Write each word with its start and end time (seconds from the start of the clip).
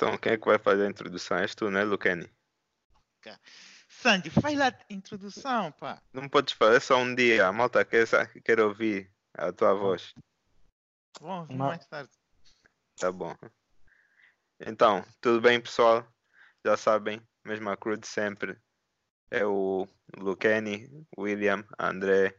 Então, 0.00 0.16
quem 0.16 0.32
é 0.32 0.38
que 0.38 0.46
vai 0.46 0.58
fazer 0.58 0.86
a 0.86 0.88
introdução? 0.88 1.36
És 1.36 1.54
tu, 1.54 1.70
né, 1.70 1.84
Lucani? 1.84 2.26
Sandy, 3.86 4.30
faz 4.30 4.58
lá 4.58 4.68
a 4.68 4.74
introdução, 4.88 5.70
pá. 5.72 6.00
Não 6.10 6.26
podes 6.26 6.54
fazer 6.54 6.80
só 6.80 6.96
um 6.96 7.14
dia. 7.14 7.46
A 7.46 7.52
malta 7.52 7.84
quer, 7.84 8.06
quer 8.42 8.60
ouvir 8.60 9.12
a 9.34 9.52
tua 9.52 9.74
voz. 9.74 10.14
Bom, 11.20 11.46
mais 11.50 11.84
tarde. 11.84 12.10
Tá 12.96 13.12
bom. 13.12 13.36
Então, 14.58 15.04
tudo 15.20 15.38
bem, 15.38 15.60
pessoal? 15.60 16.10
Já 16.64 16.78
sabem, 16.78 17.20
mesma 17.44 17.76
crew 17.76 17.98
de 17.98 18.06
sempre. 18.06 18.58
É 19.30 19.44
o 19.44 19.86
Lucani, 20.16 21.06
William, 21.18 21.62
André 21.78 22.34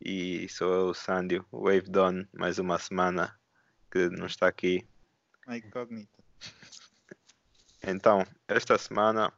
e 0.00 0.48
sou 0.48 0.72
eu, 0.72 0.94
Sandy, 0.94 1.38
Wave 1.52 1.90
Dawn, 1.90 2.24
mais 2.32 2.58
uma 2.58 2.78
semana 2.78 3.38
que 3.90 4.08
não 4.08 4.24
está 4.24 4.48
aqui. 4.48 4.88
A 5.46 5.58
incógnita. 5.58 6.21
Então, 7.84 8.24
esta 8.46 8.78
semana 8.78 9.32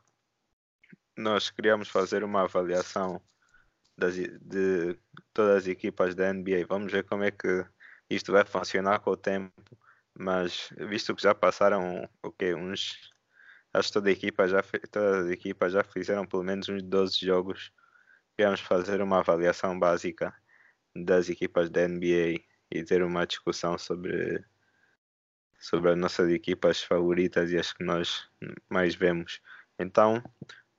nós 1.16 1.50
queríamos 1.50 1.88
fazer 1.88 2.24
uma 2.24 2.42
avaliação 2.42 3.20
das, 3.96 4.14
de 4.14 4.98
todas 5.32 5.58
as 5.58 5.66
equipas 5.66 6.14
da 6.14 6.32
NBA. 6.32 6.66
Vamos 6.68 6.92
ver 6.92 7.04
como 7.04 7.24
é 7.24 7.30
que 7.30 7.64
isto 8.10 8.32
vai 8.32 8.44
funcionar 8.44 9.00
com 9.00 9.10
o 9.10 9.16
tempo. 9.16 9.52
Mas 10.16 10.68
visto 10.76 11.14
que 11.14 11.22
já 11.22 11.34
passaram 11.34 12.08
o 12.22 12.28
okay, 12.28 12.54
uns. 12.54 13.12
Acho 13.72 13.88
que 13.88 13.94
toda 13.94 14.08
a 14.08 14.12
equipa 14.12 14.46
já, 14.46 14.62
todas 14.90 15.26
as 15.26 15.30
equipas 15.32 15.72
já 15.72 15.82
fizeram 15.82 16.26
pelo 16.26 16.44
menos 16.44 16.68
uns 16.68 16.82
12 16.82 17.18
jogos. 17.24 17.72
Queríamos 18.36 18.60
fazer 18.60 19.00
uma 19.02 19.18
avaliação 19.18 19.78
básica 19.78 20.34
das 20.94 21.28
equipas 21.28 21.70
da 21.70 21.88
NBA 21.88 22.40
e 22.70 22.84
ter 22.84 23.02
uma 23.02 23.26
discussão 23.26 23.76
sobre, 23.78 24.44
sobre 25.58 25.90
as 25.90 25.98
nossas 25.98 26.30
equipas 26.30 26.82
favoritas 26.82 27.50
e 27.50 27.58
as 27.58 27.72
que 27.72 27.84
nós 27.84 28.28
mais 28.68 28.94
vemos. 28.94 29.40
Então, 29.78 30.22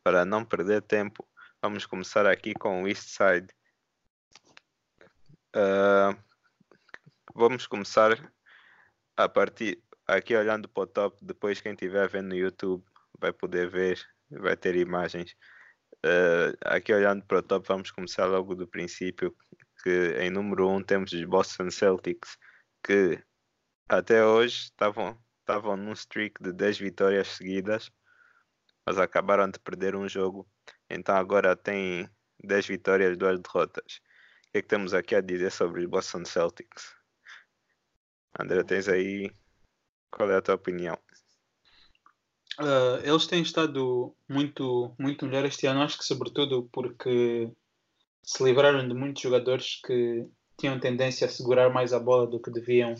para 0.03 0.23
não 0.23 0.45
perder 0.45 0.81
tempo, 0.81 1.27
vamos 1.61 1.85
começar 1.85 2.25
aqui 2.25 2.53
com 2.53 2.83
o 2.83 2.87
East 2.87 3.07
Side. 3.09 3.47
Uh, 5.55 6.17
vamos 7.33 7.65
começar 7.65 8.31
a 9.17 9.29
partir 9.29 9.81
aqui 10.07 10.35
olhando 10.35 10.69
para 10.69 10.83
o 10.83 10.87
top. 10.87 11.17
Depois, 11.23 11.61
quem 11.61 11.73
estiver 11.73 12.07
vendo 12.07 12.29
no 12.29 12.35
YouTube 12.35 12.83
vai 13.19 13.33
poder 13.33 13.69
ver, 13.69 13.99
vai 14.29 14.55
ter 14.55 14.75
imagens. 14.75 15.35
Uh, 16.05 16.55
aqui 16.61 16.93
olhando 16.93 17.25
para 17.25 17.39
o 17.39 17.43
top, 17.43 17.67
vamos 17.67 17.91
começar 17.91 18.25
logo 18.25 18.55
do 18.55 18.67
princípio. 18.67 19.35
Que 19.83 20.15
em 20.19 20.29
número 20.29 20.67
1 20.69 20.75
um, 20.75 20.83
temos 20.83 21.11
os 21.11 21.23
Boston 21.23 21.69
Celtics, 21.69 22.37
que 22.83 23.19
até 23.89 24.25
hoje 24.25 24.63
estavam, 24.63 25.17
estavam 25.39 25.77
num 25.77 25.93
streak 25.93 26.41
de 26.41 26.51
10 26.51 26.79
vitórias 26.79 27.27
seguidas 27.29 27.91
mas 28.85 28.99
acabaram 28.99 29.49
de 29.49 29.59
perder 29.59 29.95
um 29.95 30.07
jogo. 30.07 30.47
Então 30.89 31.15
agora 31.15 31.55
tem 31.55 32.07
10 32.43 32.67
vitórias, 32.67 33.17
2 33.17 33.39
derrotas. 33.39 33.99
O 34.47 34.51
que 34.51 34.57
é 34.59 34.61
que 34.61 34.67
temos 34.67 34.93
aqui 34.93 35.15
a 35.15 35.21
dizer 35.21 35.51
sobre 35.51 35.81
os 35.81 35.89
Boston 35.89 36.23
Celtics? 36.23 36.93
André, 38.39 38.63
tens 38.63 38.87
aí. 38.87 39.31
Qual 40.11 40.29
é 40.29 40.37
a 40.37 40.41
tua 40.41 40.55
opinião? 40.55 40.97
Uh, 42.59 43.03
eles 43.03 43.27
têm 43.27 43.41
estado 43.41 44.15
muito, 44.29 44.95
muito 44.97 45.25
melhor 45.25 45.43
este 45.43 45.67
ano, 45.67 45.81
acho 45.81 45.97
que 45.97 46.05
sobretudo 46.05 46.69
porque 46.71 47.51
se 48.23 48.41
livraram 48.41 48.87
de 48.87 48.93
muitos 48.93 49.21
jogadores 49.21 49.81
que 49.85 50.25
tinham 50.57 50.79
tendência 50.79 51.27
a 51.27 51.29
segurar 51.29 51.69
mais 51.69 51.91
a 51.91 51.99
bola 51.99 52.25
do 52.25 52.41
que 52.41 52.49
deviam, 52.49 52.95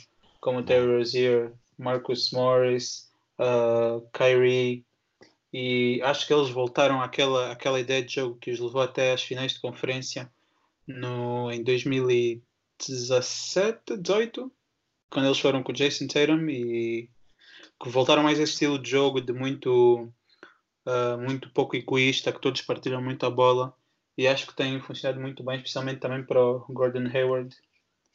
como 0.45 0.63
Terry 0.63 0.85
Rozier, 0.85 1.51
Marcus 1.75 2.29
Morris, 2.29 3.09
uh, 3.39 4.07
Kyrie, 4.13 4.85
e 5.51 5.99
acho 6.03 6.27
que 6.27 6.33
eles 6.35 6.51
voltaram 6.51 7.01
àquela, 7.01 7.51
àquela 7.51 7.79
ideia 7.79 8.05
de 8.05 8.13
jogo 8.13 8.37
que 8.37 8.51
os 8.51 8.59
levou 8.59 8.83
até 8.83 9.11
às 9.11 9.23
finais 9.23 9.53
de 9.53 9.59
conferência 9.59 10.31
no, 10.85 11.51
em 11.51 11.63
2017, 11.63 13.97
18, 13.97 14.51
quando 15.09 15.25
eles 15.25 15.39
foram 15.39 15.63
com 15.63 15.71
o 15.71 15.75
Jason 15.75 16.05
Tatum 16.05 16.47
e 16.47 17.09
que 17.81 17.89
voltaram 17.89 18.21
mais 18.21 18.39
a 18.39 18.43
esse 18.43 18.53
estilo 18.53 18.77
de 18.77 18.87
jogo 18.87 19.19
de 19.19 19.33
muito, 19.33 20.13
uh, 20.85 21.17
muito 21.17 21.49
pouco 21.53 21.75
egoísta, 21.75 22.31
que 22.31 22.39
todos 22.39 22.61
partilham 22.61 23.01
muito 23.01 23.25
a 23.25 23.31
bola. 23.31 23.73
E 24.15 24.27
acho 24.27 24.45
que 24.45 24.55
tem 24.55 24.79
funcionado 24.79 25.19
muito 25.19 25.43
bem, 25.43 25.55
especialmente 25.55 26.01
também 26.01 26.23
para 26.23 26.39
o 26.39 26.59
Gordon 26.69 27.09
Hayward, 27.11 27.49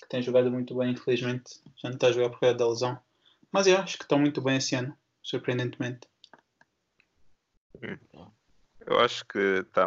que 0.01 0.09
tem 0.09 0.23
jogado 0.23 0.51
muito 0.51 0.75
bem, 0.75 0.93
infelizmente 0.93 1.61
já 1.77 1.89
não 1.89 1.95
está 1.95 2.09
a 2.09 2.13
jogar 2.13 2.31
por 2.31 2.41
causa 2.41 2.57
da 2.57 2.69
lesão. 2.69 3.01
Mas 3.53 3.67
eu 3.67 3.77
acho 3.79 3.97
que 3.99 4.05
estão 4.05 4.19
muito 4.19 4.41
bem 4.41 4.57
esse 4.57 4.75
ano, 4.75 4.97
surpreendentemente. 5.23 6.09
Eu 8.87 8.99
acho 8.99 9.25
que 9.27 9.65
tá, 9.73 9.87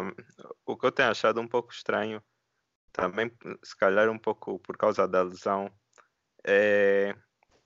o 0.66 0.76
que 0.76 0.86
eu 0.86 0.92
tenho 0.92 1.10
achado 1.10 1.40
um 1.40 1.48
pouco 1.48 1.72
estranho, 1.72 2.22
também 2.92 3.30
se 3.62 3.76
calhar 3.76 4.08
um 4.08 4.18
pouco 4.18 4.58
por 4.58 4.76
causa 4.76 5.06
da 5.06 5.22
lesão, 5.22 5.70
é 6.46 7.16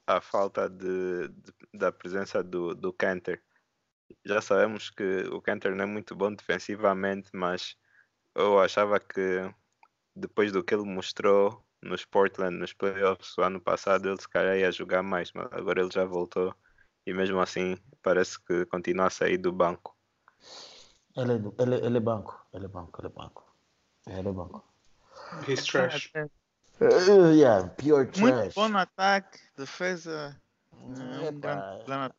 a 0.06 0.20
falta 0.20 0.69
de, 0.69 1.28
de 1.28 1.53
da 1.75 1.92
presença 1.92 2.42
do, 2.42 2.75
do 2.75 2.92
Canter. 2.92 3.42
Já 4.25 4.41
sabemos 4.41 4.88
que 4.88 5.22
o 5.30 5.42
Canter 5.42 5.75
não 5.75 5.84
é 5.84 5.86
muito 5.86 6.15
bom 6.15 6.32
defensivamente, 6.32 7.28
mas 7.34 7.76
eu 8.34 8.59
achava 8.59 8.98
que 8.98 9.53
depois 10.16 10.50
do 10.50 10.65
que 10.65 10.75
ele 10.75 10.84
mostrou 10.84 11.62
nos 11.83 12.05
Portland, 12.05 12.56
nos 12.56 12.72
playoffs 12.72 13.37
o 13.39 13.43
ano 13.43 13.61
passado, 13.61 14.09
ele 14.09 14.21
se 14.21 14.28
calhar 14.28 14.56
ia 14.56 14.72
jogar 14.72 15.03
mais, 15.03 15.33
mas 15.33 15.49
agora 15.53 15.81
ele 15.81 15.91
já 15.93 16.05
voltou 16.05 16.55
e 17.06 17.12
mesmo 17.12 17.41
assim 17.41 17.77
parece 18.03 18.39
que 18.44 18.66
continua 18.66 19.06
a 19.06 19.11
sair 19.11 19.39
do 19.39 19.53
banco. 19.53 19.97
Ele 21.16 21.33
é, 21.33 21.62
ele, 21.62 21.87
ele 21.87 21.97
é 21.97 22.00
banco, 22.00 22.47
ele 22.53 22.66
é 22.66 22.69
banco, 22.69 23.00
ele 23.00 23.09
é 23.09 23.11
banco. 23.11 23.44
Ele 24.06 24.28
é 24.28 24.33
banco. 24.33 24.65
He's 25.47 25.65
trash. 25.65 26.12
Uh, 26.15 27.33
yeah, 27.33 27.69
pure 27.71 28.06
trash. 28.06 28.21
Muito 28.21 28.55
bom 28.55 28.69
no 28.69 28.78
ataque, 28.78 29.39
defesa. 29.56 30.37
É 30.81 31.31
um 31.31 31.41
problema. 31.41 32.15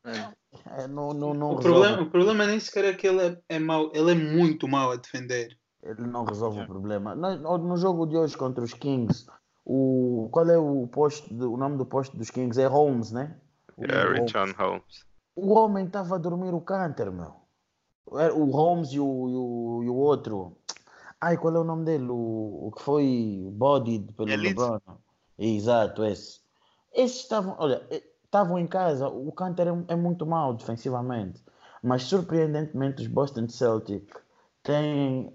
É, 0.77 0.87
não, 0.87 1.13
não, 1.13 1.33
não 1.33 1.51
o, 1.51 1.59
problema, 1.59 2.01
o 2.01 2.09
problema 2.09 2.45
nem 2.45 2.59
sequer 2.59 2.85
é 2.85 2.93
que 2.93 3.07
ele 3.07 3.21
é, 3.21 3.41
é 3.47 3.59
mau, 3.59 3.91
ele 3.93 4.11
é 4.11 4.15
muito 4.15 4.67
mau 4.67 4.91
a 4.91 4.95
defender. 4.95 5.57
Ele 5.81 6.01
não 6.01 6.25
resolve 6.25 6.61
o 6.61 6.67
problema. 6.67 7.15
No, 7.15 7.57
no, 7.57 7.77
jogo 7.77 8.05
de 8.05 8.17
hoje 8.17 8.35
contra 8.35 8.63
os 8.63 8.73
Kings, 8.73 9.27
o, 9.71 10.27
qual 10.31 10.49
é 10.49 10.57
o 10.57 10.87
posto, 10.87 11.31
o 11.31 11.55
nome 11.55 11.77
do 11.77 11.85
posto 11.85 12.17
dos 12.17 12.31
Kings? 12.31 12.59
É 12.59 12.65
Holmes, 12.65 13.11
né? 13.11 13.37
É, 13.77 14.19
Richard 14.19 14.51
Holmes. 14.53 15.05
O 15.35 15.53
homem 15.53 15.85
estava 15.85 16.15
a 16.15 16.17
dormir 16.17 16.55
o 16.55 16.59
canter, 16.61 17.11
meu. 17.11 17.35
O 18.07 18.45
Holmes 18.45 18.89
e 18.89 18.99
o, 18.99 19.03
e 19.03 19.35
o, 19.35 19.83
e 19.83 19.89
o 19.89 19.95
outro. 19.95 20.57
Ai, 21.21 21.37
qual 21.37 21.55
é 21.55 21.59
o 21.59 21.63
nome 21.63 21.85
dele? 21.85 22.07
O, 22.09 22.67
o 22.67 22.71
que 22.75 22.81
foi 22.81 23.47
bodied 23.51 24.11
pelo 24.13 24.31
Elite. 24.31 24.59
LeBron. 24.59 24.79
Exato, 25.37 26.03
esse. 26.03 26.39
Esses 26.91 27.21
estavam, 27.21 27.55
olha, 27.59 27.87
estavam 28.25 28.57
em 28.57 28.65
casa. 28.65 29.07
O 29.07 29.31
Canter 29.31 29.67
é, 29.67 29.93
é 29.93 29.95
muito 29.95 30.25
mal 30.25 30.55
defensivamente. 30.55 31.43
Mas 31.83 32.05
surpreendentemente 32.05 33.03
os 33.03 33.07
Boston 33.07 33.47
Celtics 33.47 34.19
têm, 34.63 35.31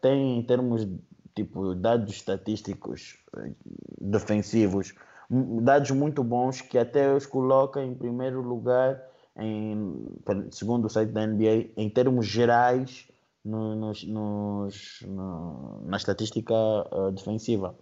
têm 0.00 0.38
em 0.38 0.46
termos 0.46 0.86
tipo 1.34 1.74
dados 1.74 2.14
estatísticos 2.14 3.18
eh, 3.36 3.52
defensivos, 4.00 4.94
dados 5.30 5.90
muito 5.90 6.22
bons 6.22 6.60
que 6.60 6.78
até 6.78 7.14
os 7.14 7.26
coloca 7.26 7.82
em 7.82 7.94
primeiro 7.94 8.40
lugar 8.42 9.00
em, 9.36 10.06
segundo 10.50 10.86
o 10.86 10.90
site 10.90 11.10
da 11.10 11.26
NBA, 11.26 11.70
em 11.76 11.88
termos 11.88 12.26
gerais, 12.26 13.08
no, 13.44 13.74
nos, 13.74 14.04
nos, 14.04 14.98
no, 15.06 15.80
na 15.84 15.96
estatística 15.96 16.54
uh, 16.54 17.10
defensiva. 17.10 17.74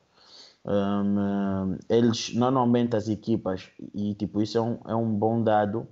Um, 0.65 1.79
eles 1.89 2.35
normalmente 2.35 2.95
as 2.95 3.09
equipas 3.09 3.71
e 3.95 4.15
tipo 4.15 4.43
isso 4.43 4.59
é 4.59 4.61
um, 4.61 4.79
é 4.89 4.95
um 4.95 5.11
bom 5.11 5.43
dado 5.43 5.89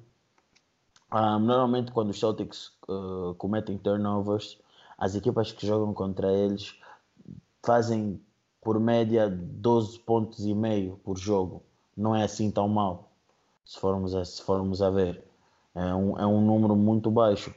um, 1.10 1.38
normalmente 1.38 1.90
quando 1.90 2.10
os 2.10 2.20
Celtics 2.20 2.72
uh, 2.86 3.34
cometem 3.38 3.78
turnovers 3.78 4.58
as 4.98 5.14
equipas 5.14 5.52
que 5.52 5.66
jogam 5.66 5.94
contra 5.94 6.30
eles 6.30 6.78
fazem 7.64 8.20
por 8.60 8.78
média 8.80 9.28
12 9.28 9.98
pontos 10.00 10.44
e 10.44 10.54
meio 10.54 10.98
por 11.04 11.16
jogo 11.16 11.62
não 11.96 12.14
é 12.14 12.24
assim 12.24 12.50
tão 12.50 12.68
mal 12.68 13.12
se 13.64 13.78
formos 13.78 14.14
a, 14.14 14.24
se 14.24 14.42
formos 14.42 14.82
a 14.82 14.90
ver 14.90 15.28
é 15.78 15.94
um, 15.94 16.18
é 16.18 16.26
um 16.26 16.40
número 16.40 16.74
muito 16.74 17.08
baixo. 17.08 17.54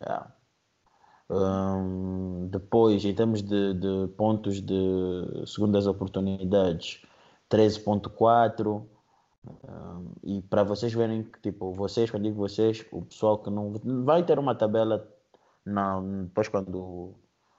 É. 0.00 0.22
Um, 1.30 2.46
depois, 2.50 3.02
em 3.04 3.14
termos 3.14 3.42
de, 3.42 3.72
de, 3.74 4.08
pontos 4.18 4.60
de 4.60 5.46
segundas 5.46 5.86
oportunidades, 5.86 7.02
13.4. 7.50 8.84
Um, 9.46 10.10
e 10.22 10.42
para 10.42 10.62
vocês 10.62 10.92
verem 10.92 11.26
tipo, 11.42 11.72
vocês, 11.72 12.10
quando 12.10 12.24
digo 12.24 12.36
vocês, 12.36 12.84
o 12.92 13.02
pessoal 13.02 13.38
que 13.38 13.48
não 13.48 13.72
vai 14.04 14.22
ter 14.24 14.38
uma 14.38 14.54
tabela 14.54 15.06
não, 15.64 16.24
depois 16.24 16.48
quando 16.48 17.14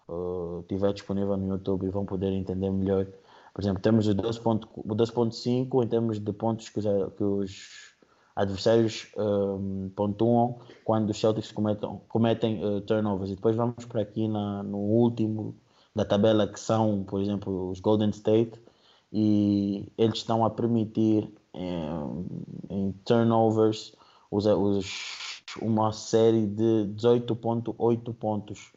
uh, 0.07 0.63
tiver 0.67 0.93
disponível 0.93 1.37
no 1.37 1.47
YouTube 1.47 1.89
vão 1.89 2.05
poder 2.05 2.31
entender 2.31 2.71
melhor. 2.71 3.07
Por 3.53 3.61
exemplo, 3.61 3.81
temos 3.81 4.07
o 4.07 4.13
12.5 4.13 5.69
12 5.69 5.85
em 5.85 5.87
termos 5.87 6.19
de 6.19 6.33
pontos 6.33 6.69
que 6.69 6.79
os, 6.79 6.85
que 7.15 7.23
os 7.23 7.95
adversários 8.35 9.07
um, 9.17 9.89
pontuam 9.95 10.59
quando 10.83 11.09
os 11.09 11.19
Celtics 11.19 11.51
cometem, 11.51 12.01
cometem 12.09 12.63
uh, 12.63 12.81
turnovers. 12.81 13.31
E 13.31 13.35
depois 13.35 13.55
vamos 13.55 13.85
para 13.85 14.01
aqui 14.01 14.27
na, 14.27 14.61
no 14.61 14.77
último 14.77 15.55
da 15.95 16.03
tabela, 16.03 16.45
que 16.45 16.59
são, 16.59 17.05
por 17.07 17.21
exemplo, 17.21 17.69
os 17.69 17.79
Golden 17.79 18.09
State, 18.09 18.61
e 19.13 19.89
eles 19.97 20.17
estão 20.17 20.43
a 20.43 20.49
permitir 20.49 21.31
em, 21.53 22.25
em 22.69 22.91
turnovers 23.05 23.95
os, 24.29 24.45
os, 24.45 25.41
uma 25.61 25.93
série 25.93 26.45
de 26.45 26.89
18,8 26.95 28.13
pontos 28.13 28.73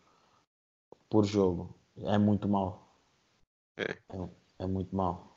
por 1.09 1.25
jogo. 1.25 1.75
É 2.05 2.19
muito 2.19 2.49
mal. 2.49 2.97
É, 3.77 3.93
é, 3.93 4.29
é 4.61 4.67
muito 4.67 4.95
mal. 4.95 5.37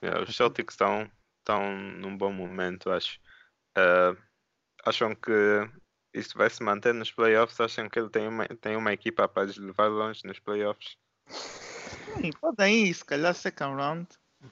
É, 0.00 0.20
os 0.20 0.34
Celtics 0.34 0.74
estão, 0.74 1.10
estão 1.38 1.76
num 1.76 2.16
bom 2.16 2.32
momento, 2.32 2.90
acho. 2.90 3.20
Uh, 3.76 4.16
acham 4.84 5.14
que 5.14 5.32
isso 6.12 6.36
vai 6.36 6.50
se 6.50 6.62
manter 6.62 6.92
nos 6.92 7.10
playoffs? 7.10 7.60
Acham 7.60 7.88
que 7.88 7.98
ele 7.98 8.10
tem 8.10 8.26
uma, 8.26 8.46
tem 8.48 8.76
uma 8.76 8.92
equipa 8.92 9.28
para 9.28 9.50
levar 9.56 9.88
longe 9.88 10.20
nos 10.24 10.38
playoffs? 10.38 10.96
Sim, 11.28 12.30
podem 12.40 12.86
ir, 12.86 12.94
se 12.94 13.04
calhar 13.04 13.34
second 13.34 13.76
round. 13.76 14.08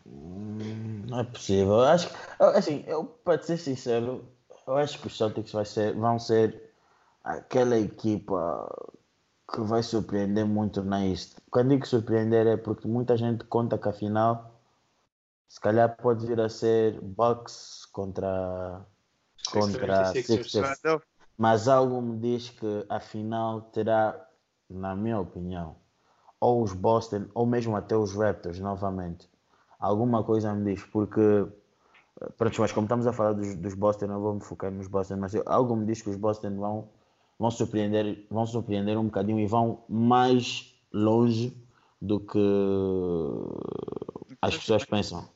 Hum, 0.06 1.02
não 1.08 1.20
é 1.20 1.24
possível. 1.24 1.74
Eu 1.74 1.80
acho 1.80 2.10
assim, 2.38 2.84
eu, 2.86 3.04
para 3.04 3.42
ser 3.42 3.58
sincero, 3.58 4.24
eu 4.66 4.76
acho 4.76 5.00
que 5.00 5.08
os 5.08 5.16
Celtics 5.16 5.52
vai 5.52 5.64
ser, 5.64 5.94
vão 5.94 6.18
ser 6.18 6.72
aquela 7.24 7.76
equipa 7.76 8.68
que 9.52 9.60
vai 9.60 9.82
surpreender 9.82 10.46
muito 10.46 10.82
na 10.82 11.06
East. 11.06 11.38
Quando 11.50 11.70
digo 11.70 11.86
surpreender 11.86 12.46
é 12.46 12.56
porque 12.56 12.86
muita 12.86 13.16
gente 13.16 13.44
conta 13.44 13.78
que 13.78 13.88
a 13.88 13.92
final 13.92 14.60
se 15.48 15.60
calhar 15.60 15.96
pode 15.96 16.26
vir 16.26 16.40
a 16.40 16.48
ser 16.48 17.00
Bucks 17.00 17.86
contra 17.92 18.86
contra 19.50 20.06
Sixers. 20.06 20.52
Sixers. 20.52 21.02
Mas 21.36 21.68
algo 21.68 22.00
me 22.00 22.18
diz 22.18 22.50
que 22.50 22.86
a 22.88 23.00
final 23.00 23.62
terá, 23.62 24.28
na 24.68 24.94
minha 24.94 25.18
opinião, 25.18 25.74
ou 26.38 26.62
os 26.62 26.72
Boston 26.72 27.26
ou 27.34 27.46
mesmo 27.46 27.76
até 27.76 27.96
os 27.96 28.14
Raptors 28.14 28.60
novamente. 28.60 29.28
Alguma 29.78 30.22
coisa 30.22 30.54
me 30.54 30.74
diz, 30.74 30.84
porque 30.84 31.46
pronto, 32.36 32.60
mas 32.60 32.72
como 32.72 32.84
estamos 32.84 33.06
a 33.06 33.12
falar 33.12 33.32
dos, 33.32 33.54
dos 33.56 33.74
Boston, 33.74 34.06
não 34.06 34.20
vou 34.20 34.34
me 34.34 34.40
focar 34.40 34.70
nos 34.70 34.86
Boston, 34.86 35.16
mas 35.16 35.34
eu, 35.34 35.42
algo 35.46 35.74
me 35.74 35.86
diz 35.86 36.02
que 36.02 36.10
os 36.10 36.16
Boston 36.16 36.56
vão, 36.56 36.88
vão, 37.40 37.50
surpreender, 37.50 38.26
vão 38.30 38.46
surpreender 38.46 38.98
um 38.98 39.06
bocadinho 39.06 39.40
e 39.40 39.46
vão 39.46 39.82
mais 39.88 40.74
longe 40.92 41.56
do 42.00 42.20
que 42.20 42.38
as 44.42 44.56
pessoas 44.58 44.84
pensam. 44.84 45.26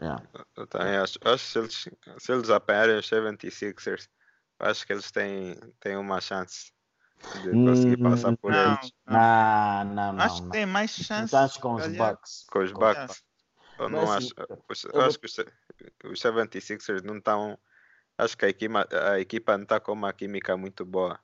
Yeah. 0.00 0.22
Eu 0.54 0.66
também 0.66 0.96
acho, 0.96 1.18
acho 1.24 1.44
que 1.44 1.50
se 1.50 1.58
eles, 1.58 1.88
se 2.18 2.32
eles 2.32 2.50
apanharem 2.50 2.98
os 2.98 3.08
76ers, 3.08 4.08
acho 4.58 4.86
que 4.86 4.92
eles 4.92 5.10
têm, 5.10 5.56
têm 5.80 5.96
uma 5.96 6.20
chance 6.20 6.72
de 7.42 7.50
conseguir 7.50 8.00
hum, 8.00 8.10
passar 8.10 8.36
por 8.36 8.50
não, 8.50 8.72
eles. 8.72 8.92
Não, 9.06 9.84
não, 9.84 10.12
não. 10.12 10.24
Acho 10.24 10.42
que 10.42 10.50
tem 10.50 10.66
mais 10.66 10.90
chance. 10.90 11.24
Estás 11.24 11.56
com 11.56 11.74
os 11.74 11.86
Bucks. 11.88 12.46
Com 12.50 12.58
os 12.60 12.72
Bucks. 12.72 13.22
Eu 13.78 13.88
não 13.88 14.06
Mas, 14.06 14.10
acho. 14.10 14.34
Eu 14.92 15.00
acho 15.02 15.18
que 15.18 15.26
os, 15.26 15.38
os 16.04 16.20
76ers 16.20 17.02
não 17.02 17.16
estão. 17.16 17.58
Acho 18.18 18.36
que 18.36 18.44
a 18.44 18.48
equipa, 18.48 18.88
a 19.12 19.20
equipa 19.20 19.56
não 19.56 19.64
está 19.64 19.80
com 19.80 19.92
uma 19.92 20.12
química 20.12 20.54
muito 20.56 20.84
boa. 20.84 21.18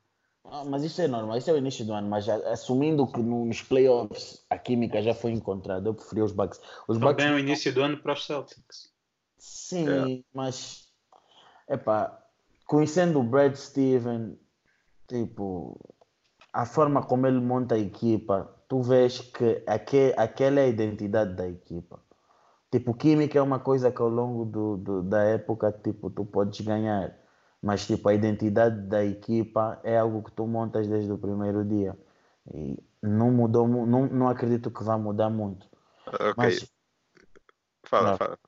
Ah, 0.50 0.64
mas 0.64 0.84
isso 0.84 1.00
é 1.02 1.08
normal, 1.08 1.36
isso 1.36 1.50
é 1.50 1.52
o 1.52 1.58
início 1.58 1.84
do 1.84 1.92
ano, 1.92 2.08
mas 2.08 2.24
já, 2.24 2.36
assumindo 2.50 3.06
que 3.06 3.20
nos 3.20 3.62
playoffs 3.62 4.44
a 4.48 4.56
química 4.56 5.02
já 5.02 5.14
foi 5.14 5.32
encontrada, 5.32 5.88
eu 5.88 5.94
preferi 5.94 6.22
os 6.22 6.32
Bucks. 6.32 6.60
Os 6.86 6.98
Bucks 6.98 7.16
Também 7.16 7.32
é 7.32 7.36
o 7.36 7.38
início 7.38 7.72
do 7.72 7.82
ano 7.82 7.98
para 7.98 8.12
os 8.12 8.24
Celtics. 8.24 8.92
Sim, 9.38 9.88
é. 9.88 10.22
mas 10.32 10.88
epá, 11.68 12.22
conhecendo 12.66 13.20
o 13.20 13.24
Brad 13.24 13.54
Steven, 13.54 14.38
tipo, 15.08 15.78
a 16.52 16.64
forma 16.64 17.02
como 17.02 17.26
ele 17.26 17.40
monta 17.40 17.74
a 17.74 17.78
equipa, 17.78 18.50
tu 18.68 18.82
vês 18.82 19.18
que 19.18 19.62
aquele, 19.66 20.14
aquela 20.16 20.60
é 20.60 20.64
a 20.64 20.68
identidade 20.68 21.34
da 21.34 21.48
equipa. 21.48 22.00
Tipo, 22.70 22.94
química 22.94 23.38
é 23.38 23.42
uma 23.42 23.58
coisa 23.58 23.90
que 23.90 24.02
ao 24.02 24.08
longo 24.08 24.44
do, 24.44 24.76
do, 24.76 25.02
da 25.02 25.22
época, 25.22 25.72
tipo, 25.72 26.10
tu 26.10 26.24
podes 26.24 26.60
ganhar. 26.60 27.16
Mas, 27.62 27.86
tipo, 27.86 28.08
a 28.08 28.14
identidade 28.14 28.80
da 28.82 29.04
equipa 29.04 29.80
é 29.82 29.98
algo 29.98 30.22
que 30.22 30.32
tu 30.32 30.46
montas 30.46 30.86
desde 30.86 31.10
o 31.10 31.18
primeiro 31.18 31.64
dia. 31.64 31.96
E 32.54 32.78
não 33.02 33.30
mudou, 33.30 33.66
não, 33.66 34.06
não 34.06 34.28
acredito 34.28 34.70
que 34.70 34.84
vá 34.84 34.96
mudar 34.96 35.30
muito. 35.30 35.66
Ok. 36.06 36.34
Mas, 36.36 36.72
fala, 37.84 38.10
não. 38.10 38.16
fala. 38.16 38.38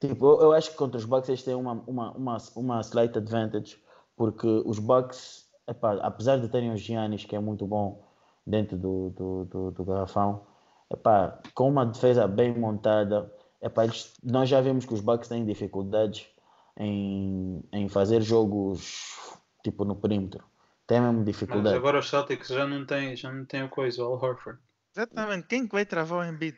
Tipo, 0.00 0.26
eu, 0.26 0.40
eu, 0.42 0.52
acho 0.52 0.70
que 0.70 0.76
contra 0.76 0.98
os 0.98 1.04
Bucks 1.04 1.28
eles 1.28 1.42
têm 1.42 1.54
uma, 1.54 1.72
uma, 1.86 2.12
uma, 2.12 2.36
uma 2.54 2.80
slight 2.80 3.16
advantage, 3.16 3.82
porque 4.14 4.46
os 4.66 4.78
Bucks, 4.78 5.48
epá, 5.66 5.94
apesar 6.02 6.38
de 6.38 6.48
terem 6.48 6.72
o 6.72 6.76
Giannis, 6.76 7.24
que 7.24 7.34
é 7.34 7.40
muito 7.40 7.66
bom 7.66 8.04
dentro 8.46 8.76
do, 8.76 9.10
do, 9.10 9.44
do, 9.46 9.70
do 9.70 9.84
garrafão, 9.84 10.42
epá, 10.90 11.40
com 11.54 11.68
uma 11.68 11.86
defesa 11.86 12.28
bem 12.28 12.56
montada, 12.56 13.32
epá, 13.60 13.84
eles, 13.84 14.14
nós 14.22 14.48
já 14.48 14.60
vemos 14.60 14.84
que 14.84 14.92
os 14.92 15.00
Bucks 15.00 15.28
têm 15.28 15.46
dificuldades 15.46 16.26
em, 16.76 17.62
em 17.72 17.88
fazer 17.88 18.20
jogos 18.22 19.38
tipo 19.62 19.84
no 19.84 19.96
perímetro. 19.96 20.44
Tem 20.86 21.00
mesmo 21.00 21.24
dificuldade. 21.24 21.68
Mas 21.68 21.76
agora 21.76 21.98
os 21.98 22.08
Celtics 22.08 22.48
já 22.48 22.66
não 22.66 22.86
tem, 22.86 23.16
já 23.16 23.32
não 23.32 23.44
tem 23.44 23.62
a 23.62 23.68
coisa, 23.68 24.02
o 24.02 24.06
Al 24.06 24.22
Horford. 24.22 24.60
Exatamente, 24.94 25.46
quem 25.48 25.66
que 25.66 25.74
vai 25.74 25.84
travar 25.84 26.20
o 26.20 26.30
Embiid? 26.30 26.56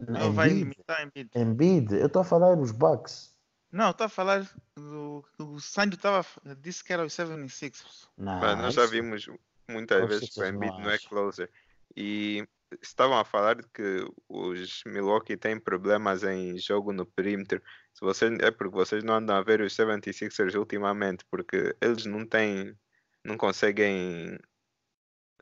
Não 0.00 0.32
vai 0.32 0.48
limitar 0.48 1.02
Embiid. 1.06 1.30
Embiid, 1.34 1.94
eu 1.94 2.06
estou 2.06 2.22
a 2.22 2.24
falar 2.24 2.56
dos 2.56 2.72
Bucks. 2.72 3.34
Não, 3.70 3.90
estou 3.90 4.06
a 4.06 4.08
falar 4.08 4.48
do. 4.76 5.24
O 5.38 5.60
Sandy 5.60 5.96
tava, 5.96 6.26
disse 6.60 6.82
que 6.82 6.92
era 6.92 7.04
os 7.04 7.12
76. 7.12 8.08
Não, 8.16 8.40
Mas 8.40 8.58
nós 8.58 8.74
já 8.74 8.86
vimos 8.86 9.28
muitas 9.68 10.08
vezes 10.08 10.30
que 10.30 10.40
o 10.40 10.46
Embiid 10.46 10.76
não 10.78 10.90
é 10.90 10.98
closer. 10.98 11.50
E 11.96 12.46
estavam 12.82 13.18
a 13.18 13.24
falar 13.24 13.56
que 13.72 14.04
os 14.28 14.82
Milwaukee 14.86 15.36
têm 15.36 15.58
problemas 15.58 16.22
em 16.22 16.58
jogo 16.58 16.92
no 16.92 17.06
perímetro. 17.06 17.62
Se 17.92 18.00
vocês, 18.00 18.38
é 18.40 18.50
porque 18.50 18.74
vocês 18.74 19.04
não 19.04 19.14
andam 19.14 19.36
a 19.36 19.42
ver 19.42 19.60
os 19.60 19.74
76ers 19.74 20.58
ultimamente, 20.58 21.24
porque 21.30 21.74
eles 21.80 22.06
não 22.06 22.26
têm, 22.26 22.76
não 23.24 23.36
conseguem, 23.36 24.38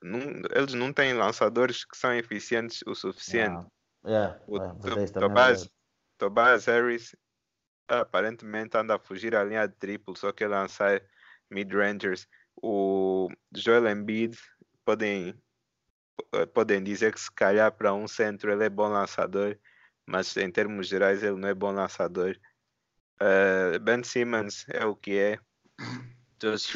não, 0.03 0.21
eles 0.55 0.75
não 0.75 0.93
têm 0.93 1.15
lançadores 1.15 1.85
que 1.85 1.97
são 1.97 2.15
eficientes 2.15 2.81
o 2.87 2.95
suficiente. 2.95 3.67
Yeah. 4.05 4.39
Yeah. 4.39 4.41
O 4.49 4.57
yeah, 4.57 5.13
Tobias, 5.13 5.71
Tobias 6.19 6.67
Harris 6.67 7.17
aparentemente 7.89 8.77
anda 8.77 8.97
a 8.97 8.99
fugir 8.99 9.35
a 9.37 9.45
linha 9.45 9.67
de 9.67 9.75
triplo, 9.77 10.17
só 10.17 10.33
que 10.33 10.47
lançar 10.47 11.03
mid-rangers. 11.51 12.27
O 12.63 13.29
Joel 13.55 13.89
Embiid 13.89 14.37
podem 14.85 15.35
podem 16.53 16.83
dizer 16.83 17.13
que 17.13 17.21
se 17.21 17.31
calhar 17.33 17.73
para 17.73 17.95
um 17.95 18.07
centro 18.09 18.51
ele 18.51 18.65
é 18.65 18.69
bom 18.69 18.89
lançador, 18.89 19.59
mas 20.07 20.37
em 20.37 20.51
termos 20.51 20.89
gerais 20.89 21.23
ele 21.23 21.37
não 21.37 21.49
é 21.49 21.55
bom 21.55 21.71
lançador. 21.71 22.37
Uh, 23.21 23.79
ben 23.81 24.03
Simmons 24.03 24.65
é 24.69 24.85
o 24.85 24.97
que 24.97 25.19
é. 25.19 25.39
Josh, 26.41 26.73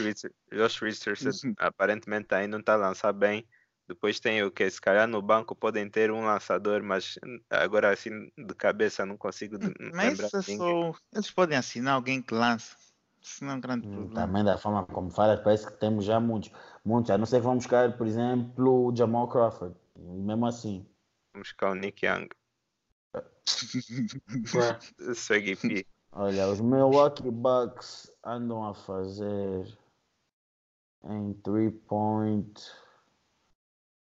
Josh 0.52 0.80
Richardson 0.80 1.54
aparentemente 1.58 2.32
ainda 2.34 2.52
não 2.52 2.60
está 2.60 2.74
a 2.74 2.76
lançar 2.76 3.12
bem. 3.12 3.46
Depois 3.88 4.18
tem 4.18 4.42
o 4.42 4.50
que? 4.50 4.68
Se 4.68 4.80
calhar 4.80 5.06
no 5.06 5.22
banco 5.22 5.54
podem 5.54 5.88
ter 5.88 6.10
um 6.10 6.24
lançador, 6.24 6.82
mas 6.82 7.18
agora 7.50 7.92
assim 7.92 8.30
de 8.36 8.54
cabeça 8.54 9.06
não 9.06 9.16
consigo 9.16 9.58
mas 9.92 10.18
lembrar. 10.18 10.28
Só... 10.28 10.92
Eles 11.12 11.30
podem 11.30 11.56
assinar 11.56 11.94
alguém 11.94 12.20
que 12.20 12.34
lança. 12.34 12.76
Isso 13.22 13.44
não 13.44 13.52
é 13.52 13.56
um 13.56 13.60
grande 13.60 13.88
hum, 13.88 13.92
problema. 13.92 14.26
Também 14.26 14.44
da 14.44 14.58
forma 14.58 14.84
como 14.86 15.10
fala, 15.10 15.36
parece 15.36 15.66
que 15.66 15.78
temos 15.78 16.04
já 16.04 16.18
muitos. 16.20 16.50
Muitos. 16.86 17.10
A 17.10 17.18
não 17.18 17.26
ser 17.26 17.38
que 17.38 17.42
vamos 17.42 17.64
buscar, 17.64 17.96
por 17.98 18.06
exemplo, 18.06 18.86
o 18.86 18.96
Jamal 18.96 19.26
Crawford. 19.26 19.74
Mesmo 19.96 20.46
assim. 20.46 20.86
Vamos 21.34 21.48
buscar 21.48 21.72
o 21.72 21.74
Nick 21.74 22.06
Young. 22.06 22.28
Swaggy 25.14 25.84
Olha, 26.12 26.48
os 26.48 26.60
Milwaukee 26.60 27.30
Bucks 27.30 28.10
andam 28.24 28.64
a 28.64 28.72
fazer 28.72 29.76
em 31.04 31.34
3 31.34 31.74
point. 31.88 32.54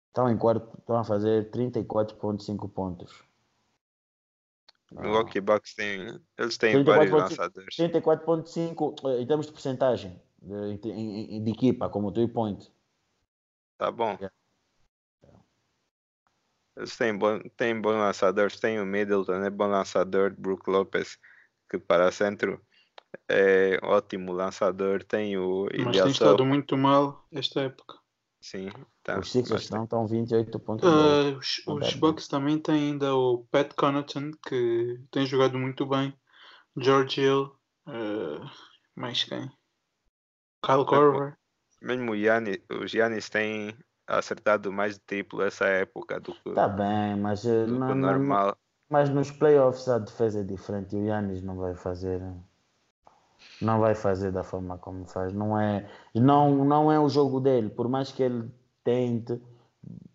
Estão 0.10 0.30
em 0.30 0.38
quarto, 0.38 0.78
estão 0.78 0.98
a 0.98 1.04
fazer 1.04 1.50
34.5 1.50 2.72
pontos. 2.72 3.24
Milwaukee 4.92 5.42
Bucks 5.42 5.74
tem, 5.74 6.22
eles 6.38 6.58
têm 6.58 6.84
vários 6.84 7.12
lançadores. 7.12 7.76
34.5 7.76 8.96
eh, 9.04 9.22
em 9.22 9.28
termos 9.28 9.48
de 9.48 9.52
porcentagem 9.52 10.22
de, 10.42 10.78
de, 10.78 11.40
de, 11.40 11.52
equipa, 11.52 11.90
como 11.90 12.12
3 12.12 12.32
point. 12.32 12.72
Tá 13.78 13.92
bom. 13.92 14.12
Yeah. 14.14 14.32
Eles 16.76 16.96
têm, 16.96 17.18
bom, 17.18 17.40
têm 17.56 17.80
bons 17.82 17.98
lançadores, 17.98 18.60
tem 18.60 18.80
o 18.80 18.86
Middleton, 18.86 19.44
é 19.44 19.50
bom 19.50 19.68
lançador, 19.68 20.36
Brook 20.38 20.70
Lopez, 20.70 21.18
que 21.70 21.80
para 21.80 22.12
centro 22.12 22.62
é 23.28 23.80
ótimo 23.82 24.32
lançador, 24.32 25.04
tem 25.04 25.38
o 25.38 25.68
Mas 25.84 25.98
tem 25.98 26.12
estado 26.12 26.46
muito 26.46 26.78
mal 26.78 27.26
esta 27.32 27.62
época. 27.62 27.98
Sim, 28.40 28.70
tá. 29.02 29.20
Os 29.20 29.32
Sixers 29.32 29.64
estão, 29.64 29.84
estão 29.86 30.08
28 30.08 30.60
pontos. 30.60 30.88
Uh, 30.88 31.38
os, 31.38 31.64
os 31.66 31.94
Bucks 31.96 32.28
também 32.28 32.60
têm 32.60 32.92
ainda 32.92 33.16
o 33.16 33.44
Pat 33.50 33.74
Connaughton, 33.74 34.32
que 34.48 35.00
tem 35.10 35.26
jogado 35.26 35.58
muito 35.58 35.86
bem. 35.86 36.14
George 36.78 37.22
Hill, 37.22 37.58
Uh, 37.88 38.44
mais 38.94 39.24
quem? 39.24 39.50
Kyle 40.64 40.86
Korver. 40.86 41.38
Mesmo 41.82 42.12
o 42.12 42.16
Giannis, 42.18 42.60
os 42.72 42.90
Giannis 42.92 43.30
têm 43.30 43.76
acertado 44.08 44.72
mais 44.72 44.96
de 44.96 45.02
triplo 45.02 45.42
essa 45.44 45.66
época 45.66 46.20
do 46.20 46.34
que, 46.34 46.54
Tá 46.54 46.68
bem, 46.68 47.16
mas 47.18 47.46
eh, 47.46 47.66
do 47.66 47.78
não, 47.78 47.92
o 47.92 47.96
não- 47.96 48.12
normal. 48.14 48.58
mas 48.90 49.10
nos 49.10 49.30
playoffs 49.32 49.88
a 49.88 50.00
defesa 50.00 50.40
é 50.40 50.44
diferente 50.44 50.96
e 50.96 51.00
o 51.00 51.06
Yannis 51.06 51.44
não 51.44 51.58
vai 51.58 51.76
fazer. 51.76 52.22
Não 53.62 53.80
vai 53.80 53.94
fazer 53.96 54.32
da 54.32 54.44
forma 54.44 54.78
como 54.78 55.06
faz. 55.06 55.34
Não 55.34 55.60
é, 55.60 55.88
não, 56.16 56.66
não 56.66 56.92
é 56.92 57.00
o 57.00 57.10
jogo 57.10 57.40
dele. 57.40 57.70
Por 57.70 57.88
mais 57.88 58.12
que 58.12 58.24
ele 58.24 58.50
tente, 58.84 59.40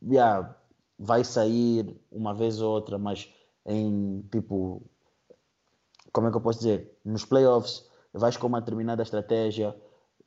yeah, 0.02 0.54
vai 0.98 1.22
sair 1.24 1.96
uma 2.10 2.34
vez 2.34 2.60
ou 2.60 2.72
outra, 2.72 2.98
mas 2.98 3.32
em 3.66 4.22
tipo. 4.30 4.82
Como 6.12 6.26
é 6.28 6.30
que 6.30 6.36
eu 6.36 6.40
posso 6.40 6.58
dizer? 6.58 6.98
Nos 7.04 7.24
playoffs, 7.24 7.88
vais 8.12 8.36
com 8.36 8.46
uma 8.46 8.60
determinada 8.60 9.02
estratégia, 9.02 9.74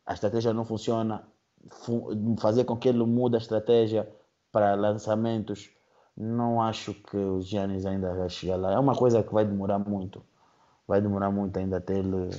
a 0.05 0.13
estratégia 0.13 0.53
não 0.53 0.65
funciona, 0.65 1.27
fu- 1.69 2.09
fazer 2.39 2.65
com 2.65 2.77
que 2.77 2.89
ele 2.89 3.03
mude 3.05 3.35
a 3.35 3.39
estratégia 3.39 4.07
para 4.51 4.75
lançamentos, 4.75 5.71
não 6.15 6.61
acho 6.61 6.93
que 6.93 7.17
o 7.17 7.41
Giannis 7.41 7.85
ainda 7.85 8.13
vai 8.15 8.29
chegar 8.29 8.55
lá. 8.57 8.73
É 8.73 8.79
uma 8.79 8.95
coisa 8.95 9.23
que 9.23 9.33
vai 9.33 9.45
demorar 9.45 9.79
muito. 9.79 10.23
Vai 10.87 11.01
demorar 11.01 11.31
muito 11.31 11.57
ainda 11.57 11.77
até 11.77 11.99
ele, 11.99 12.29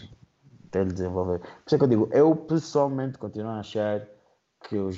até 0.69 0.81
ele 0.83 0.93
desenvolver. 0.93 1.41
Por 1.41 1.49
isso 1.67 1.75
é 1.75 1.79
que 1.79 1.85
eu 1.85 1.89
digo, 1.89 2.09
eu 2.13 2.37
pessoalmente 2.37 3.19
continuo 3.19 3.51
a 3.51 3.61
achar 3.61 4.07
que 4.69 4.77
os, 4.77 4.97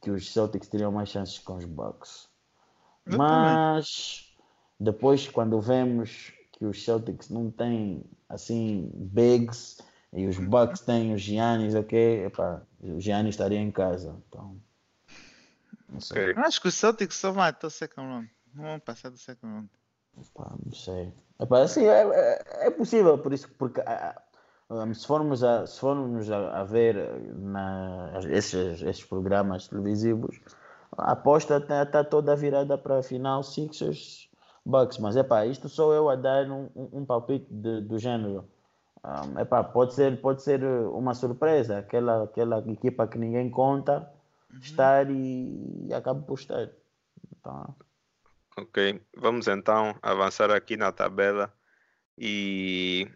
que 0.00 0.10
os 0.10 0.32
Celtics 0.32 0.68
teriam 0.68 0.92
mais 0.92 1.08
chances 1.08 1.38
com 1.38 1.56
os 1.56 1.64
Bucks. 1.64 2.28
Eu 3.06 3.18
Mas 3.18 4.34
depois 4.78 5.28
quando 5.28 5.60
vemos 5.60 6.32
que 6.52 6.64
os 6.64 6.82
Celtics 6.84 7.28
não 7.30 7.50
têm 7.50 8.04
assim 8.28 8.90
bigs 8.94 9.78
e 10.12 10.26
os 10.26 10.38
Bucks 10.38 10.80
têm 10.80 11.14
os 11.14 11.20
Giannis, 11.22 11.74
ok, 11.74 12.26
epá, 12.26 12.62
o 12.80 13.00
Giannis 13.00 13.34
estaria 13.34 13.58
em 13.60 13.70
casa. 13.70 14.16
Então, 14.28 14.60
não 15.88 16.00
sei. 16.00 16.30
Ok. 16.30 16.34
Eu 16.36 16.46
acho 16.46 16.60
que 16.60 16.68
o 16.68 16.72
Celtics 16.72 17.16
só 17.16 17.30
vai 17.32 17.50
até 17.50 17.66
o 17.66 17.70
second 17.70 18.08
round. 18.08 18.30
Não 18.54 18.64
vão 18.64 18.80
passar 18.80 19.10
do 19.10 19.18
second 19.18 19.52
round. 19.52 19.70
Pá, 20.34 20.54
não 20.64 20.72
sei. 20.72 21.12
Epá, 21.40 21.62
assim, 21.62 21.84
é, 21.84 22.02
é, 22.02 22.66
é 22.66 22.70
possível, 22.70 23.16
por 23.18 23.32
isso, 23.32 23.48
porque 23.56 23.80
ah, 23.82 24.20
ah, 24.68 24.94
se 24.94 25.06
formos 25.06 25.42
a, 25.42 25.66
se 25.66 25.78
formos 25.78 26.30
a, 26.30 26.60
a 26.60 26.64
ver 26.64 26.96
na, 27.34 28.12
esses, 28.30 28.82
esses 28.82 29.04
programas 29.04 29.68
televisivos, 29.68 30.40
a 30.98 31.12
aposta 31.12 31.58
está 31.58 32.04
toda 32.04 32.34
virada 32.36 32.76
para 32.76 32.98
a 32.98 33.02
final 33.02 33.42
Sixers 33.42 34.28
Bucks. 34.66 34.98
Mas 34.98 35.16
é 35.16 35.22
pá, 35.22 35.46
isto 35.46 35.68
sou 35.68 35.94
eu 35.94 36.10
a 36.10 36.16
dar 36.16 36.50
um, 36.50 36.68
um, 36.74 36.88
um 37.00 37.04
palpite 37.06 37.46
de- 37.48 37.80
do 37.80 37.98
género. 37.98 38.48
É 39.36 39.42
epá, 39.42 39.64
pode 39.64 39.94
ser, 39.94 40.20
pode 40.20 40.42
ser 40.42 40.62
uma 40.64 41.14
surpresa, 41.14 41.78
aquela, 41.78 42.24
aquela 42.24 42.58
equipa 42.70 43.06
que 43.06 43.18
ninguém 43.18 43.50
conta 43.50 44.10
estar 44.60 45.10
e, 45.10 45.86
e 45.88 45.94
acaba 45.94 46.20
por 46.20 46.38
estar. 46.38 46.68
Então, 47.32 47.74
Ok, 48.56 49.00
vamos 49.16 49.48
então 49.48 49.96
avançar 50.02 50.50
aqui 50.50 50.76
na 50.76 50.92
tabela 50.92 51.50
e 52.18 53.08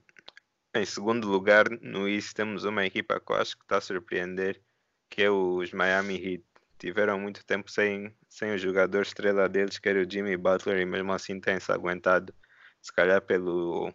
em 0.75 0.85
segundo 0.87 1.29
lugar 1.29 1.69
no 1.83 2.09
East 2.09 2.35
temos 2.35 2.65
uma 2.65 2.87
equipa 2.87 3.21
que 3.21 3.33
eu 3.33 3.37
acho 3.37 3.57
que 3.57 3.65
está 3.65 3.77
a 3.77 3.81
surpreender, 3.81 4.63
que 5.11 5.23
é 5.23 5.31
os 5.31 5.73
Miami 5.73 6.15
Heat. 6.15 6.45
Tiveram 6.79 7.19
muito 7.19 7.45
tempo 7.45 7.71
sem, 7.71 8.15
sem 8.29 8.55
o 8.55 8.59
jogador 8.59 9.03
estrela 9.03 9.49
deles, 9.49 9.79
que 9.79 9.89
era 9.89 10.01
o 10.01 10.11
Jimmy 10.11 10.37
Butler, 10.37 10.81
e 10.81 10.87
mesmo 10.87 11.13
assim 11.13 11.39
tem-se 11.39 11.71
aguentado, 11.71 12.35
se 12.81 12.93
calhar 12.93 13.21
pelo, 13.21 13.93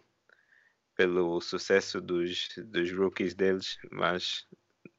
pelo 1.00 1.40
sucesso 1.40 1.98
dos, 1.98 2.48
dos 2.58 2.92
rookies 2.92 3.34
deles, 3.34 3.78
mas 3.90 4.46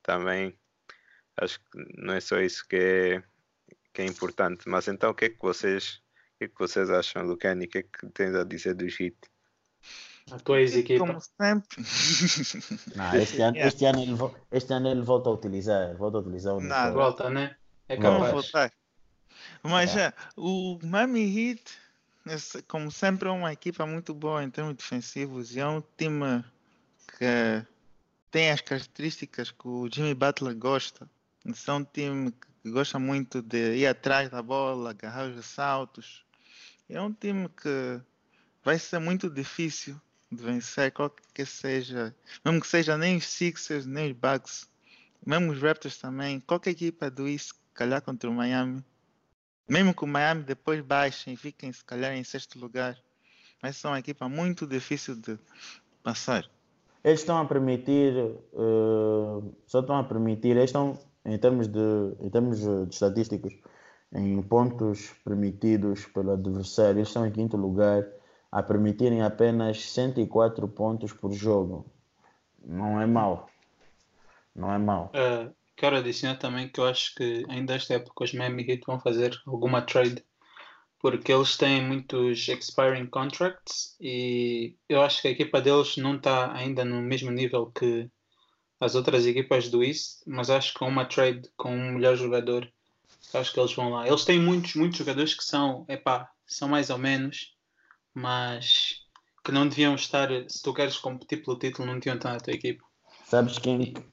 também 0.01 0.57
acho 1.37 1.59
que 1.59 1.77
não 1.95 2.15
é 2.15 2.19
só 2.19 2.39
isso 2.39 2.67
que 2.67 2.75
é, 2.75 3.23
que 3.93 4.01
é 4.01 4.05
importante. 4.05 4.67
Mas 4.67 4.87
então 4.87 5.11
o 5.11 5.13
que 5.13 5.25
é 5.25 5.29
que 5.29 5.37
vocês 5.39 6.01
o 6.33 6.37
que, 6.39 6.45
é 6.45 6.47
que 6.47 6.57
vocês 6.57 6.89
acham, 6.89 7.21
Lucani? 7.23 7.65
O 7.65 7.69
que 7.69 7.77
é 7.77 7.83
que 7.83 8.07
tens 8.15 8.33
a 8.33 8.43
dizer 8.43 8.73
do 8.73 8.85
Heat? 8.85 9.15
A 10.31 10.39
tua 10.39 10.61
ex-equipa. 10.61 11.05
Como 11.05 11.19
sempre. 11.21 11.77
não, 12.97 13.15
este, 13.15 13.41
ano, 13.43 13.57
Yeah. 13.57 13.67
este, 13.67 13.85
ano 13.85 14.01
ele, 14.01 14.35
este 14.51 14.73
ano 14.73 14.89
ele 14.89 15.01
volta 15.01 15.29
a 15.29 15.33
utilizar, 15.33 15.95
volta 15.97 16.17
a 16.17 16.21
utilizar 16.21 16.55
o 16.55 16.61
Nada. 16.61 16.95
Volta, 16.95 17.29
né? 17.29 17.55
É. 17.87 17.95
Vamos 17.95 18.25
capaz. 18.27 18.31
voltar. 18.33 18.73
Mas 19.61 19.95
É. 19.95 20.07
é, 20.07 20.13
o 20.35 20.79
Miami 20.83 21.51
Heat, 21.51 21.61
como 22.67 22.91
sempre, 22.91 23.27
é 23.27 23.31
uma 23.31 23.51
equipa 23.51 23.85
muito 23.85 24.13
boa 24.13 24.43
em 24.43 24.49
termos 24.49 24.75
defensivos 24.75 25.55
e 25.55 25.59
é 25.59 25.67
um 25.67 25.81
time 25.97 26.43
que 27.07 27.65
tem 28.29 28.51
as 28.51 28.61
características 28.61 29.51
que 29.51 29.67
o 29.67 29.89
Jimmy 29.91 30.13
Butler 30.13 30.55
gosta. 30.55 31.09
São 31.55 31.77
um 31.77 31.83
time 31.83 32.31
que 32.61 32.71
gosta 32.71 32.99
muito 32.99 33.41
de 33.41 33.75
ir 33.77 33.87
atrás 33.87 34.29
da 34.29 34.41
bola, 34.41 34.91
agarrar 34.91 35.29
os 35.29 35.35
ressaltos. 35.35 36.23
É 36.87 37.01
um 37.01 37.11
time 37.11 37.49
que 37.49 37.99
vai 38.63 38.77
ser 38.77 38.99
muito 38.99 39.29
difícil 39.29 39.99
de 40.31 40.41
vencer, 40.41 40.91
qualquer 40.91 41.23
que 41.33 41.45
seja, 41.45 42.15
mesmo 42.45 42.61
que 42.61 42.67
seja 42.67 42.97
nem 42.97 43.17
os 43.17 43.25
Sixers, 43.25 43.85
nem 43.85 44.11
os 44.11 44.17
Bucks, 44.17 44.69
mesmo 45.25 45.51
os 45.51 45.61
Raptors 45.61 45.97
também, 45.97 46.39
qualquer 46.39 46.71
equipa 46.71 47.09
do 47.09 47.27
East, 47.27 47.51
calhar 47.73 48.01
contra 48.01 48.29
o 48.29 48.33
Miami, 48.33 48.83
mesmo 49.71 49.93
que 49.93 50.03
o 50.03 50.07
Miami 50.07 50.43
depois 50.43 50.81
baixem 50.81 51.33
e 51.33 51.37
fiquem 51.37 51.71
se 51.71 51.83
calhar 51.85 52.13
em 52.13 52.23
sexto 52.25 52.59
lugar, 52.59 52.97
vai 53.61 53.71
ser 53.71 53.87
uma 53.87 53.99
equipa 53.99 54.27
muito 54.27 54.67
difícil 54.67 55.15
de 55.15 55.39
passar. 56.03 56.45
Eles 57.01 57.21
estão 57.21 57.37
a 57.37 57.45
permitir, 57.45 58.13
eh, 58.17 59.51
só 59.65 59.79
estão 59.79 59.97
a 59.97 60.03
permitir, 60.03 60.49
eles 60.49 60.65
estão 60.65 60.99
em 61.23 61.37
termos 61.37 61.69
de, 61.69 61.79
em 62.19 62.29
termos 62.29 62.59
de 62.59 62.93
estatísticos, 62.93 63.53
em 64.13 64.41
pontos 64.41 65.13
permitidos 65.23 66.05
pelo 66.07 66.33
adversário, 66.33 66.97
eles 66.97 67.07
estão 67.07 67.25
em 67.25 67.31
quinto 67.31 67.55
lugar 67.55 68.05
a 68.51 68.61
permitirem 68.61 69.21
apenas 69.21 69.89
104 69.89 70.67
pontos 70.67 71.13
por 71.13 71.31
jogo. 71.31 71.85
Não 72.61 72.99
é 72.99 73.05
mau. 73.05 73.47
Não 74.53 74.69
é 74.71 74.77
mau. 74.77 75.11
Uh, 75.15 75.49
quero 75.81 75.97
adicionar 75.97 76.37
também 76.37 76.69
que 76.69 76.79
eu 76.79 76.85
acho 76.85 77.15
que 77.15 77.43
ainda 77.49 77.73
esta 77.73 77.95
época 77.95 78.23
os 78.23 78.33
Miami 78.33 78.63
Heat 78.69 78.83
vão 78.85 78.99
fazer 78.99 79.35
alguma 79.47 79.81
trade 79.81 80.23
porque 80.99 81.33
eles 81.33 81.57
têm 81.57 81.83
muitos 81.83 82.47
expiring 82.47 83.07
contracts 83.07 83.97
e 83.99 84.75
eu 84.87 85.01
acho 85.01 85.19
que 85.19 85.27
a 85.27 85.31
equipa 85.31 85.59
deles 85.59 85.97
não 85.97 86.17
está 86.17 86.53
ainda 86.53 86.85
no 86.85 87.01
mesmo 87.01 87.31
nível 87.31 87.71
que 87.71 88.07
as 88.79 88.93
outras 88.93 89.25
equipas 89.25 89.69
do 89.69 89.83
East, 89.83 90.21
mas 90.27 90.51
acho 90.51 90.73
que 90.73 90.79
com 90.79 90.87
uma 90.87 91.05
trade 91.05 91.49
com 91.57 91.75
um 91.75 91.93
melhor 91.93 92.15
jogador, 92.15 92.71
acho 93.33 93.51
que 93.51 93.59
eles 93.59 93.73
vão 93.73 93.89
lá. 93.89 94.07
Eles 94.07 94.23
têm 94.23 94.39
muitos, 94.39 94.75
muitos 94.75 94.99
jogadores 94.99 95.33
que 95.33 95.43
são, 95.43 95.83
epá, 95.89 96.29
são 96.45 96.67
mais 96.69 96.91
ou 96.91 96.99
menos, 96.99 97.55
mas 98.13 99.01
que 99.43 99.51
não 99.51 99.67
deviam 99.67 99.95
estar, 99.95 100.29
se 100.47 100.61
tu 100.61 100.73
queres 100.73 100.97
competir 100.97 101.43
pelo 101.43 101.57
título, 101.57 101.87
não 101.87 101.95
deviam 101.95 102.17
estar 102.17 102.33
na 102.33 102.39
tua 102.39 102.53
equipa. 102.53 102.83
Sabes 103.25 103.57
quem, 103.57 103.93
que- 103.93 104.03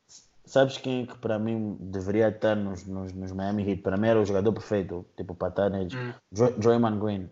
sabes 0.48 0.78
quem 0.78 1.06
que 1.06 1.16
para 1.18 1.38
mim 1.38 1.76
deveria 1.80 2.28
estar 2.28 2.56
nos, 2.56 2.86
nos, 2.86 3.12
nos 3.12 3.32
Miami 3.32 3.68
Heat? 3.68 3.82
Para 3.82 3.96
mim 3.96 4.08
era 4.08 4.20
o 4.20 4.24
jogador 4.24 4.52
perfeito, 4.52 5.04
tipo, 5.16 5.34
para 5.34 5.48
estar 5.48 5.70
neles. 5.70 5.94
Hum. 5.94 6.12
Dray- 6.32 6.52
Draymond 6.58 6.98
Green, 7.00 7.30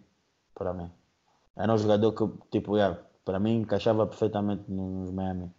para 0.54 0.72
mim. 0.72 0.90
Era 1.56 1.72
um 1.72 1.78
jogador 1.78 2.12
que, 2.12 2.48
tipo, 2.50 2.76
yeah, 2.76 3.00
para 3.24 3.40
mim 3.40 3.60
encaixava 3.60 4.06
perfeitamente 4.06 4.70
nos 4.70 5.10
Miami. 5.10 5.50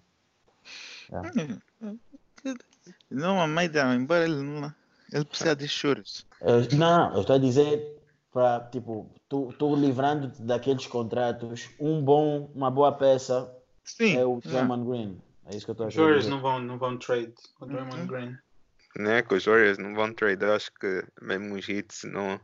Não, 3.10 3.42
a 3.42 3.48
Maida, 3.48 3.94
embora 3.96 4.24
ele 4.26 4.42
não. 4.42 4.74
Ele 5.12 5.26
precisa 5.26 5.56
de 5.56 5.68
churros. 5.68 6.26
Eu- 6.42 6.78
não, 6.78 7.14
eu 7.14 7.22
estou 7.22 7.36
a 7.36 7.40
dizer 7.40 7.98
para, 8.32 8.60
tipo, 8.70 9.10
tu, 9.30 9.54
tu 9.58 9.76
livrando-te 9.76 10.42
daqueles 10.42 10.86
contratos, 10.86 11.70
um 11.80 12.02
bom, 12.04 12.52
uma 12.54 12.70
boa 12.70 12.92
peça 12.92 13.52
Sim. 13.84 14.18
é 14.18 14.26
o 14.26 14.34
não. 14.34 14.52
Draymond 14.52 14.86
Green. 14.90 15.22
É 15.50 15.56
isso 15.56 15.66
que 15.66 15.72
eu 15.72 15.74
estou 15.74 15.86
a 15.86 15.90
Os 15.90 15.96
Warriors 15.96 16.28
não 16.28 16.42
vão, 16.42 16.60
não 16.60 16.78
vão 16.78 16.98
trade 16.98 17.34
o 17.60 17.66
Draymond 17.66 18.00
Uhum. 18.02 18.08
Green. 18.08 18.38
Né? 18.98 19.22
Que 19.24 19.36
os 19.36 19.46
Warriors 19.46 19.78
não 19.78 19.94
vão 19.96 20.14
trade. 20.14 20.44
Eu 20.44 20.54
acho 20.54 20.72
que 20.74 21.04
mesmo 21.22 21.56
os 21.56 21.68
Heats 21.68 22.04
não, 22.04 22.40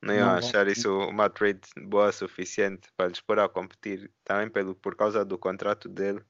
não 0.00 0.14
iam 0.14 0.26
Não 0.32 0.38
vão. 0.40 0.48
achar 0.48 0.66
isso 0.68 0.90
uma 1.00 1.28
trade 1.28 1.60
boa 1.82 2.08
o 2.08 2.12
suficiente 2.12 2.88
para 2.96 3.08
lhes 3.08 3.20
pôr 3.20 3.38
a 3.38 3.48
competir. 3.48 4.10
Também 4.24 4.48
pelo, 4.48 4.74
por 4.74 4.96
causa 4.96 5.24
do 5.24 5.36
contrato 5.36 5.88
dele, 5.88 6.22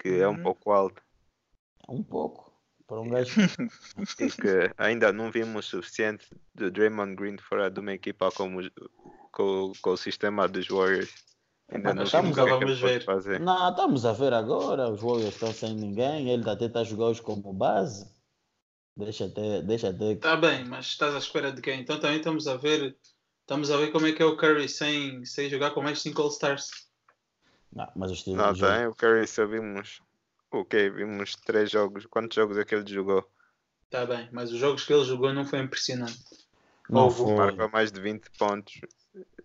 que 0.00 0.08
é 0.20 0.28
um 0.28 0.34
Uhum. 0.36 0.42
pouco 0.42 0.70
alto. 0.72 1.02
Um 1.88 2.02
pouco. 2.02 2.52
Para 2.86 3.00
um 3.00 3.08
gajo. 3.10 3.32
E 4.20 4.30
que 4.30 4.70
ainda 4.78 5.12
não 5.12 5.30
vimos 5.30 5.66
o 5.66 5.70
suficiente 5.82 6.26
do 6.54 6.70
Draymond 6.70 7.16
Green 7.16 7.36
fora 7.38 7.70
de 7.70 7.80
uma 7.80 7.92
equipa 7.92 8.30
como, 8.32 8.60
com, 9.32 9.72
com 9.82 9.90
o 9.90 9.96
sistema 9.96 10.48
dos 10.48 10.68
Warriors. 10.68 11.12
Ainda 11.68 11.94
não 11.94 12.04
vamos 12.04 12.36
ele 12.38 12.50
pode 12.50 12.74
ver. 12.74 13.04
fazer. 13.04 13.40
não, 13.40 13.70
estamos 13.70 14.04
a 14.06 14.12
ver 14.12 14.32
agora. 14.32 14.88
Os 14.90 15.00
Warriors 15.00 15.34
estão 15.34 15.52
sem 15.52 15.74
ninguém. 15.74 16.30
Ele 16.30 16.48
até 16.48 16.66
está 16.66 16.80
a 16.80 16.84
jogar-os 16.84 17.20
como 17.20 17.52
base. 17.52 18.06
Deixa 18.96 19.24
até. 19.24 19.62
Deixa 19.62 19.88
até 19.88 20.14
Tá 20.16 20.36
bem, 20.36 20.64
mas 20.66 20.86
estás 20.86 21.14
à 21.14 21.18
espera 21.18 21.50
de 21.52 21.60
quem? 21.60 21.80
Então 21.80 21.98
também 21.98 22.18
estamos 22.18 22.46
a 22.46 22.56
ver, 22.56 22.96
estamos 23.40 23.70
a 23.70 23.76
ver 23.76 23.90
como 23.90 24.06
é 24.06 24.12
que 24.12 24.22
é 24.22 24.26
o 24.26 24.36
Curry 24.36 24.68
sem, 24.68 25.24
sem 25.24 25.48
jogar 25.50 25.70
com 25.72 25.82
mais 25.82 26.00
5 26.00 26.20
All-Stars. 26.22 26.70
Não, 27.72 27.90
mas 27.96 28.10
o 28.10 28.14
estilo 28.14 28.36
Não, 28.36 28.52
de 28.52 28.60
jogo. 28.60 28.72
tem. 28.72 28.86
O 28.86 28.94
Curry 28.94 29.26
só 29.26 29.46
vimos 29.46 30.00
o 30.52 30.64
quê? 30.64 30.88
Vimos 30.90 31.34
três 31.34 31.70
jogos. 31.70 32.06
Quantos 32.06 32.36
jogos 32.36 32.56
é 32.58 32.64
que 32.64 32.74
ele 32.74 32.86
jogou? 32.86 33.28
Tá 33.90 34.06
bem, 34.06 34.28
mas 34.32 34.52
os 34.52 34.58
jogos 34.58 34.84
que 34.84 34.92
ele 34.92 35.04
jogou 35.04 35.32
não 35.32 35.44
foi 35.44 35.58
impressionante. 35.60 36.18
Não 36.88 37.04
Houve- 37.04 37.16
foi. 37.24 37.34
Marcou 37.34 37.68
mais 37.70 37.90
de 37.90 38.00
20 38.00 38.28
pontos. 38.38 38.80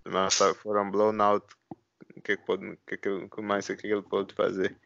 Mas 0.06 0.36
foram 0.62 0.92
blown 0.92 1.20
out. 1.22 1.46
O 2.20 2.22
que, 2.24 2.34
é 2.34 2.38
que, 2.38 2.46
pode, 2.46 2.66
o 2.68 2.78
que, 2.88 2.96
é 2.96 2.98
que, 2.98 3.10
ele- 3.10 3.26
o 3.26 3.30
que 3.30 3.42
mais 3.42 3.70
é 3.70 3.76
que 3.76 3.88
ele 3.88 4.02
pode 4.04 4.34
fazer? 4.36 4.78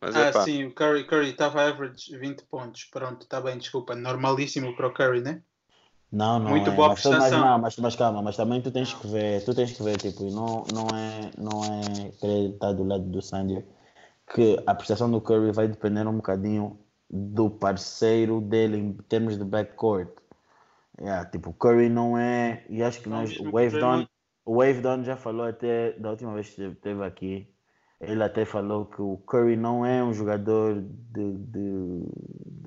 Mas 0.00 0.16
Ah, 0.16 0.32
é 0.32 0.32
sim, 0.32 0.64
o 0.64 0.74
Curry 0.74 1.06
Curry 1.06 1.30
estava 1.32 1.62
average 1.68 2.16
20 2.16 2.44
pontos. 2.46 2.84
Pronto, 2.84 3.22
está 3.24 3.40
bem, 3.42 3.58
desculpa. 3.58 3.94
Normalíssimo 3.94 4.74
para 4.76 4.86
o 4.88 4.94
Curry, 4.94 5.20
né? 5.20 5.42
Não, 6.10 6.38
não 6.38 6.50
Muito 6.50 6.70
é. 6.70 6.76
boa 6.76 6.82
mas, 6.82 7.00
tu- 7.00 7.14
mas, 7.14 7.34
prestação. 7.34 7.38
não, 7.38 7.58
mas, 7.58 7.76
mas 7.78 7.96
calma, 7.96 8.22
mas 8.22 8.36
também 8.36 8.60
tu 8.60 8.70
tens 8.70 8.92
que 8.92 9.06
ver, 9.06 9.44
tu 9.44 9.54
tens 9.54 9.72
que 9.72 9.82
ver, 9.82 9.96
tipo, 9.98 10.24
e 10.24 10.30
não, 10.30 10.64
não 10.72 10.86
é, 10.96 11.30
não 11.38 11.64
é 11.64 12.10
querer 12.20 12.50
estar 12.54 12.72
do 12.72 12.84
lado 12.84 13.04
do 13.04 13.22
Sandy, 13.22 13.64
que 14.34 14.58
a 14.66 14.74
prestação 14.74 15.10
do 15.10 15.20
Curry 15.20 15.52
vai 15.52 15.68
depender 15.68 16.06
um 16.08 16.16
bocadinho 16.16 16.78
do 17.10 17.50
parceiro 17.50 18.40
dele 18.42 18.78
em 18.78 18.92
termos 19.08 19.38
de 19.38 19.44
backcourt. 19.44 20.10
Yeah, 21.00 21.28
tipo, 21.30 21.50
o 21.50 21.54
Curry 21.54 21.88
não 21.90 22.18
é, 22.18 22.64
e 22.70 22.82
acho 22.82 23.02
que 23.02 23.08
nós, 23.10 23.36
o 23.38 23.50
Wave 23.50 23.78
Don. 23.78 24.06
O 24.44 24.56
Wave 24.58 24.80
Don 24.80 25.02
já 25.04 25.16
falou 25.16 25.46
até, 25.46 25.92
da 25.98 26.10
última 26.10 26.34
vez 26.34 26.50
que 26.50 26.62
esteve 26.62 27.04
aqui, 27.04 27.48
ele 28.00 28.22
até 28.22 28.44
falou 28.44 28.86
que 28.86 29.00
o 29.00 29.18
Curry 29.18 29.56
não 29.56 29.86
é 29.86 30.02
um 30.02 30.12
jogador 30.12 30.80
de, 30.82 31.36
de, 31.38 32.02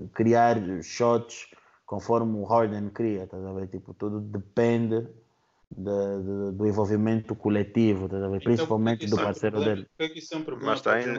de 0.03 0.08
criar 0.10 0.58
shots 0.84 1.48
conforme 1.86 2.38
o 2.38 2.46
Harden 2.46 2.89
cria, 2.89 3.27
tá 3.27 3.38
a? 3.53 3.67
Tipo, 3.67 3.94
tudo 3.94 4.22
depende 4.22 5.08
da- 5.70 6.17
do, 6.20 6.51
do 6.53 6.67
envolvimento 6.67 7.36
coletivo, 7.36 8.08
tá 8.10 8.20
ver? 8.29 8.41
principalmente 8.41 9.01
do 9.08 9.08
Então, 9.08 9.24
é 9.24 9.25
parceiro 9.25 9.55
problema? 9.58 9.86
dele. 9.98 10.15
Isso 10.15 10.34
é 10.34 10.38
um 10.38 10.44
problema 10.44 10.72
Mas 10.72 10.82
tá 10.82 10.91
para 10.91 10.98
o 10.98 10.98
ainda- 11.10 11.13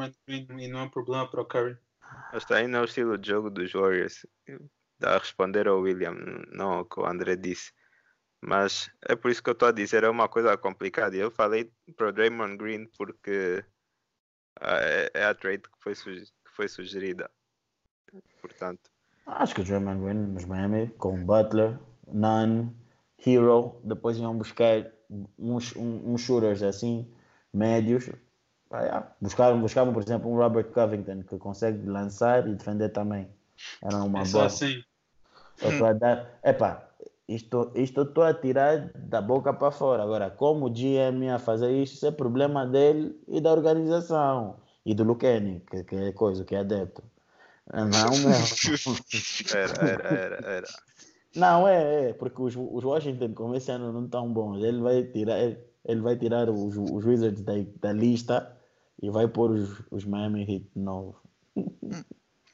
e 0.60 0.68
não 0.68 0.80
é 0.80 0.82
um 0.84 0.88
problema 0.90 1.30
para 1.30 1.40
o 1.42 1.44
Curry? 1.44 1.76
mas 2.32 2.42
está 2.42 2.56
aí 2.56 2.66
no 2.66 2.84
estilo 2.84 3.18
de 3.18 3.28
jogo 3.28 3.50
dos 3.50 3.72
Warriors. 3.72 4.26
Dá 4.98 5.16
a 5.16 5.18
responder 5.18 5.68
ao 5.68 5.80
William, 5.80 6.14
não 6.52 6.72
ao 6.72 6.84
que 6.86 7.00
o 7.00 7.06
André 7.06 7.36
disse. 7.36 7.72
Mas 8.46 8.88
é 9.02 9.16
por 9.16 9.28
isso 9.28 9.42
que 9.42 9.50
eu 9.50 9.54
estou 9.54 9.66
a 9.66 9.72
dizer, 9.72 10.04
é 10.04 10.08
uma 10.08 10.28
coisa 10.28 10.56
complicada. 10.56 11.16
Eu 11.16 11.32
falei 11.32 11.68
para 11.96 12.10
o 12.10 12.12
Draymond 12.12 12.56
Green 12.56 12.86
porque 12.96 13.64
ah, 14.60 14.78
é, 14.80 15.10
é 15.14 15.24
a 15.24 15.34
trade 15.34 15.62
que 15.62 15.76
foi, 15.80 15.94
que 15.94 16.52
foi 16.54 16.68
sugerida. 16.68 17.28
Portanto, 18.40 18.88
Acho 19.26 19.52
que 19.52 19.62
o 19.62 19.64
Draymond 19.64 20.00
Green 20.00 20.14
nos 20.28 20.44
Miami, 20.44 20.86
com 20.96 21.24
Butler, 21.24 21.76
Nunn, 22.06 22.68
Hero, 23.18 23.80
depois 23.82 24.16
iam 24.16 24.38
buscar 24.38 24.92
uns, 25.36 25.74
uns 25.74 26.20
shooters 26.20 26.62
assim, 26.62 27.12
médios. 27.52 28.08
Ah, 28.70 28.82
yeah. 28.82 29.16
buscavam, 29.20 29.60
buscavam, 29.60 29.92
por 29.92 30.04
exemplo, 30.04 30.30
um 30.30 30.36
Robert 30.36 30.70
Covington 30.70 31.24
que 31.24 31.36
consegue 31.36 31.84
lançar 31.84 32.46
e 32.46 32.54
defender 32.54 32.90
também. 32.90 33.28
Era 33.82 33.96
uma 34.04 34.20
É 34.20 34.24
só 34.24 34.38
boa. 34.38 34.46
assim. 34.46 34.84
Eu 35.60 35.70
estou 35.72 35.86
a 35.88 35.92
dar. 35.94 36.38
Epá, 36.44 36.85
isto 37.28 37.72
isto 37.74 38.02
estou 38.02 38.24
a 38.24 38.32
tirar 38.32 38.90
da 38.94 39.20
boca 39.20 39.52
para 39.52 39.70
fora. 39.72 40.02
Agora, 40.02 40.30
como 40.30 40.66
o 40.66 40.70
GM 40.70 41.24
ia 41.24 41.38
fazer 41.38 41.70
isso, 41.70 41.94
isso 41.94 42.06
é 42.06 42.10
problema 42.12 42.64
dele 42.64 43.18
e 43.26 43.40
da 43.40 43.52
organização. 43.52 44.56
E 44.84 44.94
do 44.94 45.02
Luqueni, 45.02 45.60
que, 45.68 45.82
que 45.82 45.96
é 45.96 46.12
coisa, 46.12 46.44
que 46.44 46.54
é 46.54 46.58
adepto. 46.58 47.02
Não, 47.72 47.88
meu. 48.18 48.30
era, 49.54 49.90
era, 49.90 50.08
era, 50.08 50.46
era. 50.46 50.68
Não, 51.34 51.66
é, 51.66 52.10
é, 52.10 52.12
porque 52.12 52.40
os, 52.40 52.54
os 52.56 52.84
Washington, 52.84 53.34
como 53.34 53.54
esse 53.56 53.70
ano 53.70 53.92
não 53.92 54.04
estão 54.04 54.32
bons, 54.32 54.62
ele 54.62 54.80
vai 54.80 55.02
tirar, 55.02 55.38
ele, 55.40 55.58
ele 55.84 56.00
vai 56.00 56.16
tirar 56.16 56.48
os, 56.48 56.76
os 56.76 57.04
Wizards 57.04 57.42
da, 57.42 57.54
da 57.80 57.92
lista 57.92 58.56
e 59.02 59.10
vai 59.10 59.26
pôr 59.26 59.50
os, 59.50 59.82
os 59.90 60.04
Miami 60.04 60.42
Heat 60.42 60.70
de 60.74 60.80
novo. 60.80 61.20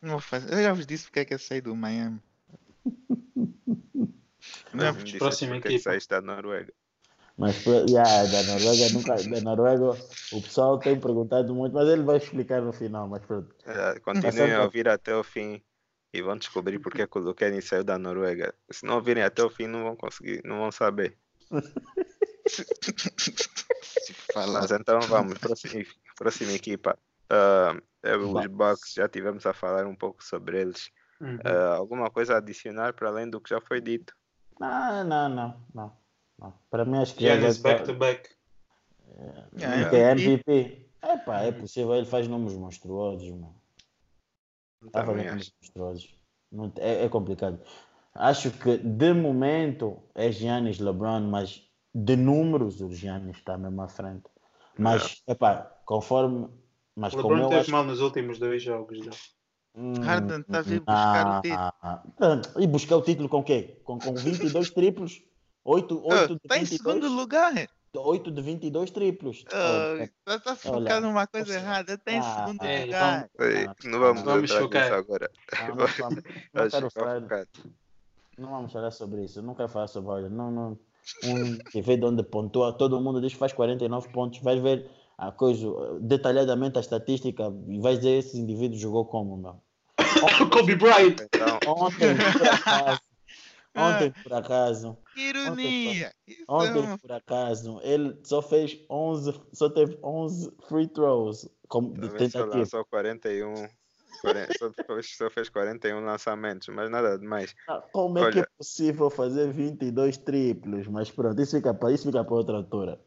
Não 0.00 0.12
vou 0.12 0.20
fazer. 0.20 0.52
Eu 0.52 0.62
já 0.62 0.72
vos 0.72 0.86
disse 0.86 1.04
porque 1.04 1.20
é 1.20 1.24
que 1.26 1.34
eu 1.34 1.38
saí 1.38 1.60
do 1.60 1.76
Miami. 1.76 2.18
Não, 4.72 4.92
disseste 4.92 5.18
próxima 5.18 5.54
porque 5.54 5.68
é 5.68 5.70
que 5.70 5.76
equipa. 5.76 5.90
saíste 5.90 6.08
da 6.08 6.20
Noruega. 6.20 6.72
Mas 7.38 7.64
yeah, 7.64 8.24
da 8.30 8.42
Noruega 8.42 8.88
nunca, 8.92 9.16
da 9.16 9.40
Noruega 9.40 9.90
o 10.32 10.42
pessoal 10.42 10.78
tem 10.78 11.00
perguntado 11.00 11.54
muito, 11.54 11.72
mas 11.72 11.88
ele 11.88 12.02
vai 12.02 12.18
explicar 12.18 12.60
no 12.60 12.72
final, 12.72 13.08
mas 13.08 13.24
pronto. 13.24 13.54
Eh, 13.64 14.00
Continuem 14.00 14.52
a 14.52 14.62
ouvir 14.62 14.88
até 14.88 15.16
o 15.16 15.24
fim 15.24 15.62
e 16.12 16.20
vão 16.20 16.36
descobrir 16.36 16.78
porque 16.78 17.02
é 17.02 17.06
que 17.06 17.18
o 17.18 17.22
Luqueni 17.22 17.62
saiu 17.62 17.82
da 17.84 17.98
Noruega. 17.98 18.54
Se 18.70 18.84
não 18.84 18.96
ouvirem 18.96 19.22
até 19.22 19.42
o 19.42 19.48
fim, 19.48 19.66
não 19.66 19.82
vão 19.82 19.96
conseguir, 19.96 20.42
não 20.44 20.58
vão 20.58 20.70
saber. 20.70 21.16
Mas 24.34 24.70
então 24.70 25.00
vamos, 25.00 25.38
próxima, 25.38 25.84
próxima 26.16 26.52
equipa. 26.52 26.98
É 28.02 28.16
os 28.16 28.46
Bucks. 28.46 28.92
Já 28.94 29.08
tivemos 29.08 29.46
a 29.46 29.54
falar 29.54 29.86
um 29.86 29.96
pouco 29.96 30.22
sobre 30.22 30.60
eles. 30.60 30.90
Uhum. 31.20 31.38
Ah, 31.44 31.76
alguma 31.76 32.10
coisa 32.10 32.34
a 32.34 32.38
adicionar 32.38 32.92
para 32.92 33.08
além 33.08 33.30
do 33.30 33.40
que 33.40 33.48
já 33.48 33.60
foi 33.60 33.80
dito? 33.80 34.14
Não, 34.62 35.04
não, 35.04 35.28
não, 35.28 35.56
não. 35.74 35.92
não. 36.38 36.54
Para 36.70 36.84
mim 36.84 36.98
acho 36.98 37.14
que 37.14 37.24
Giannis 37.24 37.56
já 37.56 37.62
back 37.62 37.84
to 37.84 37.94
back. 37.94 38.30
Yeah, 39.58 39.90
que 39.90 39.96
é 39.96 40.00
é. 40.00 40.10
MVP. 40.12 40.88
Epá, 41.02 41.40
é 41.42 41.52
possível, 41.52 41.94
ele 41.96 42.06
faz 42.06 42.28
números 42.28 42.56
monstruosos, 42.56 43.28
mano. 43.30 43.54
Está 44.86 45.04
Também 45.04 45.26
números 45.26 45.52
monstruosos. 45.60 46.14
Não, 46.50 46.72
é, 46.78 47.04
é 47.04 47.08
complicado. 47.08 47.60
Acho 48.14 48.50
que 48.50 48.76
de 48.78 49.12
momento 49.12 49.98
é 50.14 50.30
Giannis 50.30 50.78
LeBron, 50.78 51.20
mas 51.22 51.68
de 51.94 52.14
números 52.14 52.80
o 52.80 52.92
Giannis 52.92 53.36
está 53.38 53.58
mesmo 53.58 53.82
à 53.82 53.88
frente. 53.88 54.24
Mas, 54.78 55.22
epá, 55.26 55.76
conforme. 55.84 56.48
Mas 56.94 57.14
O 57.14 57.16
como 57.22 57.34
LeBron 57.34 57.44
eu 57.44 57.48
teve 57.48 57.60
acho. 57.62 57.70
mal 57.70 57.84
nos 57.84 58.00
últimos 58.00 58.38
dois 58.38 58.62
jogos. 58.62 58.98
já. 58.98 59.10
Harden 59.74 60.42
tá 60.42 60.58
a 60.58 60.62
vir 60.62 60.80
buscar 60.80 61.38
o 61.38 61.40
título. 61.42 62.62
E 62.62 62.66
buscar 62.66 62.96
o 62.96 63.02
título 63.02 63.28
com 63.28 63.38
o 63.38 63.42
quê? 63.44 63.80
Com, 63.84 63.98
com 63.98 64.14
22 64.14 64.70
triplos? 64.70 65.22
8, 65.64 66.02
Ah, 66.10 66.14
8 66.22 66.34
de 66.34 66.40
Tá 66.48 66.56
em 66.56 66.60
22? 66.64 66.68
segundo 66.80 67.08
lugar. 67.14 67.56
é? 67.56 67.68
8 67.94 68.30
de 68.30 68.42
22 68.42 68.90
triplos. 68.90 69.44
Ah, 69.52 70.06
Tá 70.24 70.38
tá 70.40 70.50
Olha, 70.50 70.56
focado 70.56 71.06
numa 71.06 71.26
coisa 71.26 71.46
você- 71.46 71.58
errada. 71.58 71.96
Tá 71.98 72.12
em 72.12 72.18
Ah, 72.18 72.22
segundo 72.46 72.62
é, 72.64 72.84
lugar. 72.84 73.30
Ah, 73.38 73.74
não 73.84 73.98
vamos, 74.00 74.22
vamos 74.22 74.50
focar. 74.50 74.82
nisso 74.84 74.94
agora. 74.94 75.30
Não, 75.60 75.68
não, 75.68 75.86
vamos- 75.86 76.22
não 76.54 76.68
quero 76.70 76.88
que 76.90 76.98
vai 76.98 77.10
falar, 77.28 77.46
não 78.38 78.50
vamos 78.50 78.72
falar 78.72 78.90
sobre 78.90 79.24
isso. 79.24 79.38
Eu 79.38 79.42
não 79.42 79.54
quero 79.54 79.68
falar 79.68 79.86
sobre 79.88 80.10
Harden. 80.10 80.30
Não, 80.30 80.50
não. 80.50 80.78
Um 81.24 81.58
que 81.58 81.82
vê 81.82 81.96
de 81.96 82.04
onde 82.04 82.22
pontua, 82.22 82.72
todo 82.72 83.00
mundo 83.00 83.20
diz 83.20 83.32
que 83.32 83.38
faz 83.38 83.52
49 83.52 84.08
pontos. 84.10 84.38
Vais 84.40 84.60
ver 84.62 84.88
a 85.18 85.30
coisa 85.30 85.66
detalhadamente 86.00 86.78
a 86.78 86.80
estatística 86.80 87.44
e 87.68 87.78
vais 87.80 87.98
dizer 87.98 88.18
esse 88.18 88.38
indivíduo 88.38 88.78
jogou 88.78 89.04
como, 89.06 89.36
meu. 89.36 89.60
Kobe 90.50 90.74
Bryant. 90.76 91.16
Então, 91.20 91.58
Ontem, 91.66 92.16
por 92.16 92.46
acaso, 92.48 93.00
ontem, 93.76 94.12
por 94.22 94.32
acaso, 94.32 94.98
Que 95.14 95.20
ironia. 95.28 96.12
Ontem, 96.48 96.78
uma- 96.80 96.98
por 96.98 97.12
acaso, 97.12 97.80
ele 97.82 98.18
só 98.24 98.42
fez 98.42 98.78
11, 98.90 99.40
só 99.52 99.68
teve 99.70 99.98
11 100.02 100.52
free 100.68 100.88
throws 100.88 101.48
como 101.68 101.92
de 101.94 102.06
só 102.08 102.16
tentativa. 102.16 102.56
lançou 102.58 102.84
41. 102.84 103.54
40, 104.20 104.52
só, 104.56 104.70
fez- 104.86 105.16
só 105.16 105.30
fez 105.30 105.48
41 105.48 106.04
lançamentos, 106.04 106.68
mas 106.68 106.88
nada 106.88 107.18
demais. 107.18 107.56
Ah, 107.68 107.82
Como 107.92 108.18
é 108.20 108.30
que 108.30 108.38
é 108.38 108.42
Olha. 108.42 108.50
possível 108.56 109.10
fazer 109.10 109.50
22 109.50 110.16
triplos? 110.18 110.86
Mas 110.86 111.10
pronto, 111.10 111.40
isso 111.42 111.56
fica 111.56 111.74
para 111.74 111.90
isso 111.92 112.04
fica 112.04 112.22
para 112.22 112.34
outra 112.34 112.56
altura. 112.56 113.00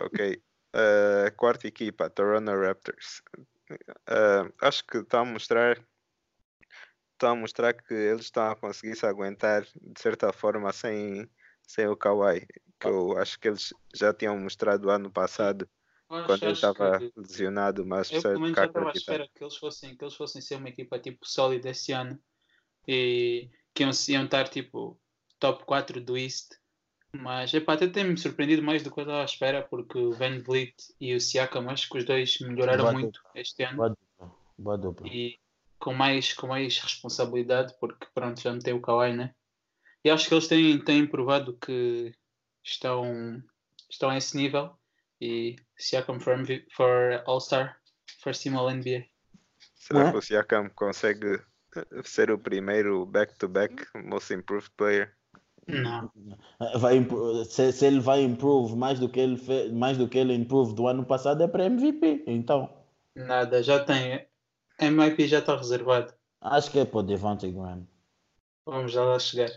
Ok. 0.00 0.40
Eh, 0.78 1.30
quarta 1.36 1.66
equipa, 1.66 2.10
Toronto 2.10 2.50
Raptors. 2.54 3.22
Eh, 3.70 4.52
acho 4.60 4.84
que 4.86 4.98
está 4.98 5.20
a 5.20 5.24
mostrar 5.24 5.78
está 7.14 7.30
a 7.30 7.34
mostrar 7.34 7.72
que 7.72 7.94
eles 7.94 8.26
estão 8.26 8.50
a 8.50 8.56
conseguir 8.56 8.94
se 8.94 9.06
aguentar 9.06 9.62
de 9.62 9.98
certa 10.00 10.32
forma 10.34 10.70
sem, 10.74 11.26
sem 11.62 11.86
o 11.88 11.96
Kawhi. 11.96 12.46
Que 12.78 12.88
eu 12.88 13.16
acho 13.16 13.40
que 13.40 13.48
eles 13.48 13.72
já 13.94 14.12
tinham 14.12 14.38
mostrado 14.38 14.90
ano 14.90 15.10
passado 15.10 15.66
Acho- 16.10 16.26
quando 16.26 16.42
ele 16.42 16.52
estava 16.52 16.98
que- 16.98 17.12
lesionado, 17.16 17.86
mas 17.86 18.12
Eu 18.12 18.20
pelo 18.20 18.40
menos 18.40 18.56
já 18.56 18.66
estava 18.66 18.90
à 18.90 18.92
espera 18.92 19.28
que 19.34 19.42
eles 19.42 19.56
fossem, 19.56 19.96
que 19.96 20.04
eles 20.04 20.14
fossem 20.14 20.42
ser 20.42 20.56
uma 20.56 20.68
equipa 20.68 20.98
tipo 20.98 21.26
sólida 21.26 21.70
esse 21.70 21.90
ano 21.92 22.22
e 22.86 23.48
que 23.72 23.82
iam, 23.82 23.90
iam 24.08 24.24
estar 24.26 24.46
tipo 24.50 25.00
top 25.38 25.64
4 25.64 26.02
do 26.02 26.18
East. 26.18 26.52
Mas 27.20 27.52
epá, 27.54 27.74
até 27.74 27.86
tem-me 27.86 28.16
surpreendido 28.16 28.62
mais 28.62 28.82
do 28.82 28.90
que 28.90 28.98
eu 28.98 29.02
estava 29.02 29.22
à 29.22 29.24
espera 29.24 29.62
porque 29.62 29.98
o 29.98 30.12
Van 30.12 30.38
Vliet 30.38 30.74
e 31.00 31.14
o 31.14 31.20
Siakam 31.20 31.68
acho 31.70 31.88
que 31.88 31.98
os 31.98 32.04
dois 32.04 32.38
melhoraram 32.40 32.84
Boa 32.84 32.92
muito 32.92 33.20
este 33.34 33.64
ano 33.64 33.76
Boa 33.76 33.88
dupla. 33.90 34.34
Boa 34.58 34.78
dupla. 34.78 35.08
e 35.08 35.38
com 35.78 35.92
mais, 35.92 36.32
com 36.32 36.46
mais 36.46 36.78
responsabilidade 36.78 37.74
porque 37.78 38.06
pronto, 38.14 38.40
já 38.40 38.52
meteu 38.52 38.76
o 38.76 38.80
Kawhi, 38.80 39.12
né? 39.14 39.34
E 40.04 40.10
acho 40.10 40.28
que 40.28 40.34
eles 40.34 40.46
têm, 40.46 40.78
têm 40.84 41.06
provado 41.06 41.56
que 41.58 42.12
estão, 42.62 43.42
estão 43.90 44.10
a 44.10 44.16
esse 44.16 44.36
nível 44.36 44.76
e 45.20 45.56
Siakam 45.76 46.20
for, 46.20 46.34
MV 46.34 46.66
for 46.74 47.22
All-Star, 47.26 47.78
First 48.22 48.42
Team 48.42 48.56
All-NBA. 48.56 49.06
Será 49.74 50.00
Não 50.00 50.08
é? 50.08 50.12
que 50.12 50.18
o 50.18 50.22
Siakam 50.22 50.70
consegue 50.70 51.40
ser 52.04 52.30
o 52.30 52.38
primeiro 52.38 53.04
back-to-back 53.06 53.86
Most 54.04 54.32
Improved 54.32 54.70
Player? 54.76 55.14
Não. 55.68 56.10
Vai, 56.78 56.96
impro- 56.96 57.44
se, 57.44 57.72
se 57.72 57.86
ele 57.86 57.98
vai 58.00 58.22
improve 58.22 58.76
mais 58.76 58.98
do 59.00 59.08
que 59.08 59.18
ele 59.18 59.36
fez, 59.36 59.72
mais 59.72 59.98
do 59.98 60.08
que 60.08 60.16
ele 60.16 60.32
improve 60.34 60.74
do 60.74 60.86
ano 60.86 61.04
passado 61.04 61.42
é 61.42 61.48
para 61.48 61.64
MVP. 61.66 62.22
Então, 62.26 62.70
Nada, 63.14 63.62
já 63.62 63.82
tem. 63.82 64.26
MIP 64.80 65.26
já 65.26 65.38
está 65.38 65.56
reservado. 65.56 66.12
Acho 66.40 66.70
que 66.70 66.78
é 66.78 66.84
para 66.84 66.98
o 66.98 67.02
Devontae 67.02 67.50
Graham. 67.50 67.86
Vamos 68.66 68.92
já 68.92 69.02
lá 69.04 69.18
chegar. 69.18 69.50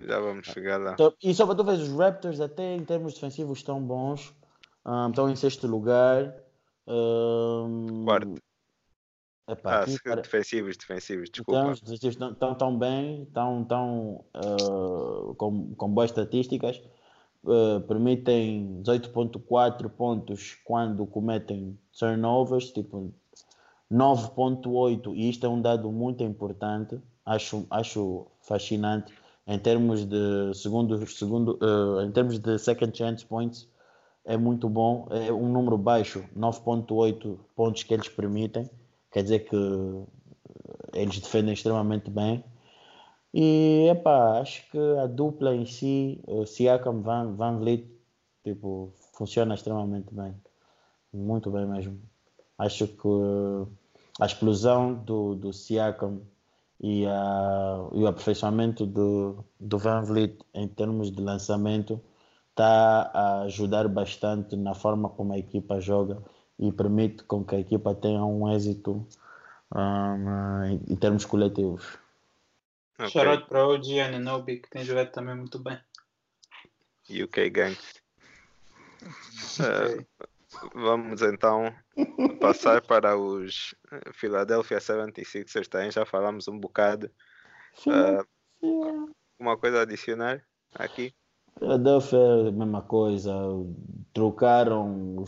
Já 0.00 0.20
vamos 0.20 0.46
chegar 0.46 0.78
lá. 0.78 0.92
Então, 0.92 1.12
e 1.22 1.34
só 1.34 1.44
para 1.44 1.56
tu 1.56 1.64
ver, 1.64 1.72
os 1.72 1.88
Raptors 1.88 2.40
até 2.40 2.74
em 2.76 2.84
termos 2.84 3.14
defensivos 3.14 3.58
estão 3.58 3.82
bons. 3.82 4.32
Um, 4.86 5.08
estão 5.10 5.28
em 5.28 5.34
sexto 5.36 5.66
lugar. 5.66 6.34
Um, 6.86 8.04
Quarto. 8.04 8.34
Epá, 9.48 9.82
Ah, 9.82 9.86
para- 10.04 10.22
defensivos, 10.22 10.76
defensivos, 10.76 11.30
desculpa. 11.30 11.60
Então, 11.60 11.72
os 11.72 12.04
estão, 12.04 12.54
tão 12.54 12.78
bem, 12.78 13.22
estão, 13.22 13.62
estão 13.62 14.24
uh, 14.34 15.34
com, 15.34 15.74
com 15.74 15.88
boas 15.88 16.10
estatísticas, 16.10 16.80
uh, 17.44 17.80
permitem 17.88 18.80
18.4 18.82 19.88
pontos 19.88 20.56
quando 20.64 21.06
cometem 21.06 21.78
turnovers, 21.98 22.70
tipo 22.70 23.12
9.8, 23.90 25.14
e 25.14 25.30
isto 25.30 25.46
é 25.46 25.48
um 25.48 25.60
dado 25.60 25.90
muito 25.90 26.22
importante, 26.22 27.00
acho, 27.24 27.66
acho 27.70 28.26
fascinante, 28.42 29.12
em 29.46 29.58
termos 29.58 30.04
de 30.04 30.52
segundo, 30.54 31.06
segundo 31.06 31.58
uh, 31.62 32.02
em 32.02 32.12
termos 32.12 32.38
de 32.38 32.58
second 32.58 32.96
chance 32.96 33.24
points, 33.24 33.66
é 34.24 34.36
muito 34.36 34.68
bom, 34.68 35.08
é 35.10 35.32
um 35.32 35.50
número 35.50 35.78
baixo, 35.78 36.22
9.8 36.36 37.38
pontos 37.56 37.82
que 37.82 37.94
eles 37.94 38.08
permitem, 38.10 38.68
quer 39.10 39.22
dizer 39.22 39.40
que 39.48 39.56
eles 40.92 41.18
defendem 41.18 41.54
extremamente 41.54 42.10
bem. 42.10 42.44
E 43.32 43.86
epá, 43.90 44.40
acho 44.40 44.68
que 44.70 44.78
a 45.02 45.06
dupla 45.06 45.54
em 45.54 45.66
si, 45.66 46.22
Siakam 46.46 47.02
Van, 47.02 47.34
Van 47.34 47.58
Vliet, 47.58 47.86
tipo, 48.42 48.92
funciona 49.12 49.54
extremamente 49.54 50.14
bem. 50.14 50.34
Muito 51.12 51.50
bem 51.50 51.66
mesmo. 51.66 52.00
Acho 52.58 52.88
que 52.88 53.08
a 54.20 54.26
explosão 54.26 54.94
do, 54.94 55.34
do 55.34 55.52
Siakam 55.52 56.20
e, 56.80 57.06
a, 57.06 57.88
e 57.92 58.02
o 58.02 58.06
aperfeiçoamento 58.06 58.86
do, 58.86 59.44
do 59.60 59.78
Van 59.78 60.02
Vliet 60.02 60.38
em 60.54 60.66
termos 60.68 61.10
de 61.10 61.20
lançamento 61.22 62.00
está 62.50 63.10
a 63.14 63.42
ajudar 63.42 63.88
bastante 63.88 64.56
na 64.56 64.74
forma 64.74 65.08
como 65.08 65.32
a 65.32 65.38
equipa 65.38 65.80
joga 65.80 66.22
e 66.58 66.72
permite 66.72 67.24
com 67.24 67.44
que 67.44 67.54
a 67.54 67.60
equipa 67.60 67.94
tenha 67.94 68.24
um 68.24 68.52
êxito 68.52 69.06
um, 69.74 70.64
em, 70.64 70.80
em 70.88 70.96
termos 70.96 71.24
coletivos. 71.24 71.98
Ok. 72.98 73.10
Shout 73.10 73.28
out 73.28 73.48
para 73.48 73.66
o 73.66 73.74
OG 73.74 74.00
Ananobi, 74.00 74.58
que 74.58 74.70
tem 74.70 74.84
jogado 74.84 75.12
também 75.12 75.36
muito 75.36 75.58
bem. 75.58 75.78
UK 77.10 77.50
Gang. 77.50 77.78
Eh, 79.60 80.04
vamos 80.74 81.22
então 81.22 81.74
passar 82.40 82.82
para 82.82 83.16
os 83.16 83.74
eh, 83.92 84.12
Philadelphia 84.12 84.78
76ers. 84.78 85.68
Também 85.68 85.90
já 85.90 86.04
falamos 86.04 86.48
um 86.48 86.58
bocado. 86.58 87.10
Eh, 87.86 88.24
uma 89.38 89.56
coisa 89.56 89.78
a 89.78 89.82
adicionar 89.82 90.44
aqui? 90.74 91.14
Philadelphia, 91.58 92.48
a 92.48 92.52
mesma 92.52 92.82
coisa. 92.82 93.34
Trocaram, 94.12 95.24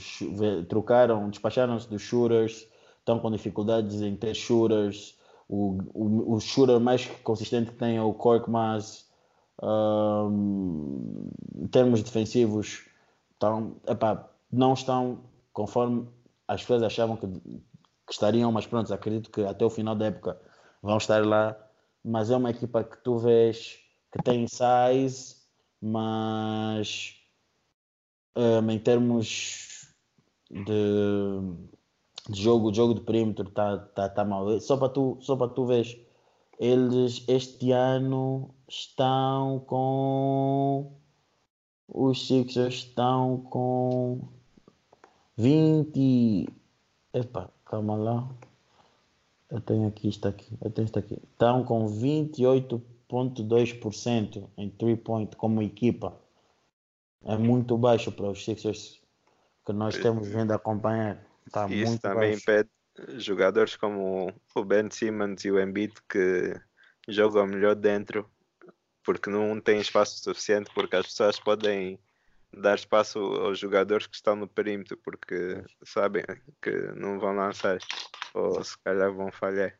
trocaram, 0.68 1.30
despacharam-se 1.30 1.88
dos 1.88 2.02
shooters, 2.02 2.66
estão 2.98 3.18
com 3.18 3.30
dificuldades 3.30 4.00
em 4.00 4.16
ter 4.16 4.34
shooters. 4.34 5.18
O, 5.48 5.78
o, 5.92 6.34
o 6.34 6.40
shooter 6.40 6.78
mais 6.78 7.06
consistente 7.24 7.72
que 7.72 7.76
tem 7.76 7.96
é 7.96 8.02
o 8.02 8.14
Korkmaz. 8.14 9.08
Um, 9.62 11.28
em 11.58 11.66
termos 11.66 12.02
defensivos, 12.02 12.86
estão, 13.32 13.76
epá, 13.86 14.30
não 14.50 14.72
estão 14.72 15.18
conforme 15.52 16.08
as 16.48 16.62
pessoas 16.62 16.82
achavam 16.82 17.16
que, 17.16 17.26
que 17.26 18.12
estariam, 18.12 18.50
mas 18.50 18.66
pronto, 18.66 18.92
acredito 18.94 19.30
que 19.30 19.42
até 19.42 19.64
o 19.64 19.70
final 19.70 19.94
da 19.94 20.06
época 20.06 20.40
vão 20.82 20.96
estar 20.96 21.24
lá. 21.26 21.56
Mas 22.02 22.30
é 22.30 22.36
uma 22.36 22.50
equipa 22.50 22.82
que 22.82 22.96
tu 22.98 23.18
vês 23.18 23.78
que 24.10 24.22
tem 24.22 24.46
size, 24.48 25.39
mas 25.80 27.16
um, 28.36 28.70
em 28.70 28.78
termos 28.78 29.88
de, 30.50 31.40
de 32.28 32.42
jogo, 32.42 32.74
jogo 32.74 32.94
de 32.94 33.00
perímetro 33.00 33.48
está 33.48 33.78
tá, 33.78 34.08
tá 34.08 34.24
mal. 34.24 34.60
Só 34.60 34.76
para 34.76 34.88
tu, 34.88 35.18
só 35.20 35.36
para 35.36 35.48
tu 35.48 35.64
veres, 35.64 35.96
eles 36.58 37.24
este 37.26 37.72
ano 37.72 38.54
estão 38.68 39.60
com 39.60 40.92
os 41.88 42.26
Sixers 42.26 42.74
estão 42.74 43.38
com 43.38 44.28
20 45.36 46.48
epa, 47.14 47.50
calma 47.64 47.96
lá 47.96 48.28
eu 49.50 49.60
tenho 49.60 49.88
aqui 49.88 50.08
isto 50.08 50.28
aqui 50.28 50.56
eu 50.62 50.70
tenho 50.70 50.84
isto 50.84 50.98
aqui 50.98 51.18
estão 51.32 51.64
com 51.64 51.88
28.2% 53.10 54.48
em 54.56 54.70
3 54.70 55.00
point 55.00 55.36
como 55.36 55.62
equipa 55.62 56.18
é 57.24 57.36
muito 57.36 57.76
baixo 57.76 58.10
para 58.12 58.30
os 58.30 58.44
Sixers 58.44 59.00
que 59.66 59.72
nós 59.72 59.96
temos 59.98 60.28
vindo 60.28 60.52
a 60.52 60.56
acompanhar. 60.56 61.22
Está 61.46 61.68
Isso 61.68 61.98
também 61.98 62.30
baixo. 62.30 62.42
impede 62.42 62.70
jogadores 63.18 63.76
como 63.76 64.32
o 64.54 64.64
Ben 64.64 64.90
Simmons 64.90 65.44
e 65.44 65.50
o 65.50 65.60
Embiid 65.60 65.94
que 66.08 66.54
jogam 67.08 67.46
melhor 67.46 67.74
dentro 67.74 68.28
porque 69.02 69.30
não 69.30 69.60
tem 69.60 69.80
espaço 69.80 70.22
suficiente 70.22 70.70
porque 70.74 70.96
as 70.96 71.06
pessoas 71.06 71.38
podem 71.40 71.98
dar 72.52 72.74
espaço 72.74 73.18
aos 73.18 73.58
jogadores 73.58 74.06
que 74.06 74.16
estão 74.16 74.36
no 74.36 74.48
perímetro 74.48 74.96
porque 74.98 75.62
sabem 75.84 76.24
que 76.60 76.70
não 76.94 77.18
vão 77.18 77.34
lançar 77.34 77.78
ou 78.34 78.62
se 78.62 78.76
calhar 78.78 79.12
vão 79.12 79.30
falhar. 79.32 79.79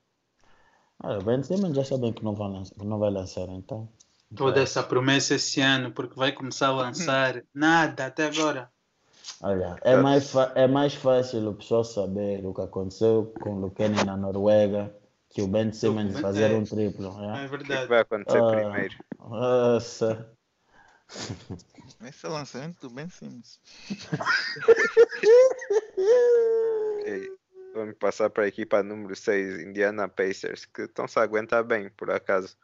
Olha, 1.03 1.19
Ben 1.21 1.43
Simmons 1.43 1.75
já 1.75 1.85
sabem 1.85 2.13
que 2.13 2.23
não 2.25 2.35
vai 2.35 2.49
lançar, 2.49 2.75
não 2.85 2.99
vai 2.99 3.11
lançar 3.11 3.49
então 3.49 3.89
Toda 4.37 4.61
essa 4.63 4.83
promessa 4.83 5.35
esse 5.35 5.61
ano, 5.61 5.91
porque 5.91 6.15
vai 6.15 6.31
começar 6.31 6.69
a 6.69 6.73
lançar 6.73 7.43
nada 7.53 8.07
até 8.07 8.27
agora. 8.27 8.71
Olha, 9.43 9.77
é 9.83 9.97
mais, 9.97 10.33
é 10.55 10.69
mais 10.69 10.95
fácil 10.95 11.49
o 11.51 11.55
pessoal 11.55 11.83
saber 11.83 12.45
o 12.47 12.55
que 12.55 12.61
aconteceu 12.61 13.33
com 13.41 13.55
o 13.57 13.61
Luqueni 13.61 14.05
na 14.05 14.17
Noruega 14.17 14.95
que 15.31 15.43
o 15.43 15.49
Ben 15.49 15.73
Simmons 15.73 16.13
Ben- 16.13 16.23
fazer 16.23 16.53
é. 16.53 16.55
um 16.55 16.65
triplo. 16.65 17.09
É 17.23 17.27
né? 17.27 17.39
O 17.47 17.51
que, 17.51 17.57
verdade. 17.57 17.87
vai 17.89 18.01
acontecer 18.01 18.39
Ah. 18.39 18.51
primeiro? 18.51 18.95
Nossa. 19.19 20.31
Esse 22.05 22.27
é 22.27 22.29
o 22.29 22.33
lançamento 22.33 22.81
do 22.89 22.91
Ben 22.95 23.09
Simmons. 23.09 23.59
E 27.07 27.39
vamos 27.75 27.97
passar 27.97 28.31
para 28.31 28.45
a 28.45 28.49
equipa 28.49 28.83
número 28.83 29.15
6, 29.15 29.61
Indiana 29.61 30.09
Pacers, 30.09 30.65
que 30.67 30.83
estão-se 30.83 31.19
a 31.19 31.23
aguentar 31.23 31.65
bem, 31.65 31.91
por 31.91 32.11
acaso, 32.11 32.57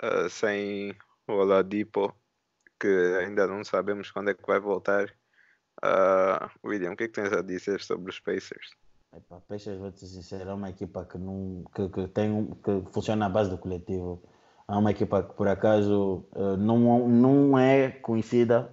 ah, 0.00 0.28
sem 0.28 0.94
o 1.28 1.32
Oladipo, 1.32 2.14
que 2.78 2.88
ainda 3.20 3.46
não 3.46 3.64
sabemos 3.64 4.10
quando 4.10 4.30
é 4.30 4.34
que 4.34 4.46
vai 4.46 4.58
voltar. 4.58 5.12
Ah, 5.82 6.50
William, 6.64 6.92
o 6.92 6.96
que 6.96 7.04
é 7.04 7.08
que 7.08 7.14
tens 7.14 7.32
a 7.32 7.42
dizer 7.42 7.80
sobre 7.80 8.10
os 8.10 8.20
Pacers? 8.20 8.70
Epá, 9.16 9.40
Peixes, 9.40 9.76
vou 9.78 9.90
te 9.90 10.06
sincero, 10.06 10.50
é 10.50 10.54
uma 10.54 10.70
equipa 10.70 11.04
que, 11.04 11.18
não, 11.18 11.64
que, 11.74 11.88
que, 11.88 12.08
tem, 12.08 12.30
um- 12.30 12.54
que 12.54 12.92
funciona 12.92 13.26
à 13.26 13.28
base 13.28 13.50
do 13.50 13.58
coletivo. 13.58 14.22
É 14.68 14.72
uma 14.72 14.92
equipa 14.92 15.22
que, 15.24 15.34
por 15.34 15.48
acaso, 15.48 16.24
eh, 16.36 16.56
não, 16.56 17.08
não 17.08 17.58
é 17.58 17.90
conhecida 17.90 18.72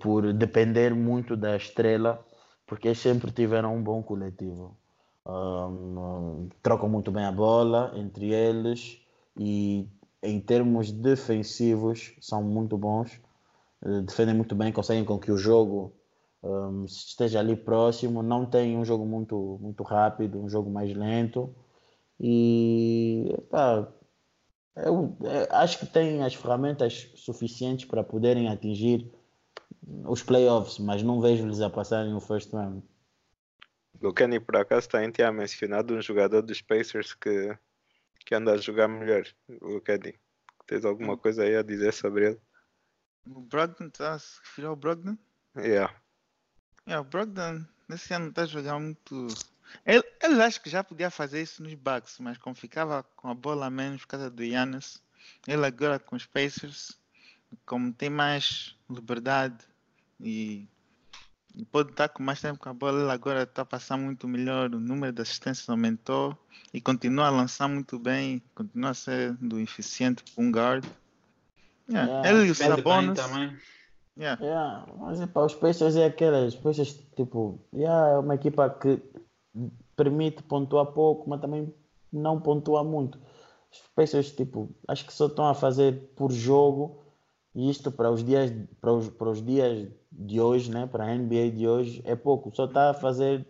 por 0.00 0.32
depender 0.32 0.92
muito 0.94 1.36
da 1.36 1.56
estrela, 1.56 2.26
porque 2.68 2.94
sempre 2.94 3.32
tiveram 3.32 3.74
um 3.74 3.82
bom 3.82 4.02
coletivo. 4.02 4.76
Um, 5.26 6.48
trocam 6.62 6.88
muito 6.88 7.10
bem 7.10 7.24
a 7.24 7.32
bola 7.32 7.92
entre 7.96 8.32
eles 8.32 9.00
e, 9.36 9.88
em 10.22 10.40
termos 10.40 10.92
defensivos, 10.92 12.14
são 12.20 12.42
muito 12.42 12.78
bons. 12.78 13.20
Eh, 13.84 14.02
defendem 14.02 14.34
muito 14.34 14.54
bem, 14.54 14.72
conseguem 14.72 15.04
com 15.04 15.18
que 15.18 15.32
o 15.32 15.36
jogo 15.38 15.92
um, 16.42 16.84
esteja 16.84 17.40
ali 17.40 17.56
próximo, 17.56 18.22
não 18.22 18.46
tem 18.46 18.76
um 18.76 18.84
jogo 18.84 19.06
muito, 19.06 19.58
muito 19.60 19.82
rápido, 19.82 20.40
um 20.40 20.48
jogo 20.48 20.70
mais 20.70 20.94
lento 20.94 21.54
e 22.20 23.34
epá, 23.38 23.88
eu, 24.76 25.16
eh, 25.24 25.48
acho 25.50 25.78
que 25.80 25.86
tem 25.86 26.22
as 26.22 26.34
ferramentas 26.34 27.10
suficientes 27.16 27.84
para 27.86 28.04
poderem 28.04 28.48
atingir 28.48 29.10
os 30.04 30.22
playoffs, 30.22 30.78
mas 30.78 31.02
não 31.02 31.20
vejo-lhes 31.20 31.60
a 31.60 31.70
passarem 31.70 32.14
o 32.14 32.20
first 32.20 32.52
round. 32.52 32.82
O 34.00 34.12
Kenny, 34.12 34.38
por 34.38 34.56
acaso, 34.56 34.88
também 34.88 35.10
tinha 35.10 35.32
mencionado 35.32 35.94
um 35.94 36.02
jogador 36.02 36.42
dos 36.42 36.60
Pacers 36.60 37.14
que, 37.14 37.56
que 38.24 38.34
anda 38.34 38.52
a 38.52 38.56
jogar 38.56 38.86
melhor. 38.86 39.26
O 39.60 39.80
Kenny, 39.80 40.14
tens 40.66 40.84
alguma 40.84 41.16
coisa 41.16 41.42
aí 41.42 41.56
a 41.56 41.62
dizer 41.62 41.92
sobre 41.92 42.28
ele? 42.28 42.40
O 43.26 43.40
Brogdon, 43.40 43.90
tá 43.90 44.14
a 44.14 44.18
se 44.18 44.38
referir 44.40 44.66
ao 44.66 44.76
Brogdon? 44.76 45.16
Yeah. 45.56 45.92
É, 46.86 46.98
o 46.98 47.04
Brogdon 47.04 47.64
nesse 47.88 48.14
ano 48.14 48.28
está 48.28 48.42
a 48.42 48.46
jogar 48.46 48.78
muito. 48.78 49.26
Ele, 49.84 50.04
ele 50.22 50.42
acho 50.42 50.62
que 50.62 50.70
já 50.70 50.84
podia 50.84 51.10
fazer 51.10 51.42
isso 51.42 51.62
nos 51.62 51.74
Bucks, 51.74 52.18
mas 52.20 52.38
como 52.38 52.54
ficava 52.54 53.02
com 53.16 53.28
a 53.28 53.34
bola 53.34 53.66
a 53.66 53.70
menos 53.70 54.02
por 54.02 54.08
causa 54.08 54.30
do 54.30 54.44
Giannis, 54.44 55.02
ele 55.46 55.66
agora 55.66 55.98
com 55.98 56.14
os 56.14 56.24
Pacers, 56.24 56.98
como 57.66 57.92
tem 57.92 58.08
mais 58.08 58.76
liberdade 58.88 59.67
e 60.20 60.68
pode 61.70 61.90
estar 61.90 62.08
com 62.08 62.22
mais 62.22 62.40
tempo 62.40 62.58
com 62.58 62.68
a 62.68 62.74
bola, 62.74 63.00
ele 63.00 63.10
agora 63.10 63.42
está 63.42 63.62
a 63.62 63.64
passar 63.64 63.96
muito 63.96 64.28
melhor, 64.28 64.74
o 64.74 64.80
número 64.80 65.12
de 65.12 65.22
assistências 65.22 65.68
aumentou 65.68 66.36
e 66.72 66.80
continua 66.80 67.26
a 67.26 67.30
lançar 67.30 67.68
muito 67.68 67.98
bem, 67.98 68.42
continua 68.54 68.90
a 68.90 68.94
ser 68.94 69.34
do 69.34 69.58
eficiente 69.58 70.22
para 70.22 70.44
um 70.44 70.50
guard. 70.50 70.84
Yeah. 71.88 72.10
Yeah. 72.10 72.30
Ele 72.30 72.48
e 72.48 72.50
o 72.50 72.54
Sabonis. 72.54 73.18
também. 73.18 73.56
Yeah. 74.16 74.44
Yeah, 74.44 74.86
mas 74.98 75.20
epá, 75.20 75.44
os 75.44 75.54
Pacers 75.54 75.96
é 75.96 76.06
aquelas, 76.06 76.54
os 76.54 76.60
Pacers 76.60 77.00
tipo, 77.16 77.60
yeah, 77.72 78.14
é 78.14 78.18
uma 78.18 78.34
equipa 78.34 78.68
que 78.68 79.00
permite 79.96 80.42
pontuar 80.42 80.86
pouco, 80.86 81.30
mas 81.30 81.40
também 81.40 81.72
não 82.12 82.40
pontua 82.40 82.82
muito. 82.82 83.18
Os 83.70 83.80
Pacers, 83.94 84.32
tipo, 84.32 84.74
acho 84.88 85.06
que 85.06 85.12
só 85.12 85.26
estão 85.26 85.46
a 85.46 85.54
fazer 85.54 86.10
por 86.16 86.32
jogo 86.32 87.07
e 87.58 87.68
isto 87.68 87.90
para 87.90 88.08
os 88.08 88.22
dias, 88.22 88.52
para 88.80 88.92
os, 88.92 89.08
para 89.10 89.28
os 89.30 89.44
dias 89.44 89.88
de 90.12 90.40
hoje, 90.40 90.70
né, 90.70 90.86
para 90.86 91.06
a 91.06 91.12
NBA 91.16 91.50
de 91.50 91.66
hoje, 91.66 92.00
é 92.04 92.14
pouco. 92.14 92.54
Só 92.54 92.66
está 92.66 92.90
a 92.90 92.94
fazer 92.94 93.44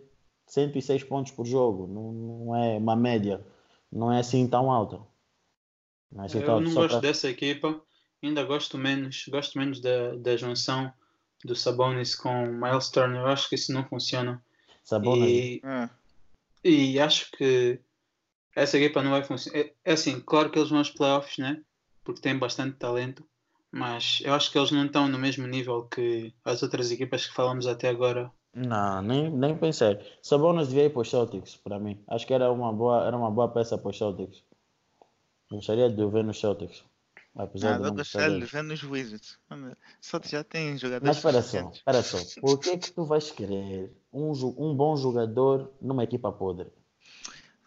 106 0.47 1.03
pontos 1.03 1.31
por 1.31 1.45
jogo, 1.45 1.85
não, 1.85 2.11
não 2.11 2.55
é 2.55 2.75
uma 2.77 2.95
média, 2.95 3.45
não 3.91 4.11
é 4.11 4.19
assim 4.19 4.47
tão 4.47 4.71
alta. 4.71 4.99
Não 6.11 6.23
é 6.23 6.25
assim 6.25 6.39
Eu 6.39 6.59
não 6.59 6.73
gosto 6.73 6.89
pra- 6.89 6.99
dessa 7.01 7.29
equipa, 7.29 7.79
ainda 8.23 8.43
gosto 8.43 8.79
menos, 8.79 9.25
gosto 9.29 9.59
menos 9.59 9.79
da, 9.79 10.15
da 10.15 10.35
junção 10.35 10.91
do 11.45 11.55
Sabonis 11.55 12.15
com 12.15 12.45
o 12.45 12.51
Miles 12.51 12.89
Turner. 12.89 13.21
Eu 13.21 13.27
acho 13.27 13.47
que 13.47 13.53
isso 13.53 13.71
não 13.71 13.85
funciona. 13.87 14.43
Sabonis. 14.83 15.21
E, 15.21 15.61
É. 15.63 15.89
e 16.63 16.99
acho 16.99 17.29
que 17.33 17.79
essa 18.55 18.75
equipa 18.79 19.03
não 19.03 19.11
vai 19.11 19.23
funcionar. 19.23 19.59
É, 19.59 19.73
é 19.85 19.93
assim, 19.93 20.19
claro 20.19 20.49
que 20.49 20.57
eles 20.57 20.69
vão 20.69 20.79
aos 20.79 20.89
playoffs, 20.89 21.37
né? 21.37 21.61
Porque 22.03 22.21
têm 22.21 22.35
bastante 22.35 22.75
talento, 22.77 23.23
mas 23.71 24.21
eu 24.23 24.33
acho 24.33 24.51
que 24.51 24.57
eles 24.57 24.71
não 24.71 24.85
estão 24.85 25.07
no 25.07 25.17
mesmo 25.19 25.47
nível 25.47 25.83
que 25.87 26.33
as 26.43 26.63
outras 26.63 26.91
equipas 26.91 27.25
que 27.27 27.33
falamos 27.33 27.67
até 27.67 27.89
agora. 27.89 28.31
Não, 28.53 29.01
nem, 29.01 29.29
nem 29.29 29.57
pensei. 29.57 29.99
Sabonis 30.21 30.69
devia 30.69 30.85
ir 30.85 30.89
para 30.89 31.01
os 31.01 31.09
Celtics, 31.09 31.55
para 31.57 31.79
mim. 31.79 32.03
Acho 32.07 32.25
que 32.25 32.33
era 32.33 32.51
uma 32.51 32.73
boa, 32.73 33.05
era 33.05 33.15
uma 33.15 33.29
boa 33.31 33.47
peça 33.53 33.77
para 33.77 33.89
os 33.89 33.97
Celtics. 33.97 34.43
Gostaria 35.51 35.89
de 35.89 36.01
o 36.01 36.09
ver 36.09 36.23
nos 36.23 36.39
Celtics. 36.39 36.83
Apesar 37.35 37.75
Ah, 37.75 37.77
de 37.77 37.83
não 37.83 37.95
gostar 37.95 38.19
gostaria 38.19 38.39
de 38.39 38.45
ver 38.45 38.63
nos 38.63 38.83
Wizards. 38.83 39.39
Só 40.01 40.19
que 40.19 40.29
já 40.29 40.43
tem 40.43 40.77
jogadores 40.77 41.07
Mas 41.07 41.17
espera 41.17 41.41
só, 41.41 41.69
espera 41.69 42.01
só. 42.03 42.41
Por 42.41 42.59
que 42.59 42.77
que 42.77 42.91
tu 42.91 43.05
vais 43.05 43.31
querer 43.31 43.95
um, 44.11 44.31
um 44.57 44.75
bom 44.75 44.97
jogador 44.97 45.71
numa 45.79 46.03
equipa 46.03 46.31
podre? 46.31 46.71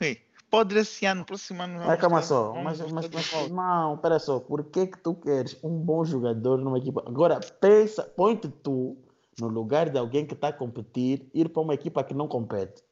Ui, 0.00 0.20
Pode 0.52 0.76
esse 0.78 1.06
ano, 1.06 1.24
próximo 1.24 1.62
ano. 1.62 1.78
Vamos 1.80 1.98
calma 1.98 2.20
ter- 2.20 2.26
só. 2.26 2.52
Mas, 2.62 2.76
ter 2.78 2.92
mas, 2.92 3.08
mas- 3.08 3.94
espera 3.94 4.18
só. 4.18 4.38
Por 4.38 4.62
que 4.64 4.86
que 4.86 4.98
tu 4.98 5.14
queres 5.14 5.56
um 5.64 5.70
bom 5.78 6.04
jogador 6.04 6.58
numa 6.58 6.76
equipa? 6.76 7.02
Agora, 7.06 7.40
pensa, 7.58 8.02
põe-te 8.04 8.48
tu 8.48 8.98
no 9.40 9.48
lugar 9.48 9.88
de 9.88 9.98
alguém 9.98 10.26
que 10.26 10.34
está 10.34 10.48
a 10.48 10.52
competir, 10.52 11.26
ir 11.32 11.48
para 11.48 11.62
uma 11.62 11.72
equipa 11.72 12.04
que 12.04 12.12
não 12.12 12.28
compete. 12.28 12.82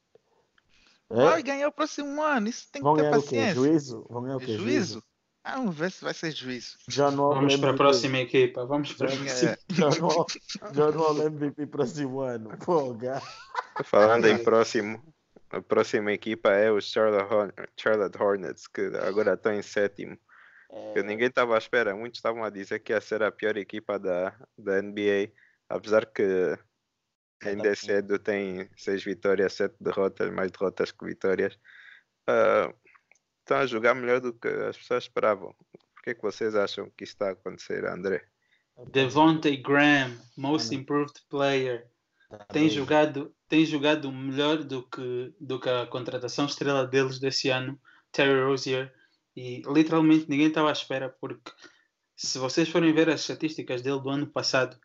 É? 1.11 1.17
Vai 1.25 1.43
ganhar 1.43 1.69
o 1.69 1.73
próximo 1.73 2.23
ano. 2.23 2.49
Isso 2.49 2.67
tem 2.73 2.81
que 2.81 2.85
Vão 2.85 2.97
ter 2.97 3.03
o 3.03 3.11
quê? 3.13 3.19
paciência. 3.21 3.55
Juízo? 3.55 4.07
Vão 4.09 4.23
ganhar 4.23 4.37
o 4.37 4.41
quê? 4.41 4.57
Juízo? 4.57 5.03
Ah, 5.45 5.57
vamos 5.57 5.77
ver 5.77 5.91
se 5.91 6.03
vai 6.03 6.15
ser 6.15 6.31
juízo. 6.33 6.79
Já 6.89 7.11
não 7.11 7.29
Vamos 7.31 7.57
para 7.57 7.73
a 7.73 7.75
próxima 7.75 8.19
equipa. 8.19 8.65
Vamos 8.65 8.95
para 8.95 9.11
a 9.11 9.13
É. 9.13 9.17
próxima. 9.17 9.59
Já 9.71 9.91
não, 10.01 10.27
já 10.75 10.91
não 10.93 11.23
MVP 11.27 11.67
próximo 11.67 12.21
ano. 12.21 12.51
Pô, 12.65 12.97
Falando 13.85 14.27
em 14.29 14.39
próximo, 14.43 15.03
a 15.51 15.61
próxima 15.61 16.13
equipa 16.13 16.51
é 16.51 16.71
o 16.71 16.81
Charlotte, 16.81 17.33
Horn- 17.33 17.53
Charlotte 17.77 18.23
Hornets, 18.23 18.67
que 18.67 18.83
agora 19.03 19.35
estão 19.35 19.53
em 19.53 19.63
sétimo. 19.63 20.19
Que 20.95 21.03
ninguém 21.03 21.27
estava 21.27 21.57
à 21.57 21.59
espera, 21.59 21.97
muitos 21.97 22.19
estavam 22.19 22.45
a 22.45 22.51
dizer 22.51 22.79
que 22.79 22.93
ia 22.93 23.01
ser 23.01 23.23
a 23.25 23.33
pior 23.33 23.57
equipa 23.57 23.99
da, 23.99 24.31
da 24.57 24.81
NBA, 24.81 25.33
apesar 25.69 26.07
que 26.07 26.57
ainda 27.43 27.69
é 27.69 27.75
cedo, 27.75 28.19
tem 28.21 28.71
seis 28.77 29.03
vitórias, 29.03 29.53
sete 29.55 29.75
derrotas, 29.81 30.31
mais 30.31 30.51
derrotas 30.53 30.93
que 30.93 31.05
vitórias. 31.05 31.59
Ah, 32.29 32.73
estão 33.41 33.59
a 33.59 33.67
jogar 33.67 33.95
melhor 33.95 34.21
do 34.21 34.33
que 34.33 34.47
as 34.47 34.77
pessoas 34.79 35.05
esperavam. 35.05 35.53
Por 35.73 36.03
que, 36.05 36.11
é 36.11 36.15
que 36.15 36.23
vocês 36.23 36.55
acham 36.55 36.89
que 36.97 37.03
isso 37.03 37.15
está 37.15 37.31
a 37.31 37.33
acontecer, 37.33 37.85
André? 37.85 38.25
Devontae 38.93 39.57
Graham, 39.57 40.17
Most 40.37 40.73
Improved 40.75 41.21
Player. 41.29 41.90
Tem 42.53 42.69
jogado 42.69 43.35
tem 43.49 43.65
jogado 43.65 44.13
melhor 44.13 44.63
do 44.63 44.83
que 44.89 45.35
do 45.41 45.59
que 45.59 45.69
a 45.69 45.87
contratação 45.87 46.47
estrela 46.47 46.87
deles 46.87 47.19
desse 47.19 47.49
ano, 47.49 47.81
Terry 48.13 48.43
Rozier, 48.43 48.93
e 49.37 49.63
literalmente 49.67 50.29
ninguém 50.29 50.49
estava 50.49 50.69
à 50.69 50.73
espera 50.73 51.09
porque 51.21 51.51
se 52.17 52.39
vocês 52.39 52.69
forem 52.69 52.93
ver 52.93 53.09
as 53.09 53.23
estatísticas 53.23 53.81
dele 53.81 54.01
do 54.01 54.11
ano 54.11 54.27
passado, 54.27 54.77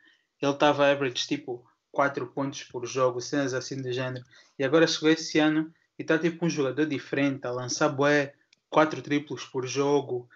ele 0.42 0.52
estava 0.54 0.90
average 0.90 1.28
tipo 1.28 1.66
4 1.92 2.28
pontos 2.28 2.64
por 2.64 2.86
jogo, 2.86 3.20
cenas 3.20 3.54
assim 3.54 3.82
do 3.82 3.92
género. 3.92 4.24
E 4.58 4.64
agora 4.64 4.88
chegou 4.88 5.10
esse 5.10 5.38
ano 5.40 5.70
e 6.00 6.02
está 6.02 6.18
tipo 6.18 6.46
um 6.46 6.50
jogador 6.50 6.86
diferente, 6.86 7.46
a 7.46 7.52
lançar 7.52 7.90
bué, 7.90 8.34
4 8.70 9.02
triplos 9.02 9.44
por 9.46 9.68
jogo. 9.68 10.30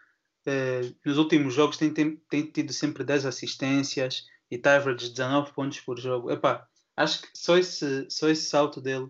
Eh, 0.46 0.92
nos 1.06 1.18
últimos 1.18 1.54
jogos 1.54 1.78
tem, 1.78 1.94
tem, 1.94 2.18
tem 2.30 2.46
tido 2.46 2.74
sempre 2.74 3.04
10 3.04 3.26
assistências 3.26 4.26
e 4.52 4.56
está 4.56 4.76
average 4.76 5.10
19 5.10 5.54
pontos 5.54 5.80
por 5.80 5.98
jogo. 5.98 6.30
Epá, 6.32 6.68
acho 7.00 7.22
que 7.22 7.30
só 7.34 7.58
esse, 7.58 8.06
só 8.10 8.28
esse 8.30 8.50
salto 8.50 8.82
dele, 8.82 9.10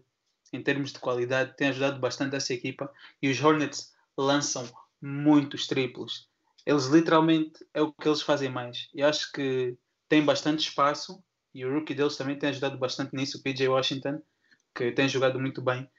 em 0.53 0.61
termos 0.61 0.93
de 0.93 0.99
qualidade, 0.99 1.55
tem 1.57 1.69
ajudado 1.69 1.99
bastante 1.99 2.35
essa 2.35 2.53
equipa. 2.53 2.91
E 3.21 3.29
os 3.29 3.43
Hornets 3.43 3.91
lançam 4.15 4.69
muitos 5.01 5.65
triplos. 5.65 6.29
Eles 6.65 6.85
literalmente 6.85 7.65
é 7.73 7.81
o 7.81 7.91
que 7.91 8.07
eles 8.07 8.21
fazem 8.21 8.49
mais. 8.49 8.89
E 8.93 9.01
acho 9.01 9.31
que 9.31 9.75
tem 10.07 10.23
bastante 10.23 10.59
espaço. 10.59 11.23
E 11.53 11.65
o 11.65 11.73
rookie 11.73 11.95
deles 11.95 12.15
também 12.15 12.37
tem 12.37 12.49
ajudado 12.49 12.77
bastante 12.77 13.15
nisso, 13.15 13.39
o 13.39 13.41
PJ 13.41 13.67
Washington, 13.67 14.21
que 14.75 14.91
tem 14.91 15.09
jogado 15.09 15.39
muito 15.39 15.61
bem. 15.61 15.89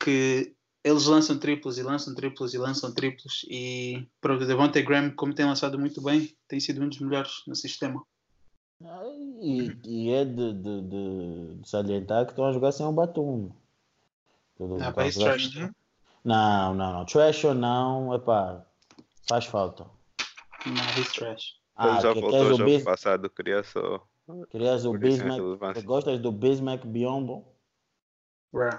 Que 0.00 0.54
eles 0.82 1.04
lançam 1.04 1.38
triplos 1.38 1.76
e 1.76 1.82
lançam 1.82 2.14
triplos 2.14 2.54
e 2.54 2.58
lançam 2.58 2.94
triplos. 2.94 3.44
E 3.50 4.08
para 4.22 4.34
o 4.34 4.38
Devontae 4.38 4.82
Graham, 4.82 5.10
como 5.10 5.34
tem 5.34 5.44
lançado 5.44 5.78
muito 5.78 6.00
bem, 6.00 6.34
tem 6.48 6.60
sido 6.60 6.82
um 6.82 6.88
dos 6.88 7.00
melhores 7.00 7.42
no 7.46 7.54
sistema. 7.54 8.02
E, 9.40 9.78
e 9.84 10.10
é 10.12 10.24
de, 10.24 10.52
de, 10.52 10.82
de- 10.82 11.54
de 11.60 11.68
salientar 11.68 12.24
que 12.26 12.32
estão 12.32 12.46
a 12.46 12.52
jogar 12.52 12.72
sem 12.72 12.84
um 12.86 12.94
batom. 12.94 13.50
Tudo 14.56 14.74
Ah, 14.74 14.78
estão 14.88 14.92
pá, 14.92 15.02
a 15.02 15.06
isso 15.06 15.20
jogar- 15.20 15.32
trash. 15.36 15.56
Uhum. 15.56 15.70
Não, 16.24 16.74
não, 16.74 16.92
não. 16.92 17.04
Trash 17.04 17.44
ou 17.44 17.54
não, 17.54 18.14
epá, 18.14 18.64
faz 19.28 19.46
falta. 19.46 19.86
Não, 20.66 20.74
he's 20.98 21.12
trash. 21.12 21.54
Ah, 21.76 22.00
já 22.00 22.12
que 22.12 22.20
voltou 22.20 22.42
o 22.42 22.48
jogo 22.50 22.64
Bis... 22.64 22.82
passado, 22.84 23.30
queria 23.30 23.62
só. 23.62 24.04
querias 24.50 24.84
o 24.84 24.92
Bismack, 24.92 25.40
gostas 25.84 26.18
do 26.18 26.32
Bismack 26.32 26.86
Biombo? 26.86 27.46
Bruh. 28.52 28.78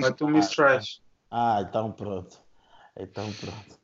Batum 0.00 0.38
is 0.38 0.48
trash. 0.50 1.02
Ah, 1.30 1.60
então 1.62 1.92
pronto. 1.92 2.38
Então 2.96 3.30
pronto. 3.34 3.81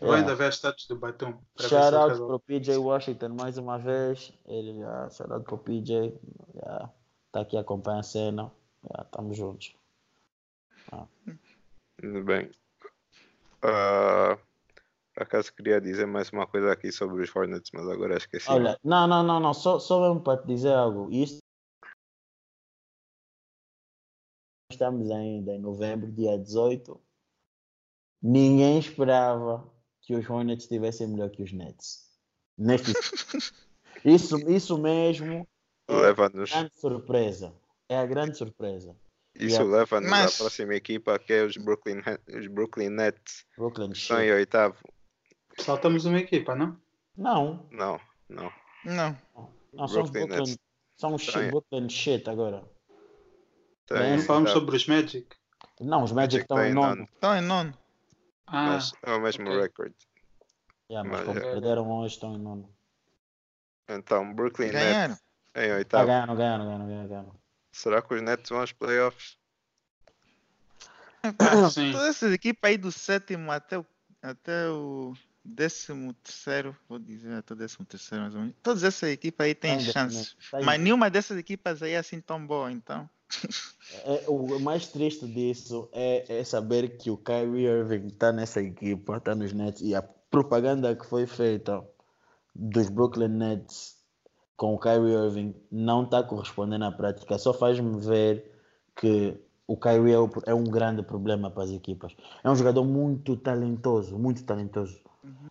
Vou 0.00 0.12
ainda 0.12 0.34
ver 0.34 0.46
as 0.46 0.56
status 0.56 0.86
do 0.86 0.96
Batum. 0.96 1.34
Shout 1.58 1.94
out 1.94 2.16
para 2.16 2.34
o 2.36 2.40
PJ 2.40 2.76
Washington 2.76 3.30
mais 3.30 3.58
uma 3.58 3.78
vez. 3.78 4.32
Ele 4.46 4.78
já, 4.78 5.10
shout 5.10 5.32
out 5.32 5.44
para 5.44 5.54
o 5.54 5.58
PJ. 5.58 6.14
Já, 6.54 6.90
tá 7.32 7.40
aqui 7.40 7.56
acompanha 7.56 8.00
a 8.00 8.02
cena. 8.04 8.52
Já, 8.82 9.04
tamo 9.04 9.34
juntos. 9.34 9.74
Tudo 12.00 12.22
bem. 12.22 12.50
Ah, 13.60 14.38
por 15.12 15.24
acaso 15.24 15.52
queria 15.52 15.80
dizer 15.80 16.06
mais 16.06 16.30
uma 16.30 16.46
coisa 16.46 16.70
aqui 16.72 16.92
sobre 16.92 17.20
os 17.22 17.34
Hornets, 17.34 17.70
mas 17.72 17.88
agora 17.88 18.16
esqueci. 18.16 18.48
Olha, 18.48 18.78
não, 18.84 19.08
não, 19.08 19.22
não, 19.24 19.40
não. 19.40 19.52
Só, 19.52 19.80
só 19.80 20.00
mesmo 20.00 20.22
para 20.22 20.40
te 20.40 20.46
dizer 20.46 20.74
algo. 20.74 21.10
Isto 21.10 21.38
estamos 24.70 25.10
ainda 25.10 25.52
em 25.52 25.58
novembro, 25.58 26.12
dia 26.12 26.38
18. 26.38 27.00
Ninguém 28.22 28.78
esperava 28.78 29.68
que 30.08 30.14
os 30.14 30.28
Hornets 30.30 30.64
estivessem 30.64 31.06
melhor 31.06 31.28
que 31.28 31.42
os 31.42 31.52
Nets. 31.52 32.08
Neste... 32.56 32.92
isso, 34.02 34.38
isso 34.50 34.78
mesmo 34.78 35.46
é 35.86 35.92
a 35.92 36.00
Leva-nos, 36.00 36.50
grande 36.50 36.80
surpresa. 36.80 37.54
É 37.90 37.98
a 37.98 38.06
grande 38.06 38.38
surpresa. 38.38 38.96
isso 39.34 39.56
Yeah. 39.60 39.76
leva-nos 39.76 40.08
Mas- 40.10 40.34
à 40.34 40.38
próxima 40.38 40.74
equipa 40.74 41.18
que 41.18 41.34
é 41.34 41.44
os 41.44 41.58
Brooklyn, 41.58 42.00
os 42.26 42.46
Brooklyn 42.46 42.88
Nets, 42.88 43.44
Brooklyn 43.54 43.90
que 43.90 43.98
estão 43.98 44.22
em 44.22 44.32
oitavo. 44.32 44.78
Saltamos 45.58 46.06
uma 46.06 46.18
equipa, 46.18 46.54
não? 46.54 46.80
Não, 47.14 47.68
Não, 47.70 48.00
não. 48.30 48.50
Não. 48.86 49.14
não 49.74 49.86
são 49.88 50.04
os 50.04 50.10
Brooklyn 50.10 50.26
Brooklyn. 50.26 50.38
Nets. 50.38 50.58
São 50.96 51.14
os 51.14 51.26
Tá 51.26 51.40
Brooklyn 51.48 51.88
shit 51.90 52.30
agora. 52.30 52.64
Estão 53.82 53.98
Bem, 53.98 54.18
falamos 54.20 54.48
oitavo, 54.48 54.60
sobre 54.60 54.76
os 54.76 54.86
Magic. 54.86 55.26
Não, 55.82 56.02
os 56.02 56.12
Magic 56.12 56.14
Magic 56.14 56.40
estão 56.44 56.56
tá 56.56 56.66
em 56.68 56.72
nono. 56.72 57.04
Estão 57.04 57.36
em 57.36 57.42
nono. 57.42 57.78
Ah, 58.50 58.64
mas 58.66 58.92
é 59.02 59.12
o 59.12 59.20
mesmo 59.20 59.48
ok. 59.50 59.60
recorde. 59.62 59.94
Yeah, 60.90 61.08
mas 61.08 61.18
Mas 61.18 61.26
como 61.26 61.38
é- 61.38 61.50
perderam 61.50 61.90
hoje, 61.90 62.14
estão 62.14 62.34
em 62.34 62.38
nono. 62.38 62.74
Então, 63.88 64.34
Brooklyn 64.34 64.70
Ganharam. 64.70 65.08
Nets 65.14 65.22
em 65.54 65.70
Ah, 65.72 65.76
oitavo. 65.76 66.06
ganharam, 66.06 66.36
ganharam, 66.36 66.64
ganharam, 66.64 66.86
ganharam, 66.86 67.08
ganharam. 67.08 67.40
Será 67.72 68.02
que 68.02 68.14
os 68.14 68.22
Nets 68.22 68.48
vão 68.50 68.60
aos 68.60 68.72
playoffs? 68.72 69.38
Ah, 71.22 71.68
sim. 71.70 71.92
Toda 71.92 72.08
essa 72.08 72.28
equipa 72.32 72.68
aí 72.68 72.78
do 72.78 72.90
sétimo 72.92 73.50
até 73.50 73.78
o, 73.78 73.86
até 74.22 74.68
o 74.70 75.14
décimo 75.44 76.12
terceiro, 76.14 76.76
vou 76.88 76.98
dizer 76.98 77.32
até 77.34 77.54
décimo 77.54 77.84
terceiro 77.86 78.22
mais 78.22 78.34
ou 78.34 78.40
menos. 78.40 78.56
Todas 78.62 78.82
essas 78.84 79.10
equipas 79.10 79.46
aí 79.46 79.54
têm 79.54 79.72
Ainda, 79.72 79.92
chances. 79.92 80.36
né? 80.52 80.60
Mas 80.64 80.80
nenhuma 80.80 81.10
dessas 81.10 81.36
equipas 81.38 81.82
aí 81.82 81.92
é 81.92 81.98
assim 81.98 82.20
tão 82.20 82.44
boa, 82.46 82.70
então. 82.70 83.08
É, 84.04 84.24
o 84.28 84.58
mais 84.60 84.88
triste 84.88 85.26
disso 85.26 85.88
é, 85.92 86.40
é 86.40 86.44
saber 86.44 86.98
que 86.98 87.10
o 87.10 87.16
Kyrie 87.16 87.66
Irving 87.66 88.08
está 88.08 88.30
nessa 88.32 88.60
equipa, 88.60 89.16
está 89.16 89.34
nos 89.34 89.52
Nets, 89.52 89.80
e 89.80 89.94
a 89.94 90.02
propaganda 90.02 90.94
que 90.94 91.06
foi 91.06 91.26
feita 91.26 91.82
dos 92.54 92.88
Brooklyn 92.90 93.28
Nets 93.28 93.96
com 94.56 94.74
o 94.74 94.78
Kyrie 94.78 95.14
Irving 95.14 95.54
não 95.70 96.04
está 96.04 96.22
correspondendo 96.22 96.84
à 96.84 96.92
prática. 96.92 97.38
Só 97.38 97.54
faz-me 97.54 97.98
ver 97.98 98.52
que 98.94 99.40
o 99.66 99.76
Kyrie 99.76 100.14
é, 100.14 100.50
é 100.50 100.54
um 100.54 100.64
grande 100.64 101.02
problema 101.02 101.50
para 101.50 101.64
as 101.64 101.70
equipas. 101.70 102.14
É 102.44 102.50
um 102.50 102.56
jogador 102.56 102.84
muito 102.84 103.36
talentoso, 103.36 104.18
muito 104.18 104.44
talentoso. 104.44 105.00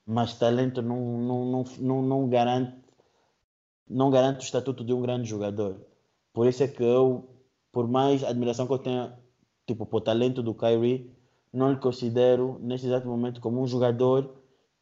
Mas 0.06 0.34
talento 0.36 0.82
não, 0.82 1.00
não, 1.20 1.46
não, 1.46 1.64
não, 1.80 2.02
não 2.02 2.30
garante 2.30 2.88
não 3.90 4.10
garante 4.10 4.40
o 4.40 4.44
estatuto 4.44 4.84
de 4.84 4.94
um 4.94 5.02
grande 5.02 5.30
jogador. 5.30 5.80
Por 6.34 6.48
isso 6.48 6.64
é 6.64 6.68
que 6.68 6.84
eu, 6.84 7.28
por 7.78 7.88
mais 7.88 8.24
admiração 8.24 8.66
que 8.66 8.74
eu 8.74 8.80
tenha 8.80 9.14
tipo, 9.68 9.88
o 9.92 10.02
talento 10.02 10.42
do 10.42 10.56
Kyrie, 10.56 11.12
não 11.54 11.70
lhe 11.70 11.78
considero 11.78 12.58
neste 12.60 12.88
exato 12.88 13.08
momento 13.08 13.40
como 13.40 13.62
um 13.62 13.68
jogador 13.68 14.34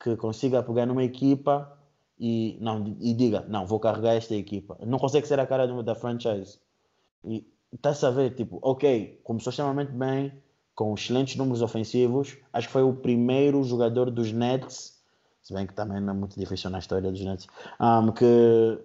que 0.02 0.16
consiga 0.16 0.64
pegar 0.64 0.86
numa 0.86 1.04
equipa 1.04 1.78
e, 2.18 2.58
não, 2.62 2.96
e 3.02 3.14
diga, 3.14 3.44
não, 3.50 3.68
vou 3.68 3.82
carregar 3.82 4.14
esta 4.14 4.34
equipa. 4.34 4.78
Não 4.88 4.98
consegue 4.98 5.28
ser 5.28 5.38
a 5.42 5.46
cara 5.46 5.68
da 5.84 5.94
franchise. 5.94 6.58
E 7.26 7.46
está-se 7.74 8.06
a 8.06 8.12
ver, 8.12 8.34
tipo, 8.34 8.60
ok, 8.62 9.20
começou 9.26 9.50
extremamente 9.50 9.92
bem, 9.92 10.32
com 10.74 10.94
excelentes 10.94 11.36
números 11.36 11.62
ofensivos. 11.62 12.38
Acho 12.54 12.68
que 12.68 12.72
foi 12.72 12.84
o 12.84 12.94
primeiro 12.94 13.62
jogador 13.66 14.10
dos 14.10 14.32
Nets, 14.32 15.04
se 15.44 15.54
bem 15.54 15.68
que 15.68 15.74
também 15.74 16.00
não 16.00 16.14
é 16.14 16.16
muito 16.16 16.40
difícil 16.40 16.70
na 16.70 16.80
história 16.80 17.12
dos 17.12 17.20
Nets, 17.20 17.46
um, 17.78 18.14
que 18.14 18.80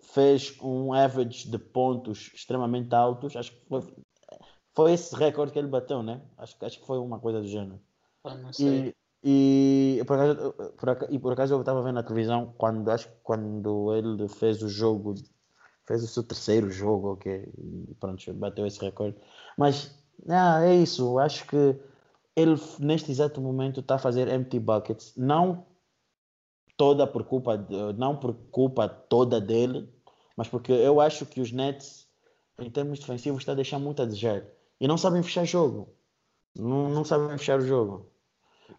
fez 0.00 0.56
um 0.62 0.92
average 0.92 1.48
de 1.50 1.58
pontos 1.58 2.30
extremamente 2.34 2.94
altos. 2.94 3.36
Acho 3.36 3.52
que 3.52 3.66
foi, 3.68 3.82
foi 4.74 4.92
esse 4.92 5.14
recorde 5.14 5.52
que 5.52 5.58
ele 5.58 5.68
bateu, 5.68 6.02
né? 6.02 6.22
Acho, 6.36 6.58
que- 6.58 6.64
acho 6.64 6.80
que 6.80 6.86
foi 6.86 6.98
uma 6.98 7.18
coisa 7.18 7.40
do 7.40 7.46
gênero. 7.46 7.80
Ah, 8.24 8.34
não 8.34 8.52
sei. 8.52 8.94
E, 9.22 9.98
e, 9.98 10.04
por 10.06 10.14
acaso, 10.18 10.52
por 10.76 11.12
e 11.14 11.18
por 11.18 11.32
acaso 11.32 11.54
eu 11.54 11.60
estava 11.60 11.82
vendo 11.82 11.94
na 11.94 12.02
televisão 12.02 12.54
quando 12.56 12.90
acho 12.90 13.08
que 13.08 13.14
quando 13.22 13.94
ele 13.94 14.28
fez 14.28 14.62
o 14.62 14.68
jogo, 14.68 15.14
fez 15.86 16.02
o 16.02 16.06
seu 16.06 16.22
terceiro 16.22 16.70
jogo, 16.70 17.12
ok, 17.12 17.52
e 17.58 17.94
pronto, 17.98 18.32
bateu 18.34 18.66
esse 18.66 18.80
recorde. 18.80 19.16
Mas 19.56 20.02
ah, 20.28 20.62
é 20.64 20.74
isso, 20.76 21.18
acho 21.18 21.46
que 21.46 21.76
ele 22.36 22.54
neste 22.78 23.10
exato 23.10 23.40
momento 23.40 23.80
está 23.80 23.96
a 23.96 23.98
fazer 23.98 24.28
empty 24.28 24.58
buckets, 24.58 25.14
não 25.16 25.66
toda 26.80 27.06
por 27.06 27.24
culpa, 27.24 27.58
de- 27.58 27.92
não 27.98 28.16
por 28.16 28.32
culpa 28.50 28.88
toda 28.88 29.38
dele, 29.38 29.86
mas 30.34 30.48
porque 30.48 30.72
eu 30.72 30.98
acho 30.98 31.26
que 31.26 31.38
os 31.38 31.52
Nets, 31.52 32.08
em 32.58 32.70
termos 32.70 32.98
defensivos, 33.00 33.42
está 33.42 33.52
a 33.52 33.54
deixar 33.54 33.78
muito 33.78 34.00
a 34.00 34.06
desejar. 34.06 34.46
E 34.80 34.88
não 34.88 34.96
sabem 34.96 35.22
fechar 35.22 35.44
jogo. 35.44 35.92
Não, 36.56 36.88
não 36.88 37.04
sabem 37.04 37.36
fechar 37.36 37.58
o 37.58 37.66
jogo. 37.66 38.06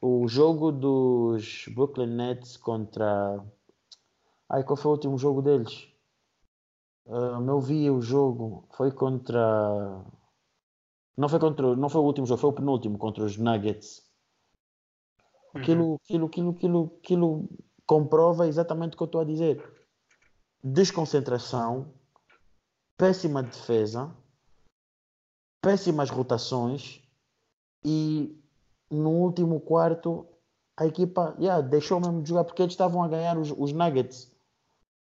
O 0.02 0.28
jogo 0.28 0.72
dos 0.72 1.66
Brooklyn 1.76 2.08
Nets 2.08 2.58
contra. 2.58 3.46
Ai, 4.50 4.64
qual 4.64 4.76
foi 4.78 4.90
o 4.90 4.96
último 4.96 5.16
jogo 5.20 5.44
deles? 5.44 5.88
Ah, 7.06 7.38
eu 7.48 7.62
vi 7.62 7.88
o 7.92 8.02
jogo. 8.02 8.68
Foi 8.72 8.92
contra. 8.92 10.04
Não 11.16 11.30
foi 11.30 11.40
contra. 11.40 11.76
Não 11.76 11.88
foi 11.88 12.02
o 12.02 12.06
último 12.06 12.26
jogo, 12.26 12.42
foi 12.42 12.50
o 12.50 12.54
penúltimo 12.54 12.98
contra 12.98 13.24
os 13.24 13.38
Nuggets. 13.38 14.10
Uhum. 15.54 15.62
Aquilo, 15.62 16.00
aquilo, 16.04 16.26
aquilo, 16.26 16.50
aquilo, 16.50 16.92
aquilo 16.98 17.50
comprova 17.92 18.48
exatamente 18.48 18.94
o 18.94 18.98
que 18.98 19.04
eu 19.04 19.06
estou 19.06 19.20
a 19.20 19.26
dizer. 19.26 19.62
Desconcentração, 20.64 21.94
péssima 22.98 23.44
defesa, 23.44 24.16
péssimas 25.62 26.10
rotações 26.10 27.04
e 27.84 28.42
no 28.90 29.10
último 29.10 29.60
quarto 29.60 30.26
a 30.78 30.86
equipa 30.86 31.36
yeah, 31.38 31.62
deixou 31.62 32.00
mesmo 32.00 32.24
de 32.24 32.30
jogar 32.30 32.46
porque 32.46 32.62
eles 32.62 32.72
estavam 32.72 33.04
a 33.04 33.10
ganhar 33.10 33.38
os, 33.38 33.52
os 33.52 33.74
Nuggets 33.74 34.32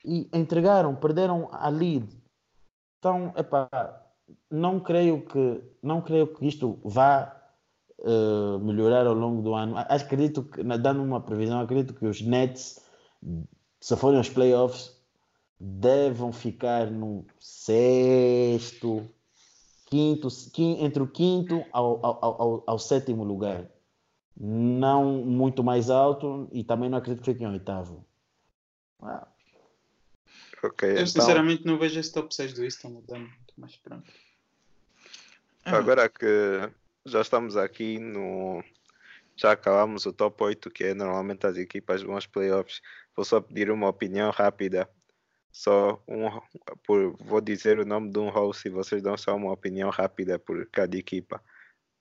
e 0.03 0.29
entregaram, 0.33 0.93
perderam 0.93 1.47
a 1.53 1.69
lead. 1.69 2.21
Então, 2.99 3.33
epá, 3.37 3.69
não 4.51 4.77
creio 4.81 5.25
que 5.25 5.63
não 5.81 6.01
creio 6.01 6.27
que 6.35 6.45
isto 6.45 6.77
vá 6.83 7.42
eh, 8.03 8.57
melhorar 8.59 9.07
ao 9.07 9.13
longo 9.13 9.41
do 9.41 9.53
ano. 9.53 9.75
Acredito 9.77 10.43
que, 10.43 10.61
dando 10.63 11.01
uma 11.01 11.21
previsão, 11.21 11.59
acredito 11.61 11.93
que 11.93 12.05
os 12.05 12.21
Nets, 12.21 12.79
se 13.79 13.95
forem 13.97 14.17
aos 14.17 14.29
playoffs, 14.29 14.95
devam 15.59 16.31
ficar 16.33 16.91
no 16.91 17.25
sexto, 17.39 19.07
quinto, 19.85 20.27
quin- 20.51 20.83
entre 20.83 21.01
o 21.01 21.07
quinto 21.07 21.63
ao, 21.71 22.05
ao, 22.05 22.41
ao, 22.41 22.63
ao 22.67 22.79
sétimo 22.79 23.23
lugar. 23.23 23.69
Não 24.35 25.21
muito 25.23 25.63
mais 25.63 25.89
alto 25.89 26.49
e 26.51 26.63
também 26.63 26.89
não 26.89 26.97
acredito 26.97 27.23
que 27.23 27.31
fiquem 27.31 27.47
em 27.47 27.51
oitavo. 27.51 28.05
Ah, 29.01 29.27
Ok, 30.63 30.89
Eu 30.89 30.93
então 30.93 31.07
sinceramente 31.07 31.65
não 31.65 31.77
vejo 31.77 31.99
esse 31.99 32.11
top 32.11 32.33
6 32.33 32.53
do 32.53 32.63
muito, 33.19 33.53
mas 33.57 33.75
pronto. 33.77 34.11
Agora 35.65 36.09
que 36.09 36.71
já 37.05 37.21
estamos 37.21 37.57
aqui 37.57 37.99
no. 37.99 38.63
Já 39.35 39.51
acabamos 39.51 40.05
o 40.05 40.13
top 40.13 40.43
8, 40.43 40.69
que 40.69 40.83
é 40.85 40.93
normalmente 40.93 41.45
as 41.47 41.57
equipas 41.57 42.03
vão 42.03 42.15
aos 42.15 42.27
playoffs. 42.27 42.81
Vou 43.15 43.25
só 43.25 43.41
pedir 43.41 43.71
uma 43.71 43.89
opinião 43.89 44.29
rápida. 44.31 44.87
Só 45.51 46.01
um, 46.07 46.29
por, 46.83 47.15
vou 47.17 47.41
dizer 47.41 47.79
o 47.79 47.85
nome 47.85 48.11
de 48.11 48.19
um 48.19 48.29
host 48.29 48.67
e 48.67 48.71
vocês 48.71 49.01
dão 49.01 49.17
só 49.17 49.35
uma 49.35 49.51
opinião 49.51 49.89
rápida 49.89 50.39
por 50.39 50.67
cada 50.67 50.97
equipa. 50.97 51.43